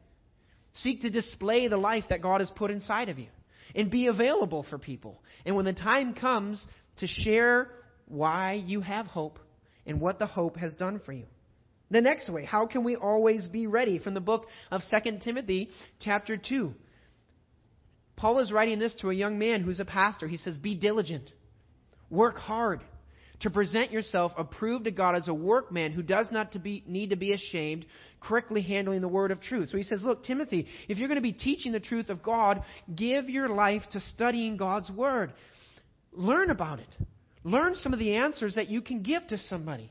Seek 0.74 1.02
to 1.02 1.10
display 1.10 1.68
the 1.68 1.78
life 1.78 2.06
that 2.10 2.22
God 2.22 2.42
has 2.42 2.52
put 2.52 2.72
inside 2.72 3.10
of 3.10 3.18
you 3.18 3.28
and 3.74 3.90
be 3.90 4.08
available 4.08 4.66
for 4.70 4.78
people. 4.78 5.22
And 5.46 5.56
when 5.56 5.66
the 5.66 5.74
time 5.74 6.14
comes 6.14 6.66
to 6.98 7.08
share 7.08 7.70
why 8.08 8.64
you 8.66 8.82
have 8.82 9.08
hope 9.08 9.40
and 9.86 10.02
what 10.02 10.20
the 10.20 10.28
hope 10.28 10.58
has 10.58 10.74
done 10.76 11.00
for 11.06 11.14
you. 11.14 11.26
The 11.92 12.02
next 12.02 12.30
way, 12.30 12.46
how 12.46 12.68
can 12.68 12.84
we 12.84 12.96
always 12.96 13.48
be 13.48 13.66
ready? 13.66 13.98
From 13.98 14.14
the 14.14 14.20
book 14.20 14.46
of 14.70 14.82
2 14.92 15.20
Timothy, 15.24 15.70
chapter 16.00 16.38
2. 16.38 16.74
Paul 18.16 18.40
is 18.40 18.52
writing 18.52 18.78
this 18.78 18.94
to 18.96 19.10
a 19.10 19.16
young 19.16 19.40
man 19.40 19.64
who's 19.64 19.80
a 19.80 19.86
pastor. 19.86 20.28
He 20.28 20.38
says, 20.38 20.58
Be 20.58 20.76
diligent 20.76 21.32
Work 22.10 22.38
hard 22.38 22.82
to 23.41 23.49
present 23.49 23.91
yourself 23.91 24.34
approved 24.38 24.86
to 24.86 24.91
God 24.91 25.15
as 25.15 25.28
a 25.28 25.34
workman 25.34 25.91
who 25.91 26.02
does 26.02 26.28
not 26.32 26.52
to 26.54 26.60
be, 26.60 26.84
need 26.86 27.12
to 27.12 27.15
be 27.15 27.32
ashamed, 27.32 27.86
correctly 28.19 28.62
handling 28.62 29.02
the 29.02 29.08
word 29.08 29.32
of 29.32 29.41
truth. 29.41 29.69
So 29.69 29.78
he 29.78 29.84
says, 29.84 30.04
Look, 30.04 30.23
Timothy, 30.23 30.67
if 30.88 30.97
you're 30.97 31.08
going 31.08 31.17
to 31.17 31.21
be 31.21 31.32
teaching 31.32 31.71
the 31.71 31.80
truth 31.80 32.10
of 32.10 32.21
God, 32.21 32.63
give 32.93 33.30
your 33.30 33.49
life 33.49 33.84
to 33.91 33.99
studying 33.99 34.58
God's 34.58 34.89
word. 34.91 35.34
Learn 36.12 36.49
about 36.49 36.80
it. 36.80 36.95
Learn 37.43 37.75
some 37.75 37.93
of 37.93 37.99
the 37.99 38.15
answers 38.15 38.56
that 38.56 38.69
you 38.69 38.82
can 38.82 39.04
give 39.04 39.25
to 39.28 39.38
somebody. 39.38 39.89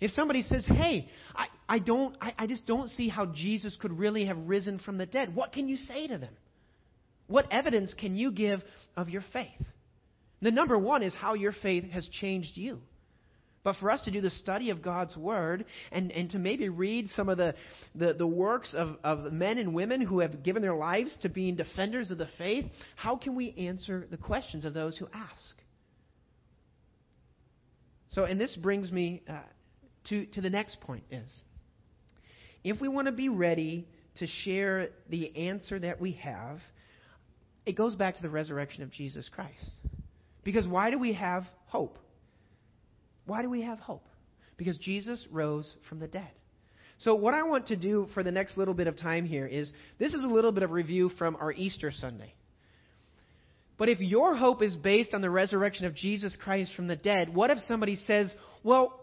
If 0.00 0.10
somebody 0.10 0.42
says, 0.42 0.66
Hey, 0.66 1.08
I, 1.34 1.46
I 1.68 1.78
don't 1.78 2.16
I, 2.20 2.34
I 2.38 2.46
just 2.46 2.66
don't 2.66 2.90
see 2.90 3.08
how 3.08 3.26
Jesus 3.26 3.76
could 3.80 3.98
really 3.98 4.26
have 4.26 4.36
risen 4.46 4.78
from 4.78 4.98
the 4.98 5.06
dead, 5.06 5.34
what 5.34 5.52
can 5.52 5.68
you 5.68 5.76
say 5.76 6.06
to 6.06 6.18
them? 6.18 6.34
What 7.26 7.50
evidence 7.50 7.94
can 7.94 8.14
you 8.14 8.30
give 8.30 8.62
of 8.96 9.08
your 9.08 9.24
faith? 9.32 9.48
The 10.42 10.50
number 10.50 10.78
one 10.78 11.02
is 11.02 11.14
how 11.14 11.34
your 11.34 11.52
faith 11.52 11.90
has 11.90 12.06
changed 12.08 12.56
you. 12.56 12.80
But 13.64 13.76
for 13.76 13.90
us 13.90 14.02
to 14.02 14.10
do 14.10 14.20
the 14.20 14.30
study 14.30 14.68
of 14.68 14.82
God's 14.82 15.16
Word 15.16 15.64
and, 15.90 16.12
and 16.12 16.28
to 16.30 16.38
maybe 16.38 16.68
read 16.68 17.08
some 17.16 17.30
of 17.30 17.38
the, 17.38 17.54
the, 17.94 18.12
the 18.12 18.26
works 18.26 18.74
of, 18.74 18.98
of 19.02 19.32
men 19.32 19.56
and 19.56 19.72
women 19.72 20.02
who 20.02 20.20
have 20.20 20.42
given 20.42 20.60
their 20.60 20.74
lives 20.74 21.16
to 21.22 21.30
being 21.30 21.56
defenders 21.56 22.10
of 22.10 22.18
the 22.18 22.28
faith, 22.36 22.66
how 22.94 23.16
can 23.16 23.34
we 23.34 23.54
answer 23.56 24.06
the 24.10 24.18
questions 24.18 24.66
of 24.66 24.74
those 24.74 24.98
who 24.98 25.08
ask? 25.14 25.56
So, 28.10 28.24
and 28.24 28.38
this 28.38 28.54
brings 28.54 28.92
me 28.92 29.22
uh, 29.26 29.40
to, 30.10 30.26
to 30.26 30.42
the 30.42 30.50
next 30.50 30.80
point 30.82 31.04
is 31.10 31.28
if 32.62 32.80
we 32.80 32.88
want 32.88 33.06
to 33.06 33.12
be 33.12 33.30
ready 33.30 33.88
to 34.16 34.26
share 34.26 34.90
the 35.08 35.34
answer 35.36 35.78
that 35.78 36.00
we 36.00 36.12
have, 36.12 36.60
it 37.66 37.72
goes 37.72 37.94
back 37.96 38.16
to 38.16 38.22
the 38.22 38.30
resurrection 38.30 38.82
of 38.82 38.90
Jesus 38.90 39.28
Christ. 39.34 39.70
Because 40.44 40.66
why 40.66 40.90
do 40.90 40.98
we 40.98 41.14
have 41.14 41.44
hope? 41.66 41.98
Why 43.26 43.42
do 43.42 43.50
we 43.50 43.62
have 43.62 43.78
hope? 43.78 44.06
Because 44.56 44.76
Jesus 44.78 45.26
rose 45.30 45.74
from 45.88 45.98
the 45.98 46.06
dead. 46.06 46.30
So, 46.98 47.14
what 47.14 47.34
I 47.34 47.42
want 47.42 47.66
to 47.68 47.76
do 47.76 48.08
for 48.14 48.22
the 48.22 48.30
next 48.30 48.56
little 48.56 48.74
bit 48.74 48.86
of 48.86 48.96
time 48.96 49.26
here 49.26 49.46
is 49.46 49.72
this 49.98 50.14
is 50.14 50.22
a 50.22 50.28
little 50.28 50.52
bit 50.52 50.62
of 50.62 50.70
review 50.70 51.08
from 51.18 51.36
our 51.36 51.52
Easter 51.52 51.90
Sunday. 51.90 52.34
But 53.76 53.88
if 53.88 53.98
your 53.98 54.36
hope 54.36 54.62
is 54.62 54.76
based 54.76 55.14
on 55.14 55.20
the 55.20 55.30
resurrection 55.30 55.86
of 55.86 55.96
Jesus 55.96 56.36
Christ 56.40 56.72
from 56.76 56.86
the 56.86 56.94
dead, 56.94 57.34
what 57.34 57.50
if 57.50 57.58
somebody 57.66 57.96
says, 58.06 58.32
Well, 58.62 59.00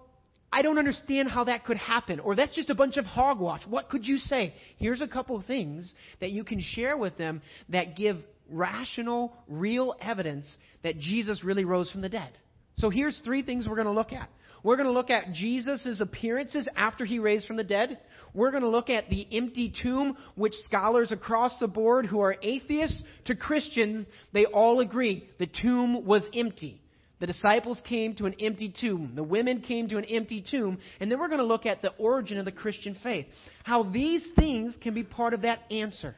I 0.53 0.61
don't 0.61 0.77
understand 0.77 1.29
how 1.29 1.45
that 1.45 1.65
could 1.65 1.77
happen, 1.77 2.19
or 2.19 2.35
that's 2.35 2.55
just 2.55 2.69
a 2.69 2.75
bunch 2.75 2.97
of 2.97 3.05
hogwash? 3.05 3.61
What 3.67 3.89
could 3.89 4.05
you 4.05 4.17
say? 4.17 4.53
Here's 4.77 5.01
a 5.01 5.07
couple 5.07 5.41
things 5.45 5.93
that 6.21 6.31
you 6.31 6.43
can 6.43 6.61
share 6.61 6.97
with 6.97 7.17
them 7.17 7.41
that 7.69 7.97
give 7.97 8.17
rational, 8.51 9.33
real 9.47 9.95
evidence 10.01 10.45
that 10.83 10.99
Jesus 10.99 11.43
really 11.43 11.65
rose 11.65 11.89
from 11.91 12.01
the 12.01 12.09
dead. 12.09 12.31
So 12.75 12.89
here's 12.89 13.19
three 13.23 13.43
things 13.43 13.67
we're 13.67 13.75
going 13.75 13.85
to 13.85 13.91
look 13.91 14.13
at. 14.13 14.29
We're 14.63 14.75
going 14.75 14.87
to 14.87 14.93
look 14.93 15.09
at 15.09 15.33
Jesus' 15.33 15.99
appearances 15.99 16.67
after 16.75 17.03
he 17.03 17.19
raised 17.19 17.47
from 17.47 17.57
the 17.57 17.63
dead. 17.63 17.99
We're 18.33 18.51
going 18.51 18.63
to 18.63 18.69
look 18.69 18.89
at 18.89 19.09
the 19.09 19.27
empty 19.31 19.73
tomb, 19.81 20.15
which 20.35 20.53
scholars 20.65 21.11
across 21.11 21.57
the 21.59 21.67
board 21.67 22.05
who 22.05 22.19
are 22.21 22.35
atheists 22.41 23.03
to 23.25 23.35
Christians, 23.35 24.07
they 24.33 24.45
all 24.45 24.79
agree 24.79 25.27
the 25.39 25.47
tomb 25.47 26.05
was 26.05 26.23
empty. 26.33 26.79
The 27.19 27.27
disciples 27.27 27.79
came 27.87 28.15
to 28.15 28.25
an 28.25 28.35
empty 28.39 28.73
tomb. 28.81 29.13
The 29.15 29.23
women 29.23 29.61
came 29.61 29.87
to 29.89 29.97
an 29.97 30.05
empty 30.05 30.43
tomb. 30.49 30.79
And 30.99 31.11
then 31.11 31.19
we're 31.19 31.27
going 31.27 31.39
to 31.39 31.45
look 31.45 31.67
at 31.67 31.83
the 31.83 31.91
origin 31.99 32.39
of 32.39 32.45
the 32.45 32.51
Christian 32.51 32.97
faith. 33.03 33.27
How 33.63 33.83
these 33.83 34.23
things 34.35 34.75
can 34.81 34.95
be 34.95 35.03
part 35.03 35.35
of 35.35 35.43
that 35.43 35.59
answer. 35.69 36.15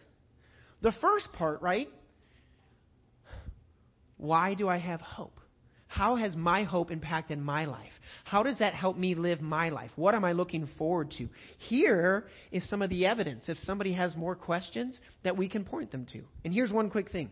The 0.81 0.93
first 1.01 1.31
part, 1.33 1.61
right, 1.61 1.89
why 4.23 4.53
do 4.53 4.67
I 4.67 4.77
have 4.77 5.01
hope? 5.01 5.39
how 5.93 6.15
has 6.15 6.35
my 6.35 6.63
hope 6.63 6.89
impacted 6.89 7.37
my 7.37 7.65
life? 7.65 7.91
How 8.23 8.41
does 8.41 8.57
that 8.57 8.73
help 8.73 8.97
me 8.97 9.13
live 9.13 9.41
my 9.41 9.69
life? 9.69 9.91
What 9.95 10.15
am 10.15 10.25
I 10.25 10.31
looking 10.31 10.67
forward 10.75 11.11
to? 11.19 11.29
Here 11.59 12.25
is 12.51 12.67
some 12.67 12.81
of 12.81 12.89
the 12.89 13.05
evidence, 13.05 13.47
if 13.47 13.59
somebody 13.59 13.93
has 13.93 14.17
more 14.17 14.35
questions, 14.35 14.99
that 15.23 15.37
we 15.37 15.47
can 15.47 15.63
point 15.63 15.91
them 15.91 16.07
to. 16.11 16.23
And 16.43 16.51
here's 16.51 16.71
one 16.71 16.89
quick 16.89 17.11
thing 17.11 17.29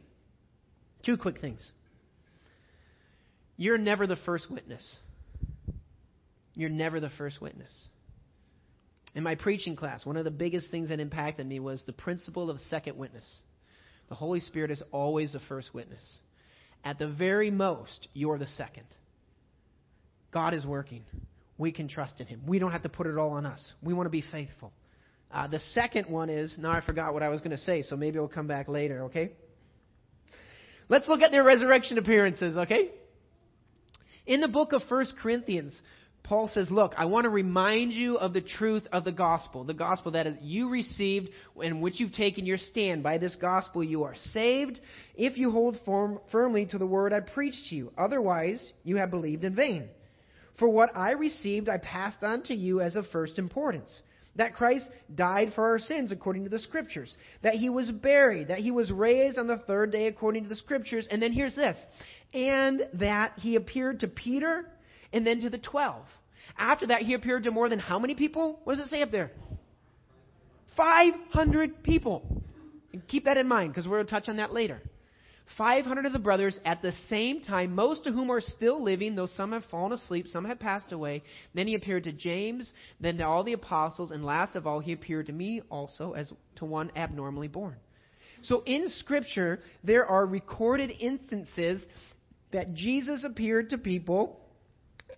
two 1.03 1.17
quick 1.17 1.41
things. 1.41 1.71
You're 3.57 3.79
never 3.79 4.05
the 4.05 4.15
first 4.17 4.51
witness. 4.51 4.97
You're 6.53 6.69
never 6.69 6.99
the 6.99 7.09
first 7.17 7.41
witness. 7.41 7.73
In 9.15 9.23
my 9.23 9.33
preaching 9.33 9.75
class, 9.75 10.05
one 10.05 10.17
of 10.17 10.23
the 10.23 10.29
biggest 10.29 10.69
things 10.69 10.89
that 10.89 10.99
impacted 10.99 11.47
me 11.47 11.59
was 11.59 11.81
the 11.87 11.93
principle 11.93 12.51
of 12.51 12.59
second 12.69 12.95
witness. 12.95 13.27
The 14.09 14.15
Holy 14.15 14.39
Spirit 14.39 14.69
is 14.69 14.83
always 14.91 15.33
the 15.33 15.41
first 15.49 15.73
witness. 15.73 16.19
At 16.83 16.97
the 16.99 17.07
very 17.07 17.51
most, 17.51 18.07
you're 18.13 18.37
the 18.37 18.47
second. 18.47 18.85
God 20.31 20.53
is 20.53 20.65
working. 20.65 21.03
We 21.57 21.71
can 21.71 21.87
trust 21.87 22.19
in 22.19 22.27
Him. 22.27 22.41
We 22.47 22.57
don't 22.57 22.71
have 22.71 22.83
to 22.83 22.89
put 22.89 23.07
it 23.07 23.17
all 23.17 23.31
on 23.31 23.45
us. 23.45 23.73
We 23.83 23.93
want 23.93 24.07
to 24.07 24.11
be 24.11 24.23
faithful. 24.31 24.71
Uh, 25.31 25.47
the 25.47 25.59
second 25.59 26.09
one 26.09 26.29
is 26.29 26.57
now 26.57 26.71
I 26.71 26.81
forgot 26.81 27.13
what 27.13 27.23
I 27.23 27.29
was 27.29 27.39
going 27.39 27.51
to 27.51 27.57
say, 27.57 27.83
so 27.83 27.95
maybe 27.95 28.19
we'll 28.19 28.27
come 28.27 28.47
back 28.47 28.67
later, 28.67 29.03
okay? 29.03 29.31
Let's 30.89 31.07
look 31.07 31.21
at 31.21 31.31
their 31.31 31.43
resurrection 31.43 31.97
appearances, 31.97 32.57
okay? 32.57 32.89
In 34.25 34.41
the 34.41 34.47
book 34.47 34.73
of 34.73 34.81
1 34.89 35.05
Corinthians, 35.21 35.79
Paul 36.23 36.49
says, 36.53 36.69
Look, 36.71 36.93
I 36.97 37.05
want 37.05 37.25
to 37.25 37.29
remind 37.29 37.93
you 37.93 38.17
of 38.17 38.33
the 38.33 38.41
truth 38.41 38.87
of 38.91 39.03
the 39.03 39.11
gospel. 39.11 39.63
The 39.63 39.73
gospel 39.73 40.11
that 40.13 40.27
is 40.27 40.35
you 40.41 40.69
received 40.69 41.29
and 41.61 41.81
which 41.81 41.99
you've 41.99 42.13
taken 42.13 42.45
your 42.45 42.57
stand. 42.57 43.03
By 43.03 43.17
this 43.17 43.35
gospel 43.35 43.83
you 43.83 44.03
are 44.03 44.15
saved 44.15 44.79
if 45.15 45.37
you 45.37 45.51
hold 45.51 45.77
firm, 45.85 46.19
firmly 46.31 46.65
to 46.67 46.77
the 46.77 46.85
word 46.85 47.11
I 47.11 47.19
preached 47.19 47.69
to 47.69 47.75
you. 47.75 47.91
Otherwise, 47.97 48.73
you 48.83 48.97
have 48.97 49.11
believed 49.11 49.43
in 49.43 49.55
vain. 49.55 49.89
For 50.59 50.69
what 50.69 50.95
I 50.95 51.11
received 51.11 51.69
I 51.69 51.77
passed 51.77 52.23
on 52.23 52.43
to 52.43 52.53
you 52.53 52.81
as 52.81 52.95
of 52.95 53.07
first 53.07 53.39
importance. 53.39 54.01
That 54.35 54.55
Christ 54.55 54.85
died 55.13 55.51
for 55.55 55.65
our 55.65 55.79
sins 55.79 56.11
according 56.11 56.45
to 56.45 56.49
the 56.49 56.59
Scriptures. 56.59 57.13
That 57.43 57.55
he 57.55 57.69
was 57.69 57.91
buried. 57.91 58.47
That 58.47 58.59
he 58.59 58.71
was 58.71 58.91
raised 58.91 59.37
on 59.37 59.47
the 59.47 59.57
third 59.57 59.91
day 59.91 60.07
according 60.07 60.43
to 60.43 60.49
the 60.49 60.55
Scriptures. 60.55 61.07
And 61.11 61.21
then 61.21 61.33
here's 61.33 61.55
this. 61.55 61.77
And 62.33 62.83
that 62.93 63.33
he 63.37 63.55
appeared 63.55 63.99
to 64.01 64.07
Peter 64.07 64.65
and 65.13 65.25
then 65.25 65.41
to 65.41 65.49
the 65.49 65.57
twelve. 65.57 66.05
After 66.57 66.87
that, 66.87 67.01
he 67.03 67.13
appeared 67.13 67.43
to 67.43 67.51
more 67.51 67.69
than 67.69 67.79
how 67.79 67.99
many 67.99 68.15
people? 68.15 68.59
What 68.63 68.77
does 68.77 68.87
it 68.87 68.89
say 68.89 69.01
up 69.01 69.11
there? 69.11 69.31
500 70.75 71.83
people. 71.83 72.43
And 72.93 73.07
keep 73.07 73.25
that 73.25 73.37
in 73.37 73.47
mind 73.47 73.71
because 73.71 73.87
we're 73.87 73.97
going 73.97 74.07
to 74.07 74.11
touch 74.11 74.29
on 74.29 74.37
that 74.37 74.53
later. 74.53 74.81
500 75.57 76.05
of 76.05 76.13
the 76.13 76.19
brothers 76.19 76.57
at 76.65 76.81
the 76.81 76.93
same 77.09 77.41
time, 77.41 77.75
most 77.75 78.07
of 78.07 78.13
whom 78.13 78.31
are 78.31 78.41
still 78.41 78.81
living, 78.81 79.15
though 79.15 79.27
some 79.27 79.51
have 79.51 79.65
fallen 79.65 79.91
asleep, 79.91 80.27
some 80.27 80.45
have 80.45 80.59
passed 80.59 80.91
away. 80.91 81.23
Then 81.53 81.67
he 81.67 81.75
appeared 81.75 82.05
to 82.05 82.13
James, 82.13 82.71
then 82.99 83.17
to 83.17 83.25
all 83.25 83.43
the 83.43 83.53
apostles, 83.53 84.11
and 84.11 84.23
last 84.23 84.55
of 84.55 84.65
all, 84.65 84.79
he 84.79 84.93
appeared 84.93 85.25
to 85.27 85.33
me 85.33 85.61
also 85.69 86.13
as 86.13 86.31
to 86.55 86.65
one 86.65 86.91
abnormally 86.95 87.49
born. 87.49 87.75
So 88.43 88.63
in 88.65 88.87
Scripture, 88.89 89.59
there 89.83 90.05
are 90.05 90.25
recorded 90.25 90.91
instances 90.99 91.83
that 92.53 92.73
Jesus 92.73 93.23
appeared 93.23 93.69
to 93.71 93.77
people 93.77 94.39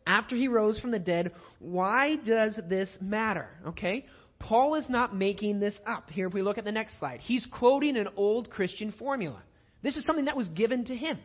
after 0.05 0.35
he 0.35 0.47
rose 0.47 0.79
from 0.79 0.91
the 0.91 0.99
dead. 0.99 1.31
Why 1.59 2.15
does 2.15 2.59
this 2.69 2.89
matter? 3.01 3.47
Okay? 3.67 4.05
Paul 4.39 4.75
is 4.75 4.89
not 4.89 5.15
making 5.15 5.59
this 5.59 5.77
up. 5.85 6.09
Here, 6.09 6.27
if 6.27 6.33
we 6.33 6.41
look 6.41 6.57
at 6.57 6.65
the 6.65 6.71
next 6.71 6.99
slide, 6.99 7.21
he's 7.21 7.45
quoting 7.45 7.95
an 7.95 8.09
old 8.17 8.49
Christian 8.49 8.91
formula. 8.91 9.41
This 9.81 9.95
is 9.95 10.03
something 10.05 10.25
that 10.25 10.37
was 10.37 10.47
given 10.49 10.85
to 10.85 10.95
him. 10.95 11.17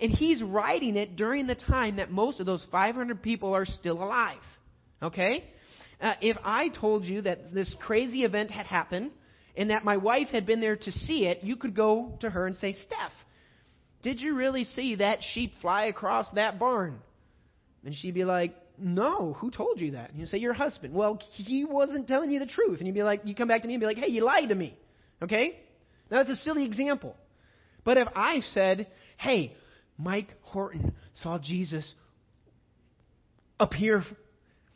And 0.00 0.10
he's 0.10 0.42
writing 0.42 0.96
it 0.96 1.16
during 1.16 1.46
the 1.46 1.54
time 1.54 1.96
that 1.96 2.10
most 2.10 2.40
of 2.40 2.46
those 2.46 2.64
500 2.70 3.22
people 3.22 3.54
are 3.54 3.66
still 3.66 4.02
alive. 4.02 4.38
Okay? 5.02 5.44
Uh, 6.00 6.14
if 6.20 6.36
I 6.44 6.68
told 6.68 7.04
you 7.04 7.22
that 7.22 7.52
this 7.52 7.74
crazy 7.80 8.24
event 8.24 8.50
had 8.50 8.66
happened 8.66 9.10
and 9.56 9.70
that 9.70 9.84
my 9.84 9.96
wife 9.96 10.28
had 10.28 10.46
been 10.46 10.60
there 10.60 10.76
to 10.76 10.90
see 10.90 11.26
it, 11.26 11.42
you 11.42 11.56
could 11.56 11.74
go 11.74 12.18
to 12.20 12.30
her 12.30 12.46
and 12.46 12.56
say, 12.56 12.72
Steph, 12.72 13.12
did 14.02 14.20
you 14.20 14.34
really 14.34 14.64
see 14.64 14.96
that 14.96 15.20
sheep 15.22 15.54
fly 15.60 15.86
across 15.86 16.30
that 16.32 16.58
barn? 16.58 16.98
And 17.84 17.94
she'd 17.94 18.14
be 18.14 18.24
like, 18.24 18.54
No, 18.78 19.34
who 19.34 19.50
told 19.50 19.80
you 19.80 19.92
that? 19.92 20.10
And 20.10 20.18
you 20.18 20.26
say, 20.26 20.38
Your 20.38 20.52
husband. 20.52 20.94
Well, 20.94 21.20
he 21.32 21.64
wasn't 21.64 22.08
telling 22.08 22.30
you 22.30 22.40
the 22.40 22.46
truth. 22.46 22.78
And 22.78 22.86
you'd 22.86 22.94
be 22.94 23.02
like, 23.02 23.22
You 23.24 23.34
come 23.34 23.48
back 23.48 23.62
to 23.62 23.68
me 23.68 23.74
and 23.74 23.80
be 23.80 23.86
like, 23.86 23.98
Hey, 23.98 24.08
you 24.08 24.24
lied 24.24 24.48
to 24.48 24.54
me. 24.54 24.76
Okay? 25.22 25.58
Now, 26.10 26.18
that's 26.22 26.38
a 26.38 26.42
silly 26.42 26.64
example. 26.64 27.14
But 27.84 27.98
if 27.98 28.08
I 28.14 28.40
said, 28.52 28.88
Hey, 29.16 29.54
Mike 29.98 30.28
Horton 30.42 30.94
saw 31.14 31.38
Jesus 31.38 31.94
appear 33.60 34.02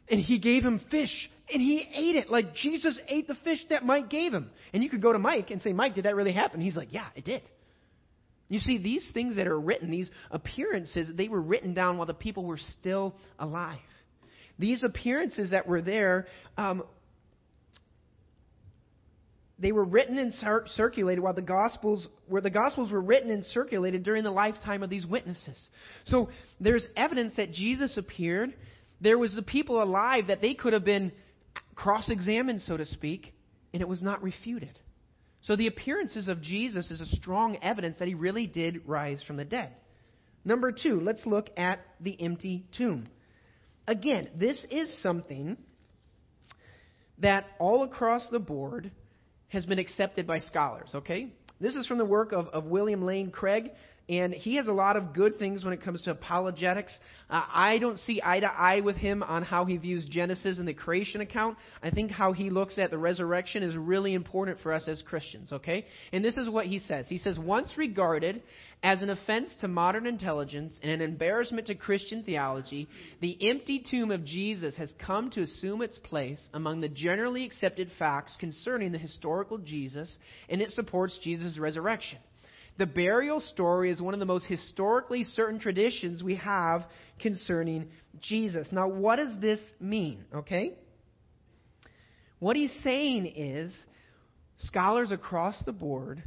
and 0.08 0.20
he 0.20 0.38
gave 0.38 0.62
him 0.62 0.80
fish 0.90 1.30
and 1.52 1.60
he 1.60 1.86
ate 1.94 2.16
it 2.16 2.30
like 2.30 2.54
Jesus 2.54 2.98
ate 3.08 3.26
the 3.26 3.34
fish 3.36 3.58
that 3.70 3.84
Mike 3.84 4.10
gave 4.10 4.32
him. 4.32 4.50
And 4.72 4.82
you 4.82 4.90
could 4.90 5.02
go 5.02 5.12
to 5.12 5.18
Mike 5.18 5.50
and 5.50 5.60
say, 5.62 5.72
Mike, 5.72 5.94
did 5.94 6.04
that 6.04 6.14
really 6.14 6.32
happen? 6.32 6.60
He's 6.60 6.76
like, 6.76 6.92
Yeah, 6.92 7.06
it 7.16 7.24
did. 7.24 7.42
You 8.48 8.58
see, 8.60 8.78
these 8.78 9.06
things 9.12 9.36
that 9.36 9.46
are 9.46 9.60
written, 9.60 9.90
these 9.90 10.10
appearances, 10.30 11.08
they 11.14 11.28
were 11.28 11.40
written 11.40 11.74
down 11.74 11.98
while 11.98 12.06
the 12.06 12.14
people 12.14 12.44
were 12.44 12.58
still 12.78 13.14
alive. 13.38 13.78
These 14.58 14.82
appearances 14.82 15.50
that 15.50 15.66
were 15.66 15.82
there, 15.82 16.26
um, 16.56 16.82
they 19.58 19.72
were 19.72 19.84
written 19.84 20.18
and 20.18 20.32
cir- 20.34 20.66
circulated 20.68 21.22
while 21.22 21.34
the 21.34 21.42
gospels 21.42 22.06
where 22.26 22.40
the 22.40 22.50
gospels 22.50 22.90
were 22.90 23.00
written 23.00 23.30
and 23.30 23.44
circulated 23.44 24.02
during 24.02 24.24
the 24.24 24.30
lifetime 24.30 24.82
of 24.82 24.90
these 24.90 25.06
witnesses. 25.06 25.68
So 26.06 26.30
there's 26.60 26.86
evidence 26.96 27.34
that 27.36 27.52
Jesus 27.52 27.96
appeared. 27.96 28.54
There 29.00 29.18
was 29.18 29.34
the 29.34 29.42
people 29.42 29.82
alive 29.82 30.28
that 30.28 30.40
they 30.40 30.54
could 30.54 30.72
have 30.72 30.84
been 30.84 31.12
cross-examined, 31.74 32.62
so 32.62 32.76
to 32.76 32.86
speak, 32.86 33.34
and 33.72 33.82
it 33.82 33.88
was 33.88 34.02
not 34.02 34.22
refuted. 34.22 34.78
So 35.42 35.56
the 35.56 35.66
appearances 35.66 36.28
of 36.28 36.42
Jesus 36.42 36.90
is 36.90 37.00
a 37.00 37.06
strong 37.06 37.56
evidence 37.62 37.98
that 37.98 38.08
he 38.08 38.14
really 38.14 38.46
did 38.46 38.82
rise 38.86 39.22
from 39.22 39.36
the 39.36 39.44
dead. 39.44 39.72
Number 40.44 40.72
two, 40.72 41.00
let's 41.00 41.24
look 41.26 41.50
at 41.56 41.80
the 42.00 42.20
empty 42.20 42.66
tomb. 42.76 43.08
Again, 43.86 44.28
this 44.36 44.64
is 44.70 44.94
something 45.02 45.56
that 47.18 47.46
all 47.58 47.84
across 47.84 48.28
the 48.30 48.38
board 48.38 48.90
has 49.48 49.64
been 49.64 49.78
accepted 49.78 50.26
by 50.26 50.38
scholars, 50.40 50.90
okay? 50.94 51.32
This 51.60 51.74
is 51.74 51.86
from 51.86 51.98
the 51.98 52.04
work 52.04 52.32
of, 52.32 52.46
of 52.48 52.64
William 52.64 53.02
Lane 53.02 53.30
Craig. 53.30 53.70
And 54.08 54.32
he 54.32 54.56
has 54.56 54.66
a 54.66 54.72
lot 54.72 54.96
of 54.96 55.12
good 55.12 55.38
things 55.38 55.64
when 55.64 55.74
it 55.74 55.82
comes 55.82 56.02
to 56.04 56.12
apologetics. 56.12 56.96
Uh, 57.28 57.44
I 57.52 57.78
don't 57.78 57.98
see 57.98 58.22
eye 58.24 58.40
to 58.40 58.46
eye 58.46 58.80
with 58.80 58.96
him 58.96 59.22
on 59.22 59.42
how 59.42 59.66
he 59.66 59.76
views 59.76 60.06
Genesis 60.06 60.58
and 60.58 60.66
the 60.66 60.72
creation 60.72 61.20
account. 61.20 61.58
I 61.82 61.90
think 61.90 62.10
how 62.10 62.32
he 62.32 62.48
looks 62.48 62.78
at 62.78 62.90
the 62.90 62.96
resurrection 62.96 63.62
is 63.62 63.76
really 63.76 64.14
important 64.14 64.60
for 64.62 64.72
us 64.72 64.88
as 64.88 65.02
Christians, 65.02 65.52
okay? 65.52 65.84
And 66.10 66.24
this 66.24 66.38
is 66.38 66.48
what 66.48 66.66
he 66.66 66.78
says. 66.78 67.06
He 67.06 67.18
says, 67.18 67.38
once 67.38 67.74
regarded 67.76 68.42
as 68.82 69.02
an 69.02 69.10
offense 69.10 69.50
to 69.60 69.68
modern 69.68 70.06
intelligence 70.06 70.78
and 70.82 70.90
an 70.90 71.02
embarrassment 71.02 71.66
to 71.66 71.74
Christian 71.74 72.22
theology, 72.22 72.88
the 73.20 73.36
empty 73.50 73.84
tomb 73.90 74.10
of 74.10 74.24
Jesus 74.24 74.74
has 74.76 74.90
come 75.04 75.30
to 75.32 75.42
assume 75.42 75.82
its 75.82 75.98
place 75.98 76.40
among 76.54 76.80
the 76.80 76.88
generally 76.88 77.44
accepted 77.44 77.90
facts 77.98 78.36
concerning 78.40 78.92
the 78.92 78.98
historical 78.98 79.58
Jesus, 79.58 80.16
and 80.48 80.62
it 80.62 80.70
supports 80.70 81.18
Jesus' 81.22 81.58
resurrection. 81.58 82.18
The 82.78 82.86
burial 82.86 83.40
story 83.40 83.90
is 83.90 84.00
one 84.00 84.14
of 84.14 84.20
the 84.20 84.26
most 84.26 84.46
historically 84.46 85.24
certain 85.24 85.58
traditions 85.58 86.22
we 86.22 86.36
have 86.36 86.86
concerning 87.20 87.88
Jesus. 88.20 88.68
Now, 88.70 88.88
what 88.88 89.16
does 89.16 89.32
this 89.40 89.58
mean? 89.80 90.24
Okay? 90.32 90.74
What 92.38 92.54
he's 92.54 92.70
saying 92.84 93.26
is 93.26 93.74
scholars 94.58 95.10
across 95.10 95.60
the 95.64 95.72
board 95.72 96.22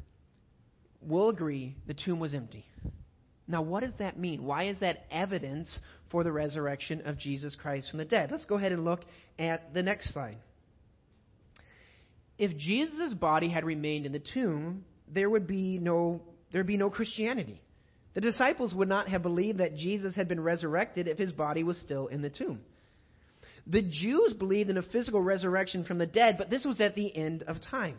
will 1.02 1.30
agree 1.30 1.78
the 1.88 1.94
tomb 1.94 2.20
was 2.20 2.34
empty. 2.34 2.66
Now, 3.48 3.62
what 3.62 3.82
does 3.84 3.94
that 4.00 4.20
mean? 4.20 4.44
Why 4.44 4.66
is 4.66 4.78
that 4.82 5.06
evidence 5.10 5.74
for 6.10 6.26
the 6.26 6.32
resurrection 6.34 7.02
of 7.06 7.18
Jesus 7.18 7.56
Christ 7.56 7.90
from 7.90 8.00
the 8.00 8.06
dead? 8.06 8.30
Let's 8.30 8.46
go 8.46 8.56
ahead 8.56 8.74
and 8.74 8.84
look 8.84 9.02
at 9.40 9.74
the 9.74 9.84
next 9.84 10.14
slide. 10.14 10.38
If 12.38 12.58
Jesus' 12.58 13.14
body 13.14 13.50
had 13.50 13.64
remained 13.64 14.06
in 14.06 14.12
the 14.12 14.22
tomb, 14.34 14.84
there 15.08 15.30
would 15.30 15.48
be 15.48 15.78
no 15.78 16.22
there'd 16.52 16.68
be 16.68 16.78
no 16.78 16.90
Christianity. 16.90 17.62
The 18.14 18.22
disciples 18.22 18.74
would 18.74 18.90
not 18.90 19.08
have 19.08 19.24
believed 19.24 19.60
that 19.60 19.76
Jesus 19.76 20.16
had 20.16 20.28
been 20.28 20.42
resurrected 20.42 21.08
if 21.08 21.18
his 21.18 21.32
body 21.32 21.64
was 21.64 21.78
still 21.80 22.08
in 22.08 22.22
the 22.22 22.30
tomb. 22.30 22.60
The 23.68 23.82
Jews 23.82 24.34
believed 24.34 24.70
in 24.70 24.78
a 24.78 24.82
physical 24.82 25.22
resurrection 25.22 25.86
from 25.86 25.98
the 25.98 26.06
dead, 26.06 26.36
but 26.38 26.50
this 26.50 26.66
was 26.66 26.82
at 26.82 26.96
the 26.96 27.16
end 27.16 27.44
of 27.44 27.58
time. 27.62 27.98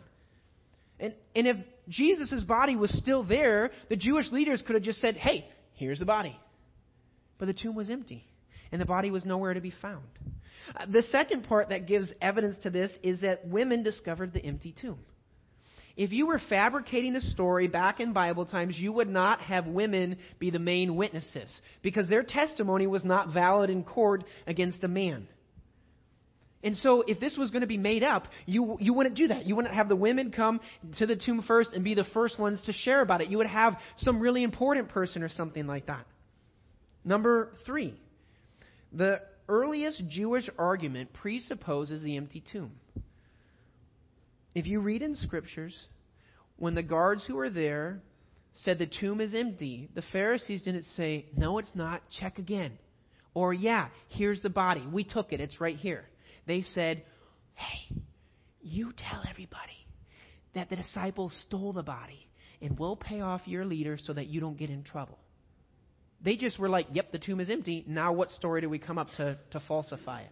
And, 0.99 1.13
and 1.35 1.47
if 1.47 1.57
Jesus' 1.89 2.43
body 2.43 2.75
was 2.75 2.95
still 2.97 3.23
there, 3.23 3.71
the 3.89 3.95
Jewish 3.95 4.31
leaders 4.31 4.61
could 4.65 4.75
have 4.75 4.83
just 4.83 5.01
said, 5.01 5.15
hey, 5.15 5.47
here's 5.73 5.99
the 5.99 6.05
body. 6.05 6.37
But 7.39 7.47
the 7.47 7.53
tomb 7.53 7.75
was 7.75 7.89
empty, 7.89 8.27
and 8.71 8.79
the 8.79 8.85
body 8.85 9.09
was 9.09 9.25
nowhere 9.25 9.53
to 9.53 9.61
be 9.61 9.73
found. 9.81 10.03
Uh, 10.75 10.85
the 10.85 11.01
second 11.03 11.43
part 11.43 11.69
that 11.69 11.87
gives 11.87 12.11
evidence 12.21 12.57
to 12.63 12.69
this 12.69 12.91
is 13.01 13.21
that 13.21 13.47
women 13.47 13.83
discovered 13.83 14.33
the 14.33 14.45
empty 14.45 14.75
tomb. 14.79 14.99
If 15.95 16.11
you 16.11 16.25
were 16.25 16.41
fabricating 16.49 17.15
a 17.15 17.21
story 17.21 17.67
back 17.67 17.99
in 17.99 18.13
Bible 18.13 18.47
times, 18.47 18.77
you 18.77 18.91
would 18.93 19.09
not 19.09 19.41
have 19.41 19.67
women 19.67 20.17
be 20.39 20.49
the 20.49 20.59
main 20.59 20.95
witnesses 20.95 21.49
because 21.83 22.09
their 22.09 22.23
testimony 22.23 22.87
was 22.87 23.05
not 23.05 23.31
valid 23.31 23.69
in 23.69 23.83
court 23.83 24.23
against 24.47 24.83
a 24.83 24.87
man. 24.87 25.27
And 26.63 26.77
so, 26.77 27.03
if 27.05 27.19
this 27.19 27.35
was 27.37 27.51
going 27.51 27.61
to 27.61 27.67
be 27.67 27.77
made 27.77 28.03
up, 28.03 28.27
you, 28.45 28.77
you 28.79 28.93
wouldn't 28.93 29.15
do 29.15 29.27
that. 29.27 29.45
You 29.45 29.55
wouldn't 29.55 29.73
have 29.73 29.89
the 29.89 29.97
women 29.97 30.31
come 30.31 30.61
to 30.97 31.05
the 31.05 31.17
tomb 31.17 31.43
first 31.45 31.73
and 31.73 31.83
be 31.83 31.93
the 31.93 32.05
first 32.05 32.39
ones 32.39 32.61
to 32.65 32.73
share 32.73 33.01
about 33.01 33.21
it. 33.21 33.27
You 33.27 33.37
would 33.39 33.47
have 33.47 33.75
some 33.97 34.21
really 34.21 34.43
important 34.43 34.89
person 34.89 35.23
or 35.23 35.29
something 35.29 35.67
like 35.67 35.87
that. 35.87 36.05
Number 37.03 37.51
three, 37.65 37.93
the 38.93 39.19
earliest 39.49 40.07
Jewish 40.07 40.49
argument 40.57 41.11
presupposes 41.13 42.01
the 42.01 42.15
empty 42.15 42.41
tomb. 42.51 42.71
If 44.55 44.67
you 44.67 44.79
read 44.79 45.01
in 45.01 45.15
scriptures, 45.15 45.75
when 46.57 46.75
the 46.75 46.83
guards 46.83 47.25
who 47.25 47.35
were 47.35 47.49
there 47.49 48.01
said 48.53 48.77
the 48.77 48.85
tomb 48.87 49.19
is 49.19 49.33
empty, 49.33 49.89
the 49.95 50.03
Pharisees 50.11 50.63
didn't 50.63 50.85
say, 50.95 51.25
No, 51.35 51.57
it's 51.57 51.71
not, 51.73 52.03
check 52.19 52.37
again. 52.37 52.77
Or, 53.33 53.53
Yeah, 53.53 53.87
here's 54.09 54.41
the 54.41 54.49
body. 54.49 54.85
We 54.91 55.03
took 55.03 55.33
it, 55.33 55.39
it's 55.41 55.59
right 55.59 55.75
here. 55.75 56.05
They 56.45 56.61
said, 56.61 57.03
Hey, 57.55 57.97
you 58.61 58.93
tell 58.95 59.23
everybody 59.29 59.87
that 60.53 60.69
the 60.69 60.75
disciples 60.75 61.33
stole 61.47 61.73
the 61.73 61.83
body, 61.83 62.27
and 62.61 62.77
we'll 62.77 62.95
pay 62.95 63.21
off 63.21 63.41
your 63.45 63.65
leader 63.65 63.97
so 64.01 64.13
that 64.13 64.27
you 64.27 64.39
don't 64.39 64.57
get 64.57 64.69
in 64.69 64.83
trouble. 64.83 65.17
They 66.23 66.37
just 66.37 66.59
were 66.59 66.69
like, 66.69 66.87
Yep, 66.93 67.11
the 67.11 67.19
tomb 67.19 67.39
is 67.39 67.49
empty. 67.49 67.83
Now, 67.87 68.13
what 68.13 68.29
story 68.31 68.61
do 68.61 68.69
we 68.69 68.77
come 68.77 68.99
up 68.99 69.09
to, 69.17 69.37
to 69.51 69.59
falsify 69.67 70.21
it? 70.21 70.31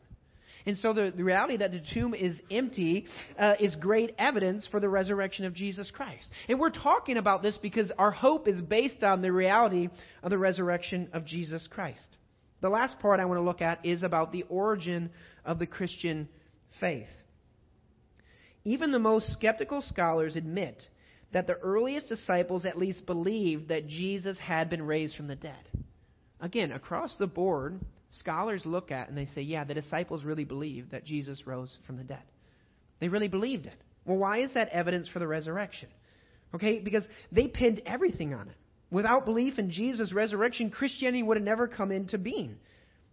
And 0.65 0.77
so 0.77 0.93
the, 0.93 1.13
the 1.15 1.23
reality 1.23 1.57
that 1.57 1.71
the 1.71 1.81
tomb 1.93 2.13
is 2.13 2.39
empty 2.49 3.05
uh, 3.37 3.55
is 3.59 3.75
great 3.75 4.13
evidence 4.17 4.67
for 4.69 4.79
the 4.79 4.89
resurrection 4.89 5.45
of 5.45 5.53
Jesus 5.53 5.91
Christ. 5.91 6.29
And 6.47 6.59
we're 6.59 6.69
talking 6.69 7.17
about 7.17 7.41
this 7.41 7.57
because 7.57 7.91
our 7.97 8.11
hope 8.11 8.47
is 8.47 8.61
based 8.61 9.03
on 9.03 9.21
the 9.21 9.31
reality 9.31 9.89
of 10.23 10.29
the 10.29 10.37
resurrection 10.37 11.09
of 11.13 11.25
Jesus 11.25 11.67
Christ. 11.71 12.17
The 12.61 12.69
last 12.69 12.99
part 12.99 13.19
I 13.19 13.25
want 13.25 13.39
to 13.39 13.43
look 13.43 13.61
at 13.61 13.85
is 13.85 14.03
about 14.03 14.31
the 14.31 14.43
origin 14.43 15.09
of 15.43 15.57
the 15.57 15.65
Christian 15.65 16.29
faith. 16.79 17.07
Even 18.63 18.91
the 18.91 18.99
most 18.99 19.31
skeptical 19.33 19.81
scholars 19.81 20.35
admit 20.35 20.83
that 21.33 21.47
the 21.47 21.57
earliest 21.57 22.07
disciples 22.07 22.65
at 22.65 22.77
least 22.77 23.05
believed 23.05 23.69
that 23.69 23.87
Jesus 23.87 24.37
had 24.37 24.69
been 24.69 24.83
raised 24.83 25.15
from 25.15 25.27
the 25.27 25.35
dead. 25.35 25.55
Again, 26.39 26.71
across 26.71 27.15
the 27.17 27.27
board, 27.27 27.79
scholars 28.11 28.63
look 28.65 28.91
at 28.91 29.09
and 29.09 29.17
they 29.17 29.27
say, 29.27 29.41
yeah, 29.41 29.63
the 29.63 29.73
disciples 29.73 30.23
really 30.23 30.45
believed 30.45 30.91
that 30.91 31.05
Jesus 31.05 31.45
rose 31.45 31.77
from 31.87 31.97
the 31.97 32.03
dead. 32.03 32.23
They 32.99 33.09
really 33.09 33.27
believed 33.27 33.65
it. 33.65 33.81
Well, 34.05 34.17
why 34.17 34.41
is 34.41 34.53
that 34.53 34.69
evidence 34.69 35.07
for 35.07 35.19
the 35.19 35.27
resurrection? 35.27 35.89
Okay, 36.53 36.79
because 36.79 37.05
they 37.31 37.47
pinned 37.47 37.81
everything 37.85 38.33
on 38.33 38.49
it. 38.49 38.55
Without 38.91 39.25
belief 39.25 39.57
in 39.57 39.71
Jesus' 39.71 40.11
resurrection, 40.11 40.69
Christianity 40.69 41.23
would 41.23 41.37
have 41.37 41.45
never 41.45 41.67
come 41.67 41.91
into 41.91 42.17
being. 42.17 42.57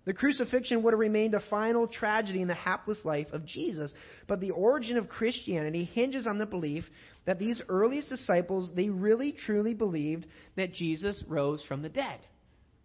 The 0.07 0.15
crucifixion 0.15 0.83
would 0.83 0.95
have 0.95 0.99
remained 0.99 1.35
a 1.35 1.43
final 1.51 1.87
tragedy 1.87 2.41
in 2.41 2.49
the 2.49 2.55
hapless 2.55 2.99
life 3.05 3.29
of 3.33 3.45
Jesus. 3.45 3.93
But 4.27 4.41
the 4.41 4.51
origin 4.53 4.97
of 4.97 5.09
Christianity 5.09 5.85
hinges 5.85 6.27
on 6.27 6.39
the 6.39 6.47
belief 6.47 6.85
that 7.27 7.39
these 7.39 7.61
earliest 7.69 8.09
disciples, 8.09 8.71
they 8.75 8.89
really 8.89 9.33
truly 9.33 9.75
believed 9.75 10.27
that 10.57 10.73
Jesus 10.73 11.23
rose 11.29 11.63
from 11.69 11.83
the 11.83 11.91
dead. 11.91 12.21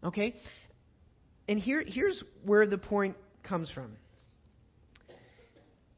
Okay? 0.04 0.36
And 1.48 1.60
here, 1.60 1.84
here's 1.86 2.24
where 2.46 2.66
the 2.66 2.78
point 2.78 3.16
comes 3.44 3.70
from. 3.72 3.98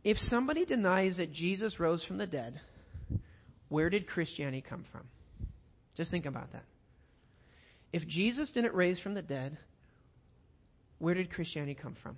If 0.04 0.18
somebody 0.30 0.66
denies 0.66 1.18
that 1.18 1.32
Jesus 1.32 1.80
rose 1.80 2.04
from 2.04 2.18
the 2.18 2.28
dead, 2.28 2.60
where 3.70 3.90
did 3.90 4.08
Christianity 4.08 4.64
come 4.68 4.86
from? 4.92 5.04
Just 5.98 6.12
think 6.12 6.26
about 6.26 6.52
that. 6.54 6.64
If 7.92 8.08
Jesus 8.08 8.52
didn't 8.52 8.74
raise 8.74 9.00
from 9.00 9.14
the 9.14 9.22
dead, 9.22 9.58
where 11.00 11.14
did 11.14 11.32
Christianity 11.32 11.76
come 11.76 11.96
from? 12.04 12.18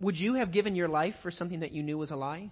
Would 0.00 0.16
you 0.16 0.34
have 0.34 0.52
given 0.52 0.74
your 0.74 0.88
life 0.88 1.14
for 1.22 1.30
something 1.30 1.60
that 1.60 1.72
you 1.72 1.82
knew 1.82 1.96
was 1.96 2.10
a 2.10 2.16
lie? 2.16 2.50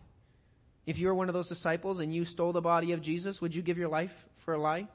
If 0.87 0.99
you 0.99 1.09
were 1.09 1.15
one 1.15 1.29
of 1.29 1.35
those 1.35 1.49
disciples 1.49 1.99
and 1.99 2.15
you 2.15 2.25
stole 2.25 2.53
the 2.53 2.61
body 2.61 2.93
of 2.93 3.03
Jesus, 3.03 3.41
would 3.41 3.55
you 3.55 3.63
give 3.63 3.77
your 3.77 3.89
life 3.89 4.11
for 4.45 4.55
a 4.55 4.59
lie? 4.59 4.89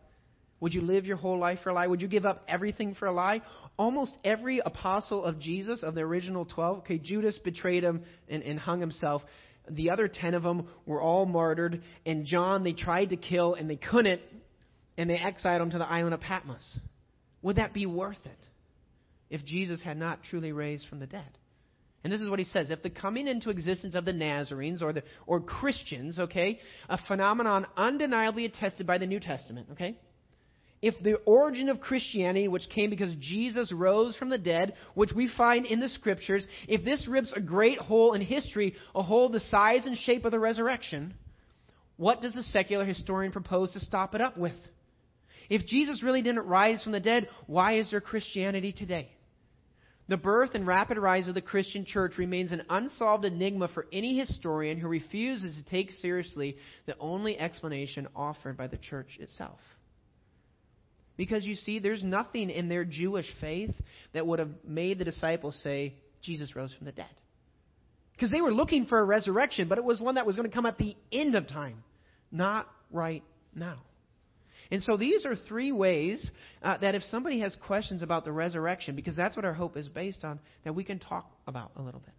Would 0.65 0.73
you 0.73 0.82
live 0.82 1.06
your 1.06 1.17
whole 1.17 1.38
life 1.38 1.60
for 1.62 1.69
a 1.69 1.73
lie? 1.75 1.86
Would 1.86 2.01
you 2.01 2.08
give 2.08 2.25
up 2.25 2.43
everything 2.47 2.95
for 2.95 3.06
a 3.06 3.12
lie? 3.12 3.43
Almost 3.78 4.17
every 4.23 4.58
apostle 4.65 5.23
of 5.23 5.38
Jesus, 5.38 5.84
of 5.84 5.93
the 5.93 6.01
original 6.01 6.43
12, 6.43 6.80
okay, 6.80 6.97
Judas 6.97 7.38
betrayed 7.38 7.84
him 7.84 8.01
and, 8.28 8.41
and 8.41 8.58
hung 8.58 8.80
himself. 8.80 9.21
The 9.69 9.91
other 9.91 10.08
10 10.08 10.34
of 10.34 10.41
them 10.41 10.67
were 10.88 10.99
all 10.99 11.28
martyred. 11.28 11.84
And 12.08 12.25
John, 12.25 12.63
they 12.63 12.73
tried 12.73 13.12
to 13.12 13.15
kill 13.15 13.54
and 13.54 13.69
they 13.69 13.75
couldn't, 13.75 14.21
and 14.97 15.08
they 15.08 15.19
exiled 15.19 15.62
him 15.62 15.69
to 15.69 15.78
the 15.78 15.88
island 15.88 16.15
of 16.15 16.21
Patmos. 16.21 16.80
Would 17.43 17.58
that 17.58 17.71
be 17.71 17.86
worth 17.86 18.25
it 18.25 18.39
if 19.30 19.45
Jesus 19.45 19.84
had 19.84 19.97
not 19.97 20.23
truly 20.32 20.51
raised 20.51 20.88
from 20.88 20.99
the 20.99 21.06
dead? 21.06 21.38
And 22.04 22.12
this 22.12 22.21
is 22.21 22.28
what 22.28 22.39
he 22.39 22.45
says. 22.45 22.71
If 22.71 22.82
the 22.82 22.89
coming 22.89 23.28
into 23.28 23.51
existence 23.51 23.93
of 23.93 24.04
the 24.04 24.13
Nazarenes 24.13 24.82
or, 24.82 24.93
the, 24.93 25.04
or 25.28 25.41
Christians, 25.41 26.17
okay, 26.17 26.58
a 26.89 26.97
phenomenon 27.08 27.67
undeniably 27.78 28.45
attested 28.45 28.88
by 28.88 28.97
the 28.97 29.06
New 29.06 29.19
Testament, 29.19 29.67
okay, 29.73 29.99
if 30.86 30.93
the 31.02 31.15
origin 31.26 31.69
of 31.69 31.80
Christianity, 31.80 32.48
which 32.48 32.69
came 32.69 32.91
because 32.91 33.15
Jesus 33.15 33.71
rose 33.71 34.15
from 34.15 34.30
the 34.30 34.38
dead, 34.38 34.76
which 34.93 35.12
we 35.12 35.28
find 35.36 35.65
in 35.65 35.80
the 35.80 35.89
scriptures, 35.89 36.45
if 36.67 36.86
this 36.86 37.08
rips 37.08 37.34
a 37.36 37.41
great 37.41 37.80
hole 37.80 38.13
in 38.13 38.21
history, 38.21 38.76
a 38.93 39.02
hole 39.02 39.30
the 39.30 39.39
size 39.39 39.88
and 39.88 39.98
shape 39.98 40.26
of 40.26 40.32
the 40.32 40.39
resurrection, 40.39 41.15
what 41.98 42.21
does 42.21 42.36
the 42.36 42.43
secular 42.43 42.86
historian 42.86 43.32
propose 43.32 43.74
to 43.74 43.80
stop 43.80 44.13
it 44.13 44.21
up 44.21 44.38
with? 44.38 44.54
If 45.50 45.65
Jesus 45.65 46.04
really 46.04 46.21
didn't 46.21 46.45
rise 46.45 46.84
from 46.84 46.91
the 46.91 47.00
dead, 47.00 47.30
why 47.48 47.78
is 47.78 47.89
there 47.89 48.00
Christianity 48.00 48.71
today? 48.71 49.10
The 50.08 50.17
birth 50.17 50.52
and 50.54 50.67
rapid 50.67 51.00
rise 51.00 51.28
of 51.28 51.34
the 51.34 51.41
Christian 51.41 51.84
church 51.86 52.19
remains 52.19 52.52
an 52.52 52.62
unsolved 52.69 53.26
enigma 53.26 53.69
for 53.69 53.88
any 53.91 54.19
historian 54.19 54.78
who 54.78 54.88
refuses 54.88 55.58
to 55.58 55.67
take 55.67 55.89
seriously 55.89 56.58
the 56.86 56.95
only 57.00 57.39
explanation 57.39 58.08
offered 58.15 58.56
by 58.56 58.67
the 58.67 58.78
church 58.78 59.17
itself. 59.19 59.58
Because 61.17 61.45
you 61.45 61.56
see, 61.56 61.80
there's 61.80 62.04
nothing 62.04 62.49
in 62.49 62.67
their 62.67 62.84
Jewish 62.84 63.28
faith 63.39 63.73
that 64.13 64.28
would 64.28 64.39
have 64.39 64.49
made 64.67 64.99
the 64.99 65.06
disciples 65.06 65.60
say, 65.63 65.93
Jesus 66.21 66.56
rose 66.56 66.73
from 66.73 66.86
the 66.86 66.91
dead. 66.91 67.06
Because 68.13 68.32
they 68.32 68.41
were 68.41 68.54
looking 68.54 68.86
for 68.86 68.99
a 68.99 69.04
resurrection, 69.04 69.67
but 69.67 69.78
it 69.78 69.84
was 69.84 69.99
one 69.99 70.15
that 70.15 70.25
was 70.25 70.36
going 70.36 70.49
to 70.49 70.54
come 70.54 70.65
at 70.65 70.78
the 70.78 70.95
end 71.12 71.36
of 71.36 71.47
time, 71.47 71.84
not 72.32 72.67
right 72.91 73.23
now. 73.54 73.80
And 74.71 74.82
so 74.82 74.97
these 74.97 75.25
are 75.25 75.36
three 75.36 75.71
ways 75.71 76.32
uh, 76.63 76.78
that 76.80 76.95
if 76.95 77.04
somebody 77.04 77.39
has 77.41 77.56
questions 77.65 78.01
about 78.01 78.25
the 78.25 78.32
resurrection, 78.32 78.95
because 78.95 79.15
that's 79.15 79.36
what 79.36 79.45
our 79.45 79.54
hope 79.54 79.78
is 79.78 79.88
based 79.88 80.23
on, 80.23 80.39
that 80.63 80.73
we 80.73 80.84
can 80.84 80.97
talk 80.97 81.30
about 81.45 81.71
a 81.75 81.82
little 81.82 81.99
bit. 81.99 82.13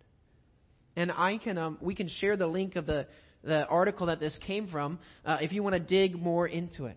And 0.94 1.10
I 1.10 1.38
can, 1.38 1.58
um, 1.58 1.78
we 1.80 1.94
can 1.94 2.08
share 2.08 2.36
the 2.36 2.46
link 2.46 2.76
of 2.76 2.86
the, 2.86 3.06
the 3.42 3.66
article 3.66 4.06
that 4.06 4.20
this 4.20 4.38
came 4.46 4.68
from 4.68 4.98
uh, 5.24 5.38
if 5.40 5.52
you 5.52 5.62
want 5.62 5.74
to 5.74 5.80
dig 5.80 6.14
more 6.14 6.46
into 6.46 6.86
it 6.86 6.96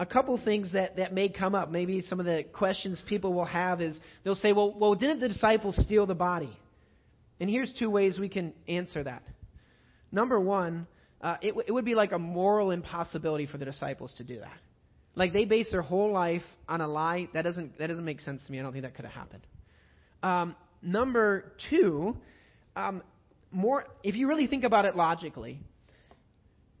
a 0.00 0.06
couple 0.06 0.40
things 0.42 0.72
that, 0.72 0.96
that 0.96 1.12
may 1.12 1.28
come 1.28 1.54
up. 1.54 1.70
Maybe 1.70 2.00
some 2.00 2.20
of 2.20 2.26
the 2.26 2.44
questions 2.54 3.00
people 3.06 3.34
will 3.34 3.44
have 3.44 3.82
is 3.82 3.96
they'll 4.24 4.34
say, 4.34 4.52
well, 4.52 4.74
well, 4.76 4.94
didn't 4.94 5.20
the 5.20 5.28
disciples 5.28 5.76
steal 5.78 6.06
the 6.06 6.14
body? 6.14 6.58
And 7.38 7.50
here's 7.50 7.70
two 7.78 7.90
ways 7.90 8.18
we 8.18 8.30
can 8.30 8.54
answer 8.66 9.04
that. 9.04 9.22
Number 10.10 10.40
one, 10.40 10.86
uh, 11.20 11.36
it, 11.42 11.48
w- 11.48 11.64
it 11.68 11.72
would 11.72 11.84
be 11.84 11.94
like 11.94 12.12
a 12.12 12.18
moral 12.18 12.70
impossibility 12.70 13.44
for 13.44 13.58
the 13.58 13.66
disciples 13.66 14.14
to 14.16 14.24
do 14.24 14.40
that. 14.40 14.56
Like 15.16 15.34
they 15.34 15.44
base 15.44 15.70
their 15.70 15.82
whole 15.82 16.10
life 16.10 16.42
on 16.66 16.80
a 16.80 16.88
lie. 16.88 17.28
That 17.34 17.42
doesn't 17.42 17.78
that 17.78 17.88
doesn't 17.88 18.04
make 18.04 18.20
sense 18.20 18.40
to 18.46 18.52
me. 18.52 18.58
I 18.58 18.62
don't 18.62 18.72
think 18.72 18.84
that 18.84 18.94
could 18.94 19.04
have 19.04 19.12
happened. 19.12 19.46
Um, 20.22 20.56
number 20.80 21.52
two, 21.68 22.16
um, 22.74 23.02
more 23.50 23.84
if 24.02 24.14
you 24.14 24.28
really 24.28 24.46
think 24.46 24.64
about 24.64 24.86
it 24.86 24.96
logically, 24.96 25.60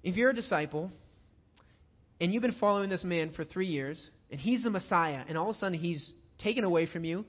if 0.02 0.16
you're 0.16 0.30
a 0.30 0.34
disciple 0.34 0.90
and 2.20 2.32
you've 2.32 2.42
been 2.42 2.56
following 2.60 2.90
this 2.90 3.04
man 3.04 3.32
for 3.32 3.44
three 3.44 3.68
years, 3.68 4.10
and 4.30 4.38
he's 4.38 4.62
the 4.62 4.70
Messiah, 4.70 5.22
and 5.28 5.38
all 5.38 5.50
of 5.50 5.56
a 5.56 5.58
sudden 5.58 5.78
he's 5.78 6.12
taken 6.38 6.64
away 6.64 6.86
from 6.86 7.04
you, 7.04 7.24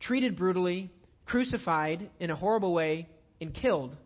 treated 0.00 0.36
brutally, 0.36 0.90
crucified 1.26 2.08
in 2.18 2.30
a 2.30 2.36
horrible 2.36 2.72
way, 2.72 3.08
and 3.40 3.54
killed, 3.54 3.96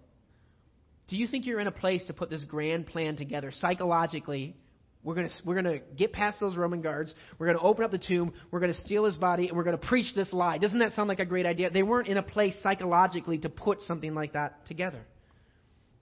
do 1.08 1.16
you 1.16 1.26
think 1.26 1.44
you're 1.44 1.60
in 1.60 1.66
a 1.66 1.72
place 1.72 2.04
to 2.04 2.14
put 2.14 2.30
this 2.30 2.44
grand 2.44 2.86
plan 2.86 3.16
together 3.16 3.52
psychologically? 3.52 4.56
We're 5.02 5.14
going 5.14 5.28
we're 5.44 5.60
to 5.60 5.80
get 5.96 6.14
past 6.14 6.40
those 6.40 6.56
Roman 6.56 6.80
guards. 6.80 7.12
We're 7.38 7.46
going 7.46 7.58
to 7.58 7.64
open 7.64 7.84
up 7.84 7.90
the 7.90 7.98
tomb. 7.98 8.32
We're 8.50 8.60
going 8.60 8.72
to 8.72 8.80
steal 8.80 9.04
his 9.04 9.16
body, 9.16 9.48
and 9.48 9.56
we're 9.56 9.64
going 9.64 9.78
to 9.78 9.86
preach 9.86 10.14
this 10.14 10.32
lie. 10.32 10.56
Doesn't 10.56 10.78
that 10.78 10.94
sound 10.94 11.08
like 11.08 11.18
a 11.18 11.26
great 11.26 11.44
idea? 11.44 11.68
They 11.68 11.82
weren't 11.82 12.08
in 12.08 12.16
a 12.16 12.22
place 12.22 12.54
psychologically 12.62 13.36
to 13.38 13.50
put 13.50 13.82
something 13.82 14.14
like 14.14 14.32
that 14.32 14.64
together. 14.66 15.00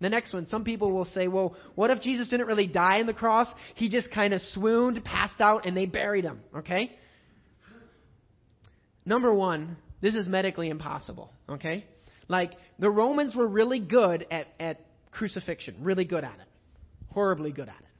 The 0.03 0.11
next 0.11 0.33
one, 0.33 0.49
some 0.49 0.65
people 0.65 0.91
will 0.91 1.05
say, 1.05 1.29
well, 1.29 1.55
what 1.77 1.91
if 1.91 2.01
Jesus 2.01 2.29
didn't 2.29 2.49
really 2.49 2.67
die 2.67 2.99
on 2.99 3.07
the 3.07 3.12
cross? 3.15 3.47
He 3.77 3.88
just 3.88 4.11
kind 4.11 4.35
of 4.35 4.43
swooned, 4.51 5.05
passed 5.05 5.41
out, 5.41 5.65
and 5.65 5.77
they 5.77 5.87
buried 5.87 6.25
him, 6.25 6.41
okay? 6.57 6.91
Number 9.07 9.33
one, 9.33 9.77
this 10.01 10.17
is 10.17 10.27
medically 10.27 10.71
impossible, 10.71 11.31
okay? 11.49 11.87
Like, 12.27 12.53
the 12.81 12.91
Romans 12.91 13.37
were 13.37 13.47
really 13.47 13.79
good 13.79 14.27
at, 14.29 14.49
at 14.59 14.81
crucifixion, 15.12 15.77
really 15.83 16.05
good 16.05 16.25
at 16.25 16.35
it, 16.35 16.49
horribly 17.12 17.53
good 17.53 17.69
at 17.69 17.77
it. 17.79 17.91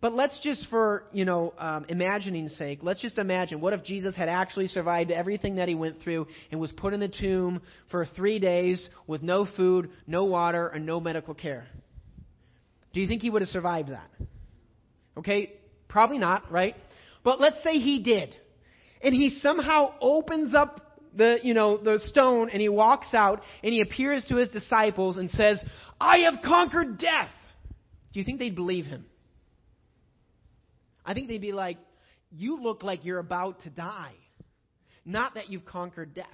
But 0.00 0.14
let's 0.14 0.38
just, 0.40 0.66
for 0.70 1.04
you 1.12 1.24
know, 1.26 1.52
um, 1.58 1.84
imagining's 1.88 2.56
sake, 2.56 2.78
let's 2.82 3.02
just 3.02 3.18
imagine 3.18 3.60
what 3.60 3.74
if 3.74 3.84
Jesus 3.84 4.14
had 4.14 4.28
actually 4.30 4.68
survived 4.68 5.10
everything 5.10 5.56
that 5.56 5.68
he 5.68 5.74
went 5.74 6.00
through 6.02 6.26
and 6.50 6.58
was 6.58 6.72
put 6.72 6.94
in 6.94 7.02
a 7.02 7.08
tomb 7.08 7.60
for 7.90 8.06
three 8.06 8.38
days 8.38 8.88
with 9.06 9.22
no 9.22 9.46
food, 9.56 9.90
no 10.06 10.24
water, 10.24 10.68
and 10.68 10.86
no 10.86 11.00
medical 11.00 11.34
care. 11.34 11.66
Do 12.94 13.00
you 13.00 13.06
think 13.06 13.20
he 13.20 13.28
would 13.28 13.42
have 13.42 13.50
survived 13.50 13.90
that? 13.90 14.10
Okay, 15.18 15.52
probably 15.88 16.18
not, 16.18 16.50
right? 16.50 16.74
But 17.22 17.40
let's 17.40 17.62
say 17.62 17.74
he 17.74 18.02
did, 18.02 18.34
and 19.02 19.14
he 19.14 19.38
somehow 19.42 19.94
opens 20.00 20.54
up 20.54 20.86
the 21.14 21.38
you 21.42 21.54
know 21.54 21.76
the 21.76 21.98
stone 22.06 22.50
and 22.50 22.62
he 22.62 22.68
walks 22.68 23.12
out 23.14 23.42
and 23.64 23.72
he 23.72 23.80
appears 23.80 24.24
to 24.28 24.36
his 24.36 24.48
disciples 24.48 25.18
and 25.18 25.28
says, 25.30 25.62
"I 26.00 26.20
have 26.20 26.42
conquered 26.42 26.98
death." 26.98 27.30
Do 28.12 28.18
you 28.18 28.24
think 28.24 28.38
they'd 28.38 28.56
believe 28.56 28.86
him? 28.86 29.04
I 31.04 31.14
think 31.14 31.28
they'd 31.28 31.38
be 31.38 31.52
like, 31.52 31.78
You 32.30 32.62
look 32.62 32.82
like 32.82 33.04
you're 33.04 33.18
about 33.18 33.62
to 33.62 33.70
die, 33.70 34.14
not 35.04 35.34
that 35.34 35.50
you've 35.50 35.64
conquered 35.64 36.14
death. 36.14 36.26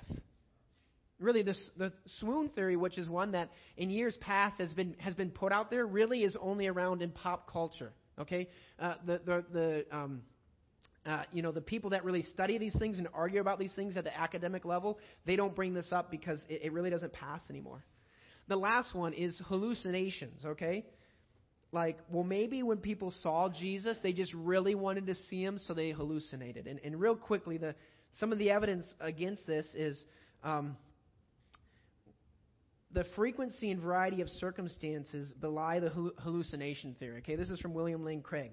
Really, 1.18 1.42
this, 1.42 1.58
the 1.78 1.92
swoon 2.18 2.50
theory, 2.50 2.76
which 2.76 2.98
is 2.98 3.08
one 3.08 3.32
that 3.32 3.50
in 3.78 3.88
years 3.88 4.16
past 4.20 4.60
has 4.60 4.74
been, 4.74 4.94
has 4.98 5.14
been 5.14 5.30
put 5.30 5.50
out 5.50 5.70
there, 5.70 5.86
really 5.86 6.24
is 6.24 6.36
only 6.38 6.66
around 6.66 7.00
in 7.00 7.10
pop 7.10 7.50
culture. 7.50 7.92
Okay? 8.18 8.48
Uh, 8.78 8.94
the, 9.06 9.20
the, 9.24 9.44
the, 9.50 9.96
um, 9.96 10.22
uh, 11.06 11.22
you 11.32 11.40
know, 11.40 11.52
the 11.52 11.60
people 11.60 11.90
that 11.90 12.04
really 12.04 12.22
study 12.22 12.58
these 12.58 12.76
things 12.78 12.98
and 12.98 13.08
argue 13.14 13.40
about 13.40 13.58
these 13.58 13.72
things 13.74 13.96
at 13.96 14.04
the 14.04 14.14
academic 14.18 14.64
level, 14.64 14.98
they 15.24 15.36
don't 15.36 15.54
bring 15.54 15.72
this 15.72 15.86
up 15.90 16.10
because 16.10 16.40
it, 16.48 16.62
it 16.64 16.72
really 16.72 16.90
doesn't 16.90 17.12
pass 17.12 17.40
anymore. 17.48 17.82
The 18.48 18.56
last 18.56 18.94
one 18.94 19.12
is 19.12 19.40
hallucinations, 19.46 20.44
okay? 20.44 20.84
Like, 21.76 21.98
well, 22.10 22.24
maybe 22.24 22.62
when 22.62 22.78
people 22.78 23.12
saw 23.22 23.50
Jesus, 23.50 23.98
they 24.02 24.14
just 24.14 24.32
really 24.32 24.74
wanted 24.74 25.06
to 25.08 25.14
see 25.14 25.44
him, 25.44 25.58
so 25.58 25.74
they 25.74 25.90
hallucinated. 25.90 26.66
And, 26.66 26.80
and 26.82 26.98
real 26.98 27.14
quickly, 27.14 27.58
the, 27.58 27.74
some 28.18 28.32
of 28.32 28.38
the 28.38 28.50
evidence 28.50 28.86
against 28.98 29.46
this 29.46 29.66
is 29.74 30.02
um, 30.42 30.74
the 32.92 33.04
frequency 33.14 33.70
and 33.70 33.78
variety 33.78 34.22
of 34.22 34.28
circumstances 34.30 35.30
belie 35.38 35.78
the 35.80 35.90
hallucination 36.18 36.96
theory. 36.98 37.18
Okay, 37.18 37.36
this 37.36 37.50
is 37.50 37.60
from 37.60 37.74
William 37.74 38.02
Lane 38.06 38.22
Craig. 38.22 38.52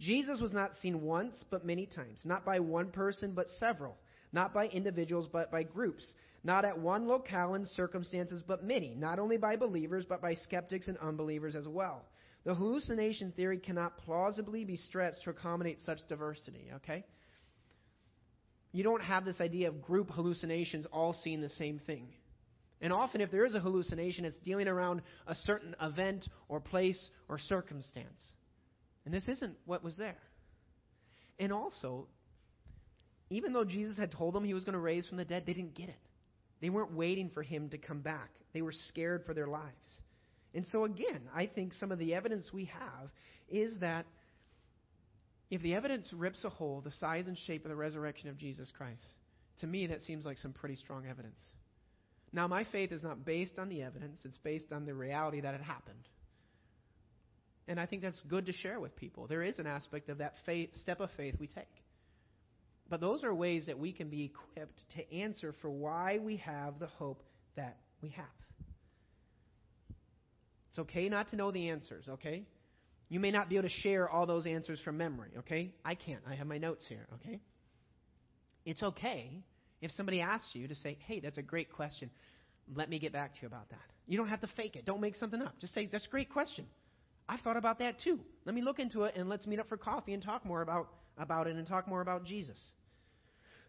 Jesus 0.00 0.40
was 0.40 0.52
not 0.52 0.72
seen 0.82 1.02
once, 1.02 1.44
but 1.48 1.64
many 1.64 1.86
times, 1.86 2.18
not 2.24 2.44
by 2.44 2.58
one 2.58 2.90
person, 2.90 3.30
but 3.32 3.46
several, 3.60 3.96
not 4.32 4.52
by 4.52 4.66
individuals, 4.66 5.28
but 5.32 5.52
by 5.52 5.62
groups, 5.62 6.04
not 6.42 6.64
at 6.64 6.76
one 6.76 7.06
locale 7.06 7.54
and 7.54 7.66
circumstances, 7.68 8.42
but 8.44 8.64
many, 8.64 8.92
not 8.98 9.20
only 9.20 9.36
by 9.36 9.54
believers, 9.54 10.04
but 10.06 10.20
by 10.20 10.34
skeptics 10.34 10.88
and 10.88 10.98
unbelievers 10.98 11.54
as 11.54 11.68
well. 11.68 12.02
The 12.46 12.54
hallucination 12.54 13.32
theory 13.32 13.58
cannot 13.58 13.98
plausibly 13.98 14.64
be 14.64 14.76
stretched 14.76 15.24
to 15.24 15.30
accommodate 15.30 15.80
such 15.84 15.98
diversity, 16.08 16.70
okay? 16.76 17.04
You 18.70 18.84
don't 18.84 19.02
have 19.02 19.24
this 19.24 19.40
idea 19.40 19.66
of 19.66 19.82
group 19.82 20.10
hallucinations 20.12 20.86
all 20.92 21.12
seeing 21.12 21.40
the 21.40 21.48
same 21.48 21.80
thing. 21.80 22.06
And 22.80 22.92
often, 22.92 23.20
if 23.20 23.32
there 23.32 23.46
is 23.46 23.56
a 23.56 23.60
hallucination, 23.60 24.24
it's 24.24 24.36
dealing 24.44 24.68
around 24.68 25.02
a 25.26 25.34
certain 25.34 25.74
event 25.82 26.28
or 26.48 26.60
place 26.60 27.10
or 27.28 27.40
circumstance. 27.40 28.22
And 29.04 29.12
this 29.12 29.26
isn't 29.26 29.56
what 29.64 29.82
was 29.82 29.96
there. 29.96 30.18
And 31.40 31.52
also, 31.52 32.06
even 33.28 33.54
though 33.54 33.64
Jesus 33.64 33.98
had 33.98 34.12
told 34.12 34.34
them 34.34 34.44
he 34.44 34.54
was 34.54 34.62
going 34.62 34.74
to 34.74 34.78
raise 34.78 35.08
from 35.08 35.18
the 35.18 35.24
dead, 35.24 35.42
they 35.46 35.52
didn't 35.52 35.74
get 35.74 35.88
it. 35.88 35.98
They 36.60 36.70
weren't 36.70 36.92
waiting 36.92 37.28
for 37.34 37.42
him 37.42 37.70
to 37.70 37.78
come 37.78 38.02
back, 38.02 38.30
they 38.54 38.62
were 38.62 38.74
scared 38.86 39.24
for 39.26 39.34
their 39.34 39.48
lives. 39.48 40.00
And 40.56 40.64
so, 40.72 40.84
again, 40.84 41.20
I 41.34 41.46
think 41.46 41.74
some 41.74 41.92
of 41.92 41.98
the 41.98 42.14
evidence 42.14 42.46
we 42.50 42.64
have 42.64 43.10
is 43.50 43.74
that 43.80 44.06
if 45.50 45.60
the 45.60 45.74
evidence 45.74 46.10
rips 46.14 46.42
a 46.44 46.48
hole 46.48 46.80
the 46.80 46.92
size 46.92 47.26
and 47.28 47.36
shape 47.36 47.66
of 47.66 47.68
the 47.68 47.76
resurrection 47.76 48.30
of 48.30 48.38
Jesus 48.38 48.72
Christ, 48.74 49.04
to 49.60 49.66
me 49.66 49.86
that 49.88 50.02
seems 50.02 50.24
like 50.24 50.38
some 50.38 50.54
pretty 50.54 50.76
strong 50.76 51.06
evidence. 51.06 51.38
Now, 52.32 52.48
my 52.48 52.64
faith 52.64 52.90
is 52.90 53.02
not 53.02 53.24
based 53.24 53.58
on 53.58 53.68
the 53.68 53.82
evidence, 53.82 54.20
it's 54.24 54.38
based 54.38 54.72
on 54.72 54.86
the 54.86 54.94
reality 54.94 55.42
that 55.42 55.54
it 55.54 55.60
happened. 55.60 56.08
And 57.68 57.78
I 57.78 57.84
think 57.84 58.00
that's 58.00 58.20
good 58.22 58.46
to 58.46 58.52
share 58.52 58.80
with 58.80 58.96
people. 58.96 59.26
There 59.26 59.42
is 59.42 59.58
an 59.58 59.66
aspect 59.66 60.08
of 60.08 60.18
that 60.18 60.36
faith, 60.46 60.70
step 60.80 61.00
of 61.00 61.10
faith 61.18 61.34
we 61.38 61.48
take. 61.48 61.64
But 62.88 63.02
those 63.02 63.24
are 63.24 63.34
ways 63.34 63.66
that 63.66 63.78
we 63.78 63.92
can 63.92 64.08
be 64.08 64.24
equipped 64.24 64.80
to 64.94 65.14
answer 65.14 65.54
for 65.60 65.68
why 65.68 66.18
we 66.18 66.36
have 66.38 66.78
the 66.78 66.86
hope 66.86 67.22
that 67.56 67.76
we 68.00 68.10
have. 68.10 68.45
It's 70.76 70.90
okay 70.90 71.08
not 71.08 71.30
to 71.30 71.36
know 71.36 71.50
the 71.50 71.70
answers, 71.70 72.04
okay? 72.06 72.44
You 73.08 73.18
may 73.18 73.30
not 73.30 73.48
be 73.48 73.56
able 73.56 73.66
to 73.66 73.74
share 73.76 74.10
all 74.10 74.26
those 74.26 74.46
answers 74.46 74.78
from 74.84 74.98
memory, 74.98 75.30
okay? 75.38 75.72
I 75.82 75.94
can't. 75.94 76.20
I 76.28 76.34
have 76.34 76.46
my 76.46 76.58
notes 76.58 76.84
here, 76.86 77.06
okay? 77.14 77.40
It's 78.66 78.82
okay 78.82 79.38
if 79.80 79.90
somebody 79.92 80.20
asks 80.20 80.50
you 80.52 80.68
to 80.68 80.74
say, 80.74 80.98
hey, 81.06 81.20
that's 81.20 81.38
a 81.38 81.42
great 81.42 81.72
question. 81.72 82.10
Let 82.74 82.90
me 82.90 82.98
get 82.98 83.10
back 83.10 83.32
to 83.32 83.38
you 83.40 83.48
about 83.48 83.70
that. 83.70 83.80
You 84.06 84.18
don't 84.18 84.28
have 84.28 84.42
to 84.42 84.48
fake 84.48 84.76
it. 84.76 84.84
Don't 84.84 85.00
make 85.00 85.16
something 85.16 85.40
up. 85.40 85.54
Just 85.62 85.72
say, 85.72 85.88
that's 85.90 86.04
a 86.04 86.10
great 86.10 86.28
question. 86.30 86.66
I've 87.26 87.40
thought 87.40 87.56
about 87.56 87.78
that 87.78 87.98
too. 88.04 88.20
Let 88.44 88.54
me 88.54 88.60
look 88.60 88.78
into 88.78 89.04
it 89.04 89.14
and 89.16 89.30
let's 89.30 89.46
meet 89.46 89.58
up 89.58 89.70
for 89.70 89.78
coffee 89.78 90.12
and 90.12 90.22
talk 90.22 90.44
more 90.44 90.60
about, 90.60 90.88
about 91.16 91.46
it 91.46 91.56
and 91.56 91.66
talk 91.66 91.88
more 91.88 92.02
about 92.02 92.26
Jesus. 92.26 92.58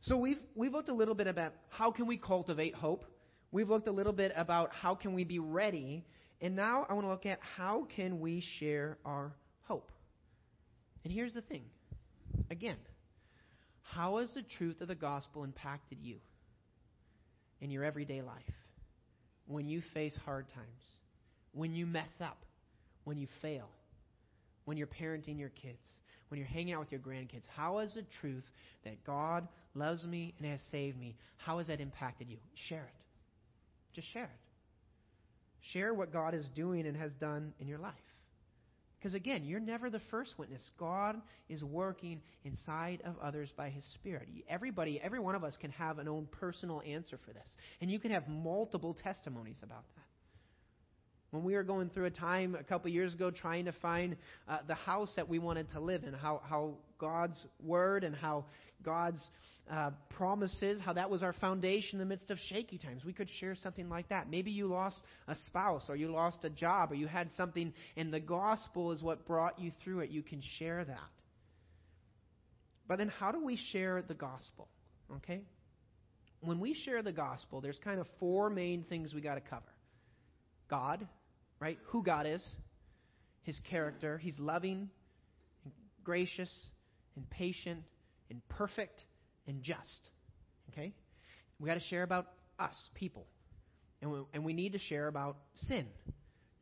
So 0.01 0.17
we've, 0.17 0.39
we've 0.55 0.73
looked 0.73 0.89
a 0.89 0.93
little 0.93 1.15
bit 1.15 1.27
about 1.27 1.53
how 1.69 1.89
can 1.89 2.05
we 2.05 2.17
cultivate 2.17 2.75
hope. 2.75 3.05
We've 3.53 3.69
looked 3.69 3.87
a 3.87 3.93
little 3.93 4.11
bit 4.11 4.33
about 4.35 4.73
how 4.73 4.93
can 4.93 5.13
we 5.13 5.23
be 5.23 5.39
ready 5.39 6.03
and 6.41 6.55
now 6.55 6.85
I 6.87 6.93
want 6.93 7.05
to 7.05 7.09
look 7.09 7.25
at 7.25 7.39
how 7.55 7.87
can 7.95 8.19
we 8.19 8.43
share 8.59 8.97
our 9.05 9.33
hope. 9.63 9.91
And 11.03 11.11
here's 11.11 11.33
the 11.33 11.41
thing. 11.41 11.63
Again, 12.51 12.77
how 13.81 14.17
has 14.17 14.33
the 14.33 14.43
truth 14.57 14.81
of 14.81 14.87
the 14.87 14.95
gospel 14.95 15.43
impacted 15.43 15.99
you 16.01 16.17
in 17.61 17.71
your 17.71 17.83
everyday 17.83 18.21
life? 18.21 18.35
When 19.47 19.65
you 19.65 19.81
face 19.93 20.15
hard 20.25 20.47
times, 20.53 20.83
when 21.53 21.73
you 21.73 21.85
mess 21.85 22.09
up, 22.21 22.37
when 23.05 23.17
you 23.17 23.27
fail, 23.41 23.69
when 24.65 24.77
you're 24.77 24.87
parenting 24.87 25.39
your 25.39 25.49
kids, 25.49 25.79
when 26.27 26.37
you're 26.37 26.47
hanging 26.47 26.73
out 26.73 26.81
with 26.81 26.91
your 26.91 26.99
grandkids, 26.99 27.43
how 27.55 27.79
has 27.79 27.93
the 27.93 28.03
truth 28.19 28.43
that 28.83 29.03
God 29.05 29.47
loves 29.73 30.03
me 30.03 30.35
and 30.37 30.47
has 30.51 30.59
saved 30.71 30.99
me, 30.99 31.15
how 31.37 31.57
has 31.57 31.67
that 31.67 31.79
impacted 31.79 32.29
you? 32.29 32.37
Share 32.67 32.83
it. 32.83 33.05
Just 33.93 34.11
share 34.11 34.25
it. 34.25 34.46
Share 35.73 35.93
what 35.93 36.13
God 36.13 36.33
is 36.33 36.47
doing 36.55 36.87
and 36.87 36.95
has 36.97 37.11
done 37.13 37.53
in 37.59 37.67
your 37.67 37.79
life. 37.79 37.93
Because 38.99 39.13
again, 39.13 39.45
you're 39.45 39.59
never 39.59 39.89
the 39.89 40.01
first 40.09 40.37
witness. 40.39 40.71
God 40.79 41.21
is 41.49 41.63
working 41.63 42.21
inside 42.43 43.01
of 43.05 43.15
others 43.21 43.51
by 43.55 43.69
His 43.69 43.85
Spirit. 43.93 44.27
Everybody, 44.49 44.99
every 45.01 45.19
one 45.19 45.35
of 45.35 45.43
us 45.43 45.55
can 45.59 45.71
have 45.71 45.99
an 45.99 46.07
own 46.07 46.27
personal 46.31 46.81
answer 46.85 47.19
for 47.25 47.31
this. 47.31 47.47
And 47.79 47.91
you 47.91 47.99
can 47.99 48.11
have 48.11 48.27
multiple 48.27 48.95
testimonies 49.03 49.57
about 49.61 49.83
that. 49.95 50.03
When 51.37 51.45
we 51.45 51.53
were 51.53 51.61
going 51.61 51.91
through 51.91 52.05
a 52.05 52.09
time 52.09 52.57
a 52.59 52.63
couple 52.63 52.89
years 52.89 53.13
ago 53.13 53.29
trying 53.29 53.65
to 53.65 53.71
find 53.71 54.15
uh, 54.49 54.57
the 54.67 54.73
house 54.73 55.13
that 55.17 55.29
we 55.29 55.37
wanted 55.37 55.69
to 55.69 55.79
live 55.79 56.03
in, 56.03 56.11
how, 56.11 56.41
how 56.43 56.73
God's 56.97 57.37
Word 57.63 58.03
and 58.03 58.15
how 58.15 58.45
God's 58.81 59.21
uh, 59.69 59.91
promises, 60.09 60.81
how 60.83 60.93
that 60.93 61.11
was 61.11 61.21
our 61.21 61.33
foundation 61.33 61.99
in 61.99 61.99
the 61.99 62.05
midst 62.05 62.31
of 62.31 62.39
shaky 62.49 62.79
times. 62.79 63.05
We 63.05 63.13
could 63.13 63.29
share 63.39 63.53
something 63.53 63.87
like 63.87 64.09
that. 64.09 64.31
Maybe 64.31 64.49
you 64.49 64.65
lost 64.65 64.99
a 65.27 65.35
spouse 65.45 65.83
or 65.89 65.95
you 65.95 66.11
lost 66.11 66.39
a 66.43 66.49
job 66.49 66.91
or 66.91 66.95
you 66.95 67.05
had 67.05 67.29
something, 67.37 67.71
and 67.95 68.11
the 68.11 68.19
gospel 68.19 68.91
is 68.91 69.03
what 69.03 69.27
brought 69.27 69.59
you 69.59 69.71
through 69.83 69.99
it. 69.99 70.09
You 70.09 70.23
can 70.23 70.41
share 70.57 70.83
that. 70.85 71.11
But 72.87 72.97
then, 72.97 73.09
how 73.09 73.31
do 73.31 73.45
we 73.45 73.59
share 73.71 74.01
the 74.01 74.15
gospel? 74.15 74.69
Okay? 75.17 75.41
When 76.41 76.59
we 76.59 76.73
share 76.73 77.03
the 77.03 77.13
gospel, 77.13 77.61
there's 77.61 77.77
kind 77.83 77.99
of 77.99 78.07
four 78.19 78.49
main 78.49 78.85
things 78.89 79.13
we 79.13 79.21
got 79.21 79.35
to 79.35 79.41
cover 79.41 79.65
God, 80.69 81.07
right? 81.59 81.77
Who 81.87 82.03
God 82.03 82.25
is, 82.25 82.45
His 83.43 83.59
character. 83.69 84.17
He's 84.17 84.37
loving, 84.37 84.89
and 85.63 85.73
gracious, 86.03 86.51
and 87.15 87.29
patient, 87.29 87.83
and 88.29 88.41
perfect 88.49 89.03
and 89.47 89.63
just. 89.63 90.09
Okay? 90.71 90.93
We 91.59 91.67
got 91.67 91.75
to 91.75 91.87
share 91.89 92.03
about 92.03 92.27
us, 92.59 92.75
people. 92.93 93.25
And 94.01 94.11
we, 94.11 94.19
and 94.33 94.45
we 94.45 94.53
need 94.53 94.73
to 94.73 94.79
share 94.79 95.07
about 95.07 95.37
sin. 95.55 95.87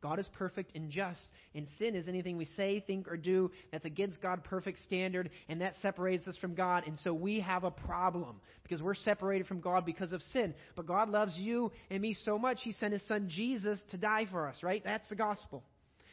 God 0.06 0.20
is 0.20 0.28
perfect 0.34 0.76
and 0.76 0.88
just, 0.88 1.20
and 1.52 1.66
sin 1.80 1.96
is 1.96 2.06
anything 2.06 2.36
we 2.36 2.44
say, 2.56 2.78
think, 2.86 3.08
or 3.08 3.16
do 3.16 3.50
that's 3.72 3.84
against 3.84 4.22
God's 4.22 4.42
perfect 4.44 4.78
standard, 4.84 5.30
and 5.48 5.60
that 5.62 5.74
separates 5.82 6.28
us 6.28 6.36
from 6.36 6.54
God. 6.54 6.84
And 6.86 6.96
so 7.00 7.12
we 7.12 7.40
have 7.40 7.64
a 7.64 7.72
problem 7.72 8.40
because 8.62 8.80
we're 8.80 8.94
separated 8.94 9.48
from 9.48 9.58
God 9.58 9.84
because 9.84 10.12
of 10.12 10.22
sin. 10.32 10.54
But 10.76 10.86
God 10.86 11.08
loves 11.08 11.36
you 11.36 11.72
and 11.90 12.00
me 12.00 12.16
so 12.24 12.38
much, 12.38 12.58
He 12.62 12.70
sent 12.70 12.92
His 12.92 13.02
Son 13.08 13.28
Jesus 13.28 13.80
to 13.90 13.98
die 13.98 14.28
for 14.30 14.46
us, 14.46 14.62
right? 14.62 14.80
That's 14.84 15.08
the 15.08 15.16
gospel. 15.16 15.64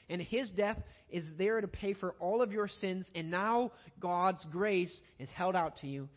And 0.09 0.19
his 0.19 0.49
death 0.49 0.77
is 1.09 1.25
there 1.37 1.61
to 1.61 1.67
pay 1.67 1.93
for 1.93 2.15
all 2.19 2.41
of 2.41 2.51
your 2.51 2.67
sins, 2.67 3.05
and 3.13 3.29
now 3.29 3.73
God's 3.99 4.43
grace 4.51 5.01
is 5.19 5.29
held 5.35 5.55
out 5.55 5.77
to 5.77 5.87
you. 5.87 6.09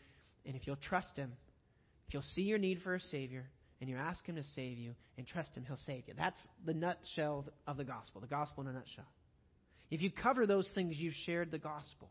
And 0.47 0.55
if 0.55 0.65
you'll 0.65 0.77
trust 0.77 1.15
him, 1.15 1.31
if 2.07 2.13
you'll 2.15 2.23
see 2.33 2.41
your 2.41 2.57
need 2.57 2.81
for 2.81 2.95
a 2.95 2.99
Savior, 2.99 3.45
and 3.79 3.89
you 3.89 3.97
ask 3.97 4.25
Him 4.25 4.35
to 4.35 4.43
save 4.55 4.77
you 4.77 4.93
and 5.17 5.27
trust 5.27 5.55
Him, 5.55 5.63
He'll 5.65 5.77
save 5.77 6.07
you. 6.07 6.13
That's 6.17 6.39
the 6.65 6.73
nutshell 6.73 7.45
of 7.65 7.77
the 7.77 7.83
gospel, 7.83 8.21
the 8.21 8.27
gospel 8.27 8.63
in 8.63 8.69
a 8.69 8.73
nutshell. 8.73 9.07
If 9.89 10.01
you 10.01 10.11
cover 10.11 10.45
those 10.45 10.69
things, 10.75 10.97
you've 10.97 11.13
shared 11.25 11.51
the 11.51 11.59
gospel. 11.59 12.09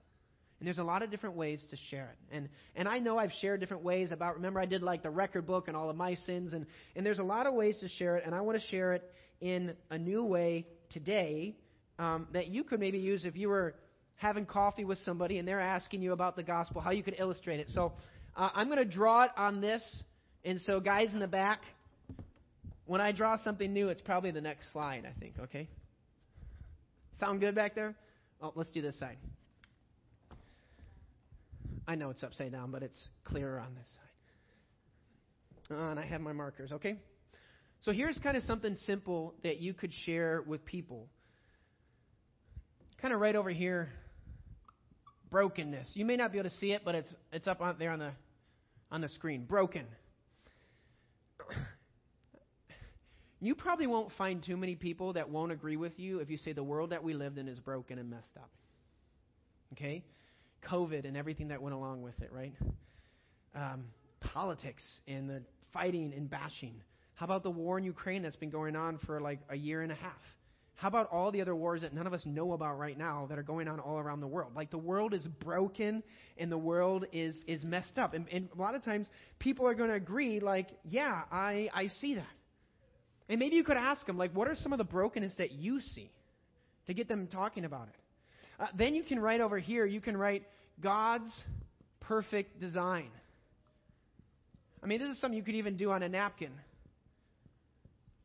And 0.58 0.66
there's 0.66 0.78
a 0.78 0.84
lot 0.84 1.02
of 1.02 1.10
different 1.10 1.36
ways 1.36 1.62
to 1.70 1.76
share 1.90 2.10
it. 2.12 2.34
And 2.34 2.48
and 2.74 2.88
I 2.88 2.98
know 2.98 3.18
I've 3.18 3.32
shared 3.42 3.60
different 3.60 3.82
ways 3.82 4.10
about 4.10 4.36
remember 4.36 4.58
I 4.58 4.64
did 4.64 4.82
like 4.82 5.02
the 5.02 5.10
record 5.10 5.46
book 5.46 5.68
and 5.68 5.76
all 5.76 5.90
of 5.90 5.96
my 5.96 6.14
sins 6.14 6.54
and, 6.54 6.64
and 6.94 7.04
there's 7.04 7.18
a 7.18 7.24
lot 7.24 7.46
of 7.46 7.52
ways 7.52 7.78
to 7.80 7.88
share 7.88 8.16
it 8.16 8.24
and 8.24 8.34
I 8.34 8.40
want 8.40 8.58
to 8.58 8.66
share 8.68 8.94
it 8.94 9.02
in 9.42 9.74
a 9.90 9.98
new 9.98 10.24
way 10.24 10.66
today 10.90 11.56
um, 11.98 12.26
that 12.32 12.48
you 12.48 12.64
could 12.64 12.80
maybe 12.80 12.98
use 12.98 13.26
if 13.26 13.36
you 13.36 13.48
were 13.48 13.74
having 14.16 14.46
coffee 14.46 14.84
with 14.84 14.98
somebody 15.04 15.38
and 15.38 15.46
they're 15.46 15.60
asking 15.60 16.02
you 16.02 16.12
about 16.12 16.36
the 16.36 16.42
gospel, 16.42 16.80
how 16.80 16.90
you 16.90 17.02
could 17.02 17.16
illustrate 17.18 17.60
it. 17.60 17.68
So 17.70 17.92
uh, 18.34 18.50
I'm 18.54 18.68
going 18.68 18.78
to 18.78 18.84
draw 18.84 19.24
it 19.24 19.30
on 19.36 19.60
this. 19.60 19.82
And 20.46 20.60
so, 20.60 20.78
guys 20.78 21.12
in 21.12 21.18
the 21.18 21.26
back, 21.26 21.58
when 22.86 23.00
I 23.00 23.10
draw 23.10 23.36
something 23.36 23.72
new, 23.72 23.88
it's 23.88 24.00
probably 24.00 24.30
the 24.30 24.40
next 24.40 24.72
slide, 24.72 25.02
I 25.04 25.18
think, 25.18 25.34
okay? 25.40 25.68
Sound 27.18 27.40
good 27.40 27.56
back 27.56 27.74
there? 27.74 27.96
Let's 28.54 28.70
do 28.70 28.80
this 28.80 28.96
side. 28.96 29.16
I 31.88 31.96
know 31.96 32.10
it's 32.10 32.22
upside 32.22 32.52
down, 32.52 32.70
but 32.70 32.84
it's 32.84 33.08
clearer 33.24 33.58
on 33.58 33.74
this 33.74 33.88
side. 35.68 35.76
Uh, 35.76 35.90
and 35.90 35.98
I 35.98 36.06
have 36.06 36.20
my 36.20 36.32
markers, 36.32 36.70
okay? 36.70 36.96
So 37.80 37.90
here's 37.90 38.16
kind 38.20 38.36
of 38.36 38.44
something 38.44 38.76
simple 38.76 39.34
that 39.42 39.58
you 39.60 39.74
could 39.74 39.92
share 40.04 40.44
with 40.46 40.64
people. 40.64 41.08
Kind 43.02 43.12
of 43.12 43.20
right 43.20 43.34
over 43.34 43.50
here, 43.50 43.88
brokenness. 45.28 45.90
You 45.94 46.04
may 46.04 46.16
not 46.16 46.30
be 46.30 46.38
able 46.38 46.50
to 46.50 46.56
see 46.56 46.70
it, 46.70 46.82
but 46.84 46.94
it's 46.94 47.12
it's 47.32 47.48
up 47.48 47.60
on 47.60 47.74
there 47.80 47.90
on 47.90 47.98
the 47.98 48.12
on 48.92 49.00
the 49.00 49.08
screen. 49.08 49.44
Broken. 49.44 49.86
You 53.40 53.54
probably 53.54 53.86
won't 53.86 54.10
find 54.16 54.42
too 54.42 54.56
many 54.56 54.74
people 54.76 55.12
that 55.12 55.28
won't 55.28 55.52
agree 55.52 55.76
with 55.76 55.98
you 55.98 56.20
if 56.20 56.30
you 56.30 56.38
say 56.38 56.52
the 56.52 56.62
world 56.64 56.90
that 56.90 57.04
we 57.04 57.12
lived 57.14 57.38
in 57.38 57.48
is 57.48 57.58
broken 57.58 57.98
and 57.98 58.10
messed 58.10 58.36
up. 58.36 58.50
Okay? 59.72 60.04
COVID 60.68 61.04
and 61.04 61.16
everything 61.16 61.48
that 61.48 61.60
went 61.60 61.74
along 61.74 62.02
with 62.02 62.20
it, 62.22 62.32
right? 62.32 62.54
Um, 63.54 63.84
politics 64.20 64.82
and 65.06 65.28
the 65.28 65.42
fighting 65.72 66.12
and 66.16 66.30
bashing. 66.30 66.74
How 67.14 67.24
about 67.24 67.42
the 67.42 67.50
war 67.50 67.78
in 67.78 67.84
Ukraine 67.84 68.22
that's 68.22 68.36
been 68.36 68.50
going 68.50 68.76
on 68.76 68.98
for 68.98 69.20
like 69.20 69.40
a 69.50 69.56
year 69.56 69.82
and 69.82 69.92
a 69.92 69.96
half? 69.96 70.20
How 70.74 70.88
about 70.88 71.08
all 71.10 71.32
the 71.32 71.40
other 71.40 71.56
wars 71.56 71.80
that 71.80 71.94
none 71.94 72.06
of 72.06 72.12
us 72.12 72.22
know 72.26 72.52
about 72.52 72.78
right 72.78 72.98
now 72.98 73.26
that 73.30 73.38
are 73.38 73.42
going 73.42 73.66
on 73.66 73.80
all 73.80 73.98
around 73.98 74.20
the 74.20 74.26
world? 74.26 74.52
Like 74.54 74.70
the 74.70 74.78
world 74.78 75.14
is 75.14 75.26
broken 75.26 76.02
and 76.36 76.52
the 76.52 76.58
world 76.58 77.06
is 77.12 77.34
is 77.46 77.64
messed 77.64 77.96
up. 77.96 78.12
And, 78.12 78.26
and 78.30 78.48
a 78.54 78.60
lot 78.60 78.74
of 78.74 78.84
times 78.84 79.08
people 79.38 79.66
are 79.66 79.74
going 79.74 79.88
to 79.88 79.96
agree, 79.96 80.38
like, 80.40 80.68
yeah, 80.84 81.22
I 81.32 81.70
I 81.72 81.88
see 81.88 82.16
that. 82.16 82.26
And 83.28 83.40
maybe 83.40 83.56
you 83.56 83.64
could 83.64 83.76
ask 83.76 84.06
them, 84.06 84.16
like, 84.16 84.32
what 84.32 84.48
are 84.48 84.54
some 84.54 84.72
of 84.72 84.78
the 84.78 84.84
brokenness 84.84 85.34
that 85.38 85.52
you 85.52 85.80
see, 85.80 86.10
to 86.86 86.94
get 86.94 87.08
them 87.08 87.26
talking 87.26 87.64
about 87.64 87.88
it. 87.88 88.62
Uh, 88.62 88.66
then 88.76 88.94
you 88.94 89.02
can 89.02 89.18
write 89.18 89.40
over 89.40 89.58
here. 89.58 89.84
You 89.84 90.00
can 90.00 90.16
write 90.16 90.44
God's 90.80 91.30
perfect 92.00 92.60
design. 92.60 93.10
I 94.82 94.86
mean, 94.86 95.00
this 95.00 95.10
is 95.10 95.20
something 95.20 95.36
you 95.36 95.42
could 95.42 95.56
even 95.56 95.76
do 95.76 95.90
on 95.90 96.02
a 96.02 96.08
napkin. 96.08 96.52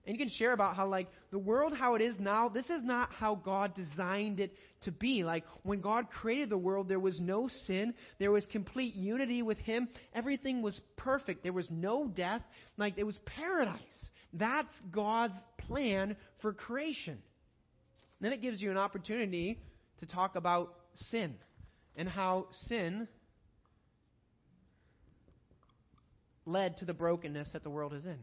And 0.05 0.15
you 0.15 0.17
can 0.17 0.33
share 0.35 0.53
about 0.53 0.75
how, 0.75 0.87
like, 0.87 1.07
the 1.31 1.37
world 1.37 1.73
how 1.75 1.95
it 1.95 2.01
is 2.01 2.15
now, 2.19 2.49
this 2.49 2.65
is 2.65 2.83
not 2.83 3.11
how 3.11 3.35
God 3.35 3.75
designed 3.75 4.39
it 4.39 4.51
to 4.83 4.91
be. 4.91 5.23
Like, 5.23 5.43
when 5.61 5.79
God 5.79 6.09
created 6.09 6.49
the 6.49 6.57
world, 6.57 6.87
there 6.87 6.99
was 6.99 7.19
no 7.19 7.49
sin. 7.67 7.93
There 8.17 8.31
was 8.31 8.45
complete 8.47 8.95
unity 8.95 9.43
with 9.43 9.59
Him. 9.59 9.89
Everything 10.13 10.61
was 10.63 10.79
perfect. 10.97 11.43
There 11.43 11.53
was 11.53 11.67
no 11.69 12.07
death. 12.07 12.41
Like, 12.77 12.95
it 12.97 13.03
was 13.03 13.19
paradise. 13.25 13.79
That's 14.33 14.73
God's 14.91 15.39
plan 15.67 16.15
for 16.41 16.53
creation. 16.53 17.17
Then 18.19 18.31
it 18.31 18.41
gives 18.41 18.61
you 18.61 18.71
an 18.71 18.77
opportunity 18.77 19.59
to 19.99 20.05
talk 20.05 20.35
about 20.35 20.73
sin 21.09 21.35
and 21.95 22.07
how 22.07 22.47
sin 22.67 23.07
led 26.45 26.77
to 26.77 26.85
the 26.85 26.93
brokenness 26.93 27.49
that 27.53 27.63
the 27.63 27.69
world 27.69 27.93
is 27.93 28.05
in. 28.05 28.17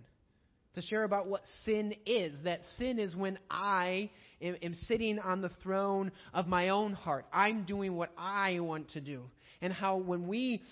To 0.75 0.83
share 0.83 1.05
about 1.05 1.27
what 1.27 1.43
sin 1.65 1.95
is. 2.07 2.37
That 2.45 2.61
sin 2.79 2.99
is 2.99 3.17
when 3.17 3.39
I 3.51 4.11
am, 4.41 4.57
am, 4.63 4.75
sitting 4.87 5.19
on 5.19 5.41
the 5.41 5.51
throne 5.63 6.13
of 6.33 6.47
my 6.47 6.69
own 6.69 6.93
heart. 6.93 7.27
I'm 7.33 7.65
doing 7.65 7.97
what 7.97 8.13
I 8.17 8.61
want 8.61 8.91
to 8.91 9.01
do. 9.01 9.25
And 9.61 9.73
how 9.73 9.97
when 9.97 10.29
we 10.29 10.63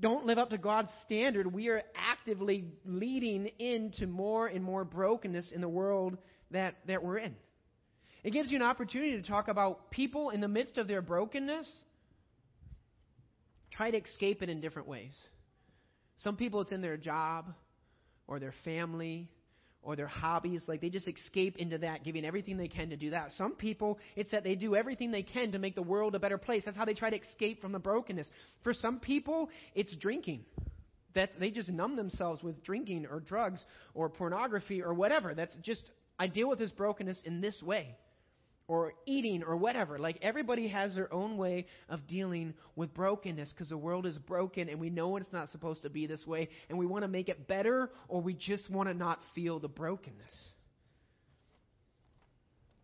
don't 0.00 0.26
live 0.26 0.38
up 0.38 0.50
to 0.50 0.58
God's 0.58 0.90
standard, 1.04 1.52
we 1.52 1.68
are 1.68 1.82
actively 1.94 2.64
leading 2.84 3.46
into 3.58 4.06
more 4.06 4.46
and 4.46 4.62
more 4.62 4.84
brokenness 4.84 5.52
in 5.52 5.60
the 5.60 5.68
world 5.68 6.18
that, 6.50 6.74
that 6.86 7.02
we're 7.02 7.18
in. 7.18 7.34
It 8.22 8.32
gives 8.32 8.50
you 8.50 8.56
an 8.56 8.62
opportunity 8.62 9.20
to 9.20 9.26
talk 9.26 9.48
about 9.48 9.90
people 9.90 10.30
in 10.30 10.40
the 10.40 10.48
midst 10.48 10.78
of 10.78 10.88
their 10.88 11.00
brokenness. 11.00 11.68
Try 13.70 13.90
to 13.90 13.98
escape 13.98 14.42
it 14.42 14.48
in 14.48 14.60
different 14.60 14.88
ways. 14.88 15.16
Some 16.18 16.36
people, 16.36 16.60
it's 16.60 16.72
in 16.72 16.80
their 16.80 16.96
job 16.96 17.52
or 18.26 18.38
their 18.38 18.54
family 18.64 19.28
or 19.86 19.94
their 19.94 20.08
hobbies. 20.08 20.62
Like 20.66 20.80
they 20.80 20.90
just 20.90 21.08
escape 21.08 21.56
into 21.56 21.78
that, 21.78 22.04
giving 22.04 22.26
everything 22.26 22.58
they 22.58 22.68
can 22.68 22.90
to 22.90 22.96
do 22.96 23.10
that. 23.10 23.30
Some 23.38 23.52
people, 23.52 23.98
it's 24.16 24.32
that 24.32 24.42
they 24.42 24.56
do 24.56 24.74
everything 24.74 25.12
they 25.12 25.22
can 25.22 25.52
to 25.52 25.58
make 25.58 25.76
the 25.76 25.82
world 25.82 26.14
a 26.16 26.18
better 26.18 26.36
place. 26.36 26.64
That's 26.64 26.76
how 26.76 26.84
they 26.84 26.92
try 26.92 27.08
to 27.08 27.18
escape 27.18 27.62
from 27.62 27.72
the 27.72 27.78
brokenness. 27.78 28.28
For 28.64 28.74
some 28.74 28.98
people, 28.98 29.48
it's 29.74 29.94
drinking. 29.96 30.44
That's, 31.14 31.34
they 31.38 31.50
just 31.50 31.70
numb 31.70 31.94
themselves 31.96 32.42
with 32.42 32.62
drinking 32.64 33.06
or 33.06 33.20
drugs 33.20 33.64
or 33.94 34.10
pornography 34.10 34.82
or 34.82 34.92
whatever. 34.92 35.34
That's 35.34 35.54
just, 35.62 35.90
I 36.18 36.26
deal 36.26 36.48
with 36.48 36.58
this 36.58 36.72
brokenness 36.72 37.22
in 37.24 37.40
this 37.40 37.62
way 37.62 37.96
or 38.68 38.94
eating 39.06 39.42
or 39.44 39.56
whatever. 39.56 39.98
Like 39.98 40.18
everybody 40.22 40.68
has 40.68 40.94
their 40.94 41.12
own 41.12 41.36
way 41.36 41.66
of 41.88 42.06
dealing 42.06 42.54
with 42.74 42.92
brokenness 42.94 43.52
because 43.52 43.68
the 43.68 43.76
world 43.76 44.06
is 44.06 44.18
broken 44.18 44.68
and 44.68 44.80
we 44.80 44.90
know 44.90 45.16
it's 45.16 45.32
not 45.32 45.50
supposed 45.50 45.82
to 45.82 45.90
be 45.90 46.06
this 46.06 46.26
way 46.26 46.48
and 46.68 46.78
we 46.78 46.86
want 46.86 47.02
to 47.02 47.08
make 47.08 47.28
it 47.28 47.46
better 47.46 47.90
or 48.08 48.20
we 48.20 48.34
just 48.34 48.68
want 48.70 48.88
to 48.88 48.94
not 48.94 49.20
feel 49.34 49.60
the 49.60 49.68
brokenness. 49.68 50.52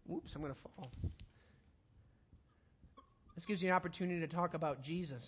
Whoops, 0.07 0.33
I'm 0.35 0.43
going 0.43 0.55
to 0.55 0.61
fall. 0.77 0.91
This 3.35 3.47
gives 3.47 3.63
you 3.63 3.69
an 3.69 3.75
opportunity 3.75 4.21
to 4.21 4.29
talk 4.29 4.55
about 4.55 4.83
Jesus. 4.83 5.23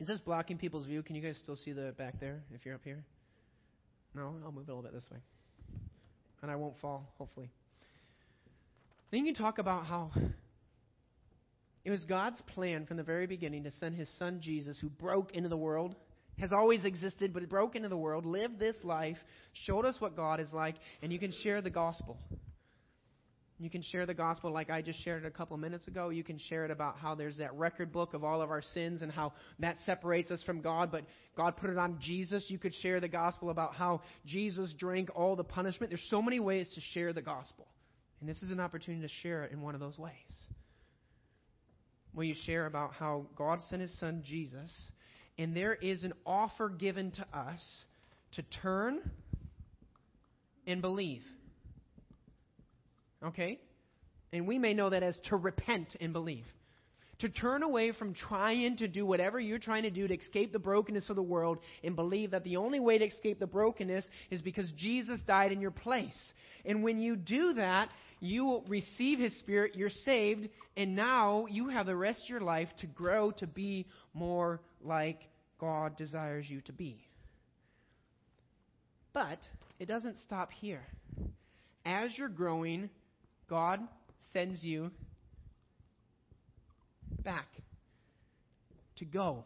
Is 0.00 0.08
this 0.08 0.18
blocking 0.18 0.58
people's 0.58 0.86
view? 0.86 1.02
Can 1.02 1.14
you 1.14 1.22
guys 1.22 1.38
still 1.38 1.54
see 1.54 1.72
the 1.72 1.94
back 1.96 2.18
there 2.18 2.42
if 2.52 2.66
you're 2.66 2.74
up 2.74 2.80
here? 2.82 3.04
No, 4.14 4.34
I'll 4.44 4.52
move 4.52 4.68
it 4.68 4.70
a 4.70 4.74
little 4.74 4.82
bit 4.82 4.92
this 4.92 5.06
way. 5.10 5.18
And 6.42 6.50
I 6.50 6.56
won't 6.56 6.78
fall, 6.80 7.12
hopefully. 7.18 7.50
Then 9.10 9.24
you 9.24 9.32
can 9.32 9.42
talk 9.42 9.58
about 9.58 9.86
how 9.86 10.10
it 11.84 11.90
was 11.90 12.04
God's 12.04 12.40
plan 12.54 12.86
from 12.86 12.96
the 12.96 13.02
very 13.02 13.26
beginning 13.26 13.64
to 13.64 13.70
send 13.72 13.94
his 13.94 14.08
son 14.18 14.40
Jesus, 14.42 14.78
who 14.78 14.88
broke 14.88 15.32
into 15.32 15.48
the 15.48 15.56
world, 15.56 15.94
has 16.38 16.52
always 16.52 16.84
existed, 16.84 17.32
but 17.32 17.48
broke 17.48 17.76
into 17.76 17.88
the 17.88 17.96
world, 17.96 18.24
lived 18.24 18.58
this 18.58 18.76
life, 18.82 19.18
showed 19.66 19.84
us 19.84 19.96
what 20.00 20.16
God 20.16 20.40
is 20.40 20.48
like, 20.52 20.76
and 21.02 21.12
you 21.12 21.18
can 21.18 21.32
share 21.42 21.60
the 21.60 21.70
gospel. 21.70 22.18
You 23.62 23.70
can 23.70 23.82
share 23.82 24.06
the 24.06 24.14
gospel 24.14 24.50
like 24.50 24.70
I 24.70 24.82
just 24.82 25.04
shared 25.04 25.22
it 25.24 25.28
a 25.28 25.30
couple 25.30 25.56
minutes 25.56 25.86
ago. 25.86 26.08
You 26.08 26.24
can 26.24 26.36
share 26.36 26.64
it 26.64 26.72
about 26.72 26.96
how 26.96 27.14
there's 27.14 27.38
that 27.38 27.54
record 27.54 27.92
book 27.92 28.12
of 28.12 28.24
all 28.24 28.42
of 28.42 28.50
our 28.50 28.60
sins 28.60 29.02
and 29.02 29.12
how 29.12 29.34
that 29.60 29.76
separates 29.86 30.32
us 30.32 30.42
from 30.42 30.62
God, 30.62 30.90
but 30.90 31.04
God 31.36 31.56
put 31.56 31.70
it 31.70 31.78
on 31.78 31.98
Jesus. 32.00 32.46
You 32.48 32.58
could 32.58 32.74
share 32.74 32.98
the 32.98 33.06
gospel 33.06 33.50
about 33.50 33.74
how 33.74 34.02
Jesus 34.26 34.74
drank 34.76 35.10
all 35.14 35.36
the 35.36 35.44
punishment. 35.44 35.92
There's 35.92 36.04
so 36.10 36.20
many 36.20 36.40
ways 36.40 36.72
to 36.74 36.80
share 36.92 37.12
the 37.12 37.22
gospel. 37.22 37.68
And 38.18 38.28
this 38.28 38.42
is 38.42 38.50
an 38.50 38.58
opportunity 38.58 39.06
to 39.06 39.12
share 39.22 39.44
it 39.44 39.52
in 39.52 39.62
one 39.62 39.74
of 39.74 39.80
those 39.80 39.96
ways. 39.96 40.12
Where 42.14 42.26
you 42.26 42.34
share 42.44 42.66
about 42.66 42.94
how 42.94 43.26
God 43.36 43.60
sent 43.70 43.80
his 43.80 43.96
son 44.00 44.24
Jesus, 44.26 44.76
and 45.38 45.56
there 45.56 45.74
is 45.74 46.02
an 46.02 46.14
offer 46.26 46.68
given 46.68 47.12
to 47.12 47.26
us 47.32 47.64
to 48.32 48.42
turn 48.60 49.08
and 50.66 50.82
believe. 50.82 51.22
Okay? 53.24 53.60
And 54.32 54.46
we 54.46 54.58
may 54.58 54.74
know 54.74 54.90
that 54.90 55.02
as 55.02 55.18
to 55.28 55.36
repent 55.36 55.96
and 56.00 56.12
believe. 56.12 56.46
To 57.18 57.28
turn 57.28 57.62
away 57.62 57.92
from 57.92 58.14
trying 58.14 58.78
to 58.78 58.88
do 58.88 59.06
whatever 59.06 59.38
you're 59.38 59.58
trying 59.58 59.84
to 59.84 59.90
do 59.90 60.08
to 60.08 60.14
escape 60.14 60.52
the 60.52 60.58
brokenness 60.58 61.08
of 61.08 61.14
the 61.14 61.22
world 61.22 61.58
and 61.84 61.94
believe 61.94 62.32
that 62.32 62.42
the 62.42 62.56
only 62.56 62.80
way 62.80 62.98
to 62.98 63.06
escape 63.06 63.38
the 63.38 63.46
brokenness 63.46 64.08
is 64.30 64.40
because 64.40 64.68
Jesus 64.76 65.20
died 65.26 65.52
in 65.52 65.60
your 65.60 65.70
place. 65.70 66.18
And 66.64 66.82
when 66.82 66.98
you 66.98 67.14
do 67.14 67.52
that, 67.54 67.90
you 68.18 68.62
receive 68.66 69.18
His 69.18 69.38
Spirit, 69.38 69.76
you're 69.76 69.90
saved, 69.90 70.48
and 70.76 70.96
now 70.96 71.46
you 71.48 71.68
have 71.68 71.86
the 71.86 71.94
rest 71.94 72.24
of 72.24 72.28
your 72.28 72.40
life 72.40 72.68
to 72.80 72.86
grow 72.86 73.30
to 73.32 73.46
be 73.46 73.86
more 74.14 74.60
like 74.82 75.20
God 75.60 75.96
desires 75.96 76.46
you 76.48 76.60
to 76.62 76.72
be. 76.72 77.06
But 79.12 79.38
it 79.78 79.86
doesn't 79.86 80.16
stop 80.24 80.50
here. 80.50 80.86
As 81.84 82.16
you're 82.16 82.28
growing, 82.28 82.90
God 83.52 83.80
sends 84.32 84.64
you 84.64 84.90
back 87.22 87.48
to 88.96 89.04
go 89.04 89.44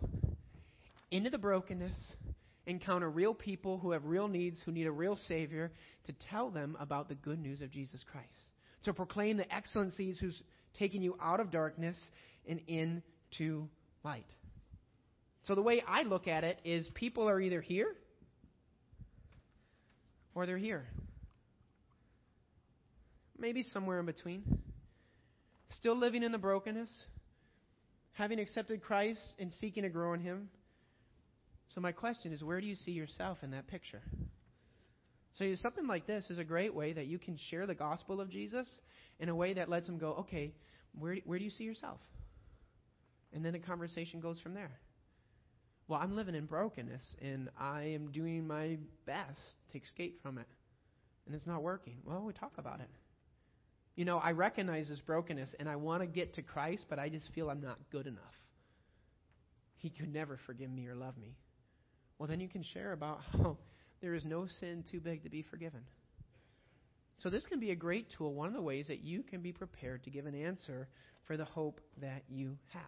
into 1.11 1.29
the 1.29 1.39
brokenness, 1.39 1.97
encounter 2.67 3.11
real 3.11 3.35
people 3.35 3.79
who 3.79 3.91
have 3.91 4.05
real 4.05 4.29
needs, 4.29 4.61
who 4.65 4.71
need 4.71 4.87
a 4.87 4.93
real 4.93 5.17
Savior, 5.27 5.73
to 6.07 6.13
tell 6.31 6.51
them 6.51 6.77
about 6.79 7.09
the 7.09 7.17
good 7.17 7.41
news 7.41 7.63
of 7.63 7.73
Jesus 7.73 8.05
Christ. 8.13 8.29
To 8.85 8.95
proclaim 8.95 9.39
the 9.39 9.53
excellencies 9.53 10.21
who's 10.21 10.41
taking 10.79 11.03
you 11.03 11.19
out 11.21 11.41
of 11.41 11.51
darkness 11.51 11.99
and 12.49 12.61
into 12.69 13.67
light. 14.05 14.33
So 15.49 15.57
the 15.57 15.63
way 15.63 15.83
I 15.85 16.05
look 16.05 16.29
at 16.29 16.45
it 16.45 16.61
is 16.65 16.89
people 16.95 17.29
are 17.29 17.41
either 17.41 17.61
here 17.61 17.93
or 20.33 20.47
they're 20.47 20.59
here. 20.59 20.87
Maybe 23.39 23.63
somewhere 23.63 24.01
in 24.01 24.07
between. 24.07 24.43
Still 25.71 25.97
living 25.97 26.23
in 26.23 26.33
the 26.33 26.39
brokenness, 26.39 26.91
having 28.13 28.39
accepted 28.39 28.83
Christ 28.83 29.21
and 29.39 29.53
seeking 29.61 29.83
to 29.83 29.89
grow 29.89 30.15
in 30.15 30.21
Him. 30.21 30.49
So 31.75 31.81
my 31.81 31.93
question 31.93 32.33
is, 32.33 32.43
where 32.43 32.61
do 32.61 32.67
you 32.67 32.77
see 32.77 32.93
yourself 32.93 33.39
in 33.43 33.51
that 33.51 33.67
picture? 33.67 34.03
So 35.39 35.55
something 35.57 35.87
like 35.87 36.07
this 36.07 36.31
is 36.31 36.39
a 36.39 36.45
great 36.45 36.75
way 36.75 36.95
that 36.95 37.07
you 37.07 37.19
can 37.19 37.37
share 37.51 37.67
the 37.67 37.75
gospel 37.75 38.21
of 38.21 38.31
Jesus 38.31 38.67
in 39.19 39.29
a 39.29 39.35
way 39.35 39.53
that 39.55 39.69
lets 39.69 39.87
them 39.87 39.99
go, 39.99 40.15
okay, 40.21 40.55
where, 40.99 41.17
where 41.25 41.39
do 41.39 41.45
you 41.45 41.51
see 41.51 41.65
yourself? 41.65 42.01
And 43.35 43.45
then 43.45 43.53
the 43.53 43.59
conversation 43.59 44.21
goes 44.21 44.41
from 44.41 44.55
there. 44.55 44.71
Well, 45.89 46.01
I'm 46.03 46.17
living 46.17 46.35
in 46.35 46.47
brokenness 46.47 47.17
and 47.21 47.51
I 47.59 47.83
am 47.83 48.11
doing 48.13 48.47
my 48.47 48.79
best 49.05 49.41
to 49.73 49.79
escape 49.79 50.23
from 50.23 50.39
it. 50.39 50.47
And 51.27 51.35
it's 51.35 51.47
not 51.47 51.63
working. 51.63 51.99
Well, 52.05 52.23
we 52.25 52.33
talk 52.33 52.53
about 52.57 52.81
it. 52.81 52.89
You 53.97 54.05
know, 54.05 54.19
I 54.19 54.33
recognize 54.33 54.89
this 54.89 55.01
brokenness 55.01 55.55
and 55.59 55.69
I 55.69 55.77
want 55.77 56.03
to 56.03 56.07
get 56.07 56.35
to 56.35 56.43
Christ, 56.43 56.85
but 56.89 56.99
I 56.99 57.09
just 57.09 57.33
feel 57.33 57.49
I'm 57.49 57.63
not 57.63 57.79
good 57.91 58.07
enough. 58.07 58.23
He 59.79 59.89
could 59.89 60.13
never 60.13 60.39
forgive 60.47 60.71
me 60.71 60.87
or 60.87 60.95
love 60.95 61.17
me. 61.17 61.35
Well, 62.19 62.29
then 62.29 62.41
you 62.41 62.49
can 62.49 62.63
share 62.63 62.93
about 62.93 63.21
how 63.33 63.57
there 64.03 64.15
is 64.15 64.25
no 64.25 64.47
sin 64.61 64.85
too 64.91 65.01
big 65.01 65.23
to 65.25 65.31
be 65.31 65.43
forgiven. 65.43 65.81
So, 67.19 67.31
this 67.31 67.47
can 67.47 67.59
be 67.59 67.71
a 67.71 67.75
great 67.75 68.09
tool, 68.17 68.35
one 68.35 68.49
of 68.49 68.53
the 68.53 68.61
ways 68.61 68.89
that 68.89 69.03
you 69.03 69.23
can 69.23 69.41
be 69.41 69.51
prepared 69.51 70.05
to 70.05 70.11
give 70.11 70.27
an 70.27 70.35
answer 70.35 70.87
for 71.27 71.39
the 71.39 71.47
hope 71.47 71.81
that 72.03 72.23
you 72.29 72.59
have. 72.75 72.83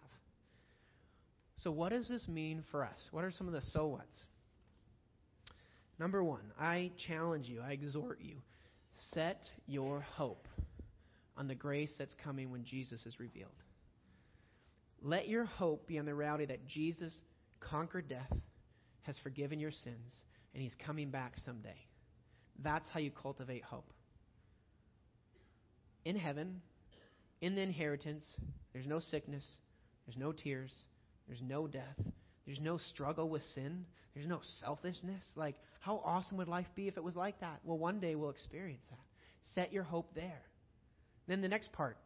So, 1.63 1.71
what 1.71 1.93
does 1.93 2.07
this 2.09 2.29
mean 2.29 2.63
for 2.71 2.85
us? 2.85 3.09
What 3.11 3.25
are 3.25 3.31
some 3.31 3.47
of 3.47 3.55
the 3.55 3.63
so 3.63 3.87
whats? 3.87 4.27
Number 5.99 6.23
one, 6.23 6.53
I 6.61 6.91
challenge 7.07 7.49
you, 7.49 7.63
I 7.67 7.73
exhort 7.73 8.21
you, 8.21 8.37
set 9.13 9.41
your 9.67 10.01
hope 10.01 10.47
on 11.39 11.49
the 11.49 11.55
grace 11.55 11.95
that's 11.99 12.15
coming 12.23 12.51
when 12.51 12.65
Jesus 12.65 13.05
is 13.07 13.19
revealed. 13.19 13.51
Let 15.01 15.29
your 15.29 15.45
hope 15.45 15.87
be 15.87 15.99
on 15.99 16.05
the 16.05 16.15
reality 16.15 16.47
that 16.47 16.67
Jesus 16.67 17.15
conquered 17.61 18.09
death, 18.09 18.33
has 19.03 19.17
forgiven 19.23 19.61
your 19.61 19.71
sins, 19.71 20.13
and 20.53 20.63
he's 20.63 20.75
coming 20.85 21.11
back 21.11 21.35
someday. 21.45 21.87
That's 22.63 22.87
how 22.93 23.01
you 23.01 23.11
cultivate 23.11 23.63
hope. 23.63 23.91
In 26.05 26.17
heaven, 26.17 26.61
in 27.41 27.55
the 27.55 27.63
inheritance, 27.63 28.25
there's 28.73 28.87
no 28.87 28.99
sickness, 28.99 29.47
there's 30.07 30.17
no 30.17 30.33
tears, 30.33 30.73
there's 31.29 31.43
no 31.43 31.67
death. 31.67 31.97
There's 32.47 32.61
no 32.61 32.79
struggle 32.79 33.29
with 33.29 33.43
sin. 33.55 33.85
There's 34.15 34.27
no 34.27 34.41
selfishness. 34.61 35.23
Like, 35.37 35.57
how 35.81 36.01
awesome 36.03 36.39
would 36.39 36.49
life 36.49 36.67
be 36.75 36.89
if 36.89 36.97
it 36.97 37.05
was 37.05 37.15
like 37.15 37.39
that? 37.41 37.61
Well, 37.63 37.77
one 37.77 38.01
day 38.01 38.15
we'll 38.15 38.31
experience 38.31 38.83
that. 38.91 38.99
Set 39.55 39.71
your 39.71 39.83
hope 39.83 40.15
there. 40.15 40.41
Then 41.29 41.43
the 41.43 41.49
next 41.49 41.71
part. 41.73 41.99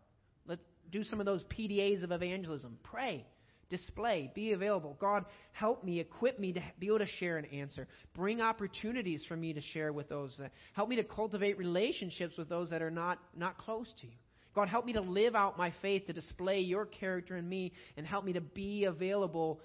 Let's 0.47 0.63
do 0.91 1.05
some 1.05 1.21
of 1.21 1.27
those 1.27 1.43
PDAs 1.45 2.03
of 2.03 2.11
evangelism. 2.11 2.79
Pray. 2.83 3.25
Display. 3.71 4.31
Be 4.35 4.53
available. 4.53 4.99
God, 5.01 5.25
help 5.53 5.83
me, 5.83 6.01
equip 6.01 6.39
me 6.39 6.53
to 6.53 6.63
be 6.79 6.89
able 6.89 6.99
to 6.99 7.07
share 7.07 7.39
an 7.39 7.47
answer. 7.47 7.89
Bring 8.15 8.43
opportunities 8.43 9.25
for 9.27 9.37
me 9.37 9.55
to 9.55 9.63
share 9.63 9.93
with 9.93 10.09
those. 10.11 10.37
That, 10.39 10.53
help 10.75 10.91
me 10.91 10.97
to 10.97 11.05
cultivate 11.05 11.57
relationships 11.57 12.37
with 12.37 12.51
those 12.51 12.69
that 12.71 12.83
are 12.83 12.91
not, 12.91 13.19
not 13.35 13.57
close 13.57 13.87
to 14.01 14.07
you. 14.07 14.13
God, 14.55 14.69
help 14.69 14.85
me 14.85 14.93
to 14.93 15.01
live 15.01 15.35
out 15.35 15.57
my 15.57 15.73
faith, 15.81 16.07
to 16.09 16.13
display 16.13 16.61
your 16.61 16.85
character 16.85 17.39
in 17.39 17.49
me, 17.49 17.73
and 17.97 18.07
help 18.07 18.25
me 18.25 18.35
to 18.35 18.43
be 18.43 18.85
available 18.85 19.61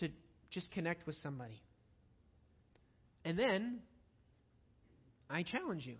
to 0.00 0.08
just 0.50 0.72
connect 0.72 1.06
with 1.06 1.14
somebody. 1.22 1.62
And 3.24 3.38
then, 3.38 3.78
I 5.30 5.44
challenge 5.44 5.86
you 5.86 5.96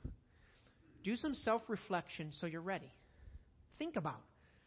do 1.05 1.17
some 1.17 1.35
self 1.35 1.63
reflection 1.69 2.33
so 2.41 2.47
you're 2.47 2.61
ready. 2.61 2.93
Think 3.79 3.97
about 3.97 4.21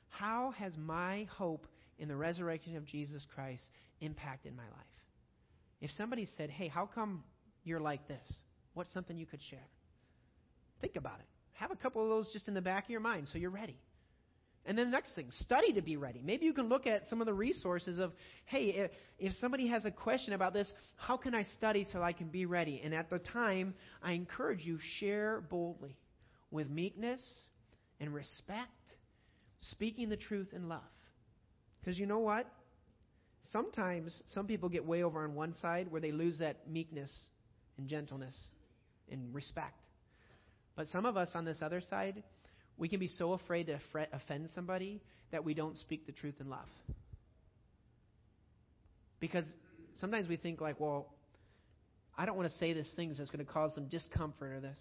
how 0.10 0.52
has 0.58 0.74
my 0.78 1.28
hope 1.36 1.68
in 2.00 2.08
the 2.08 2.16
resurrection 2.16 2.78
of 2.78 2.86
Jesus 2.86 3.26
Christ 3.34 3.64
impacted 4.02 4.56
my 4.56 4.64
life? 4.64 4.72
If 5.82 5.92
somebody 5.92 6.28
said, 6.38 6.50
hey, 6.50 6.68
how 6.68 6.86
come 6.86 7.24
you're 7.64 7.80
like 7.80 8.08
this? 8.08 8.34
What's 8.74 8.94
something 8.94 9.18
you 9.18 9.26
could 9.26 9.42
share? 9.50 9.68
Think 10.82 10.96
about 10.96 11.20
it. 11.20 11.26
Have 11.54 11.72
a 11.72 11.76
couple 11.76 12.04
of 12.04 12.10
those 12.10 12.32
just 12.32 12.48
in 12.48 12.54
the 12.54 12.62
back 12.62 12.86
of 12.86 12.90
your 12.90 13.00
mind 13.00 13.28
so 13.32 13.38
you're 13.38 13.50
ready. 13.50 13.78
And 14.66 14.78
then 14.78 14.88
the 14.88 14.92
next 14.92 15.16
thing, 15.16 15.30
study 15.40 15.72
to 15.74 15.82
be 15.82 15.96
ready. 15.96 16.22
Maybe 16.22 16.46
you 16.46 16.54
can 16.54 16.68
look 16.68 16.86
at 16.88 17.08
some 17.10 17.22
of 17.22 17.26
the 17.26 17.34
resources 17.34 18.00
of, 18.00 18.12
hey, 18.46 18.66
if, 18.66 18.92
if 19.18 19.34
somebody 19.40 19.68
has 19.68 19.86
a 19.86 19.92
question 19.92 20.34
about 20.34 20.54
this, 20.54 20.70
how 20.98 21.16
can 21.16 21.34
I 21.34 21.46
study 21.56 21.88
so 21.94 22.04
I 22.04 22.12
can 22.12 22.28
be 22.28 22.46
ready? 22.46 22.82
And 22.84 22.94
at 22.94 23.10
the 23.10 23.20
time, 23.20 23.76
I 24.04 24.12
encourage 24.12 24.66
you, 24.66 24.78
share 25.00 25.42
boldly 25.50 25.96
with 26.52 26.70
meekness 26.70 27.22
and 28.00 28.14
respect, 28.14 28.72
speaking 29.72 30.10
the 30.10 30.18
truth 30.18 30.50
in 30.54 30.70
love. 30.70 30.82
Because 31.80 31.98
you 31.98 32.06
know 32.06 32.20
what? 32.20 32.46
Sometimes 33.52 34.22
some 34.34 34.46
people 34.46 34.70
get 34.70 34.86
way 34.86 35.04
over 35.04 35.24
on 35.24 35.34
one 35.34 35.56
side 35.62 35.90
where 35.90 36.02
they 36.02 36.12
lose 36.12 36.40
that 36.40 36.70
meekness 36.70 37.12
and 37.78 37.88
gentleness 37.88 38.36
and 39.12 39.34
respect. 39.34 39.80
But 40.76 40.88
some 40.88 41.06
of 41.06 41.18
us 41.18 41.30
on 41.34 41.46
this 41.46 41.58
other 41.62 41.82
side, 41.82 42.24
we 42.78 42.90
can 42.90 43.00
be 43.00 43.08
so 43.08 43.34
afraid 43.34 43.68
to 43.68 43.80
offend 44.14 44.50
somebody 44.54 45.02
that 45.32 45.44
we 45.44 45.54
don't 45.54 45.78
speak 45.78 46.06
the 46.06 46.12
truth 46.12 46.36
in 46.40 46.50
love. 46.50 46.68
Because 49.20 49.46
sometimes 50.00 50.28
we 50.28 50.38
think 50.38 50.62
like, 50.62 50.80
well, 50.80 51.08
I 52.18 52.26
don't 52.26 52.38
want 52.38 52.52
to 52.52 52.58
say 52.58 52.74
this 52.74 52.92
thing 52.96 53.14
that's 53.18 53.30
going 53.30 53.46
to 53.46 53.52
cause 53.52 53.74
them 53.76 53.88
discomfort 53.88 54.52
or 54.54 54.60
this. 54.60 54.78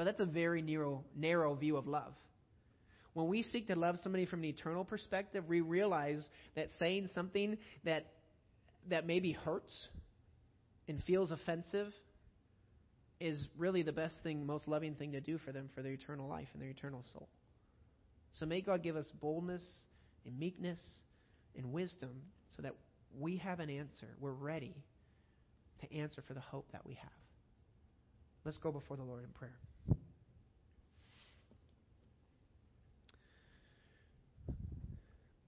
But 0.00 0.04
that's 0.04 0.20
a 0.20 0.24
very 0.24 0.62
narrow, 0.62 1.04
narrow 1.14 1.54
view 1.54 1.76
of 1.76 1.86
love. 1.86 2.14
When 3.12 3.28
we 3.28 3.42
seek 3.42 3.66
to 3.66 3.76
love 3.76 3.96
somebody 4.02 4.24
from 4.24 4.38
an 4.38 4.46
eternal 4.46 4.82
perspective, 4.82 5.44
we 5.46 5.60
realize 5.60 6.26
that 6.56 6.68
saying 6.78 7.10
something 7.14 7.58
that 7.84 8.06
that 8.88 9.06
maybe 9.06 9.32
hurts 9.32 9.88
and 10.88 11.02
feels 11.02 11.30
offensive 11.32 11.92
is 13.20 13.46
really 13.58 13.82
the 13.82 13.92
best 13.92 14.14
thing, 14.22 14.46
most 14.46 14.66
loving 14.66 14.94
thing 14.94 15.12
to 15.12 15.20
do 15.20 15.36
for 15.36 15.52
them 15.52 15.68
for 15.74 15.82
their 15.82 15.92
eternal 15.92 16.26
life 16.26 16.48
and 16.54 16.62
their 16.62 16.70
eternal 16.70 17.04
soul. 17.12 17.28
So 18.38 18.46
may 18.46 18.62
God 18.62 18.82
give 18.82 18.96
us 18.96 19.12
boldness 19.20 19.62
and 20.24 20.38
meekness 20.38 20.80
and 21.54 21.74
wisdom 21.74 22.22
so 22.56 22.62
that 22.62 22.72
we 23.18 23.36
have 23.36 23.60
an 23.60 23.68
answer. 23.68 24.08
We're 24.18 24.32
ready 24.32 24.74
to 25.82 25.94
answer 25.94 26.22
for 26.26 26.32
the 26.32 26.40
hope 26.40 26.72
that 26.72 26.86
we 26.86 26.94
have. 26.94 27.10
Let's 28.46 28.56
go 28.56 28.72
before 28.72 28.96
the 28.96 29.02
Lord 29.02 29.24
in 29.24 29.30
prayer. 29.32 29.58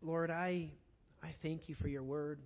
Lord, 0.04 0.32
I, 0.32 0.70
I 1.22 1.28
thank 1.42 1.68
you 1.68 1.76
for 1.76 1.86
your 1.86 2.02
word. 2.02 2.40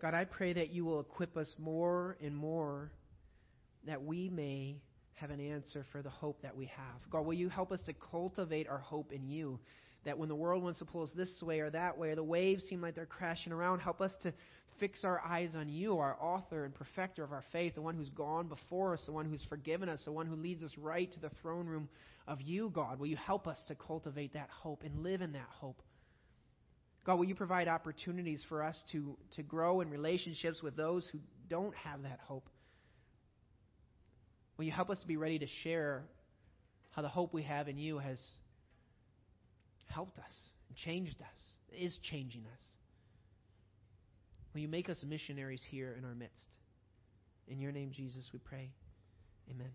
God, 0.00 0.14
I 0.14 0.24
pray 0.24 0.54
that 0.54 0.70
you 0.70 0.86
will 0.86 1.00
equip 1.00 1.36
us 1.36 1.52
more 1.58 2.16
and 2.22 2.34
more 2.34 2.90
that 3.86 4.02
we 4.02 4.30
may 4.30 4.80
have 5.14 5.30
an 5.30 5.38
answer 5.38 5.84
for 5.92 6.00
the 6.00 6.08
hope 6.08 6.40
that 6.42 6.56
we 6.56 6.64
have. 6.66 7.10
God, 7.10 7.26
will 7.26 7.34
you 7.34 7.50
help 7.50 7.72
us 7.72 7.82
to 7.82 7.92
cultivate 7.92 8.68
our 8.68 8.78
hope 8.78 9.12
in 9.12 9.28
you? 9.28 9.60
That 10.06 10.18
when 10.18 10.30
the 10.30 10.34
world 10.34 10.62
wants 10.62 10.78
to 10.78 10.86
pull 10.86 11.02
us 11.02 11.12
this 11.14 11.42
way 11.42 11.60
or 11.60 11.68
that 11.70 11.98
way, 11.98 12.08
or 12.08 12.16
the 12.16 12.24
waves 12.24 12.64
seem 12.64 12.80
like 12.80 12.94
they're 12.94 13.04
crashing 13.04 13.52
around, 13.52 13.80
help 13.80 14.00
us 14.00 14.12
to 14.22 14.32
fix 14.82 15.04
our 15.04 15.20
eyes 15.20 15.54
on 15.54 15.68
you, 15.68 15.98
our 15.98 16.16
author 16.20 16.64
and 16.64 16.74
perfecter 16.74 17.22
of 17.22 17.30
our 17.30 17.44
faith, 17.52 17.76
the 17.76 17.80
one 17.80 17.94
who's 17.94 18.08
gone 18.08 18.48
before 18.48 18.94
us, 18.94 19.02
the 19.06 19.12
one 19.12 19.24
who's 19.24 19.44
forgiven 19.48 19.88
us, 19.88 20.02
the 20.04 20.10
one 20.10 20.26
who 20.26 20.34
leads 20.34 20.60
us 20.60 20.76
right 20.76 21.12
to 21.12 21.20
the 21.20 21.30
throne 21.40 21.68
room 21.68 21.88
of 22.26 22.40
you, 22.40 22.68
God. 22.68 22.98
Will 22.98 23.06
you 23.06 23.16
help 23.16 23.46
us 23.46 23.62
to 23.68 23.76
cultivate 23.76 24.32
that 24.32 24.48
hope 24.50 24.82
and 24.84 25.04
live 25.04 25.22
in 25.22 25.34
that 25.34 25.46
hope? 25.60 25.80
God, 27.06 27.14
will 27.14 27.26
you 27.26 27.36
provide 27.36 27.68
opportunities 27.68 28.44
for 28.48 28.60
us 28.60 28.82
to, 28.90 29.16
to 29.36 29.44
grow 29.44 29.82
in 29.82 29.88
relationships 29.88 30.64
with 30.64 30.76
those 30.76 31.08
who 31.12 31.20
don't 31.48 31.76
have 31.76 32.02
that 32.02 32.18
hope? 32.24 32.48
Will 34.56 34.64
you 34.64 34.72
help 34.72 34.90
us 34.90 34.98
to 34.98 35.06
be 35.06 35.16
ready 35.16 35.38
to 35.38 35.46
share 35.62 36.02
how 36.90 37.02
the 37.02 37.08
hope 37.08 37.32
we 37.32 37.44
have 37.44 37.68
in 37.68 37.78
you 37.78 37.98
has 37.98 38.20
helped 39.86 40.18
us 40.18 40.34
changed 40.84 41.20
us, 41.20 41.78
is 41.78 41.96
changing 42.10 42.42
us? 42.52 42.81
Will 44.52 44.60
you 44.60 44.68
make 44.68 44.88
us 44.88 45.02
missionaries 45.06 45.62
here 45.70 45.94
in 45.98 46.04
our 46.04 46.14
midst? 46.14 46.56
In 47.48 47.60
your 47.60 47.72
name, 47.72 47.90
Jesus, 47.90 48.28
we 48.32 48.38
pray. 48.38 48.70
Amen. 49.50 49.72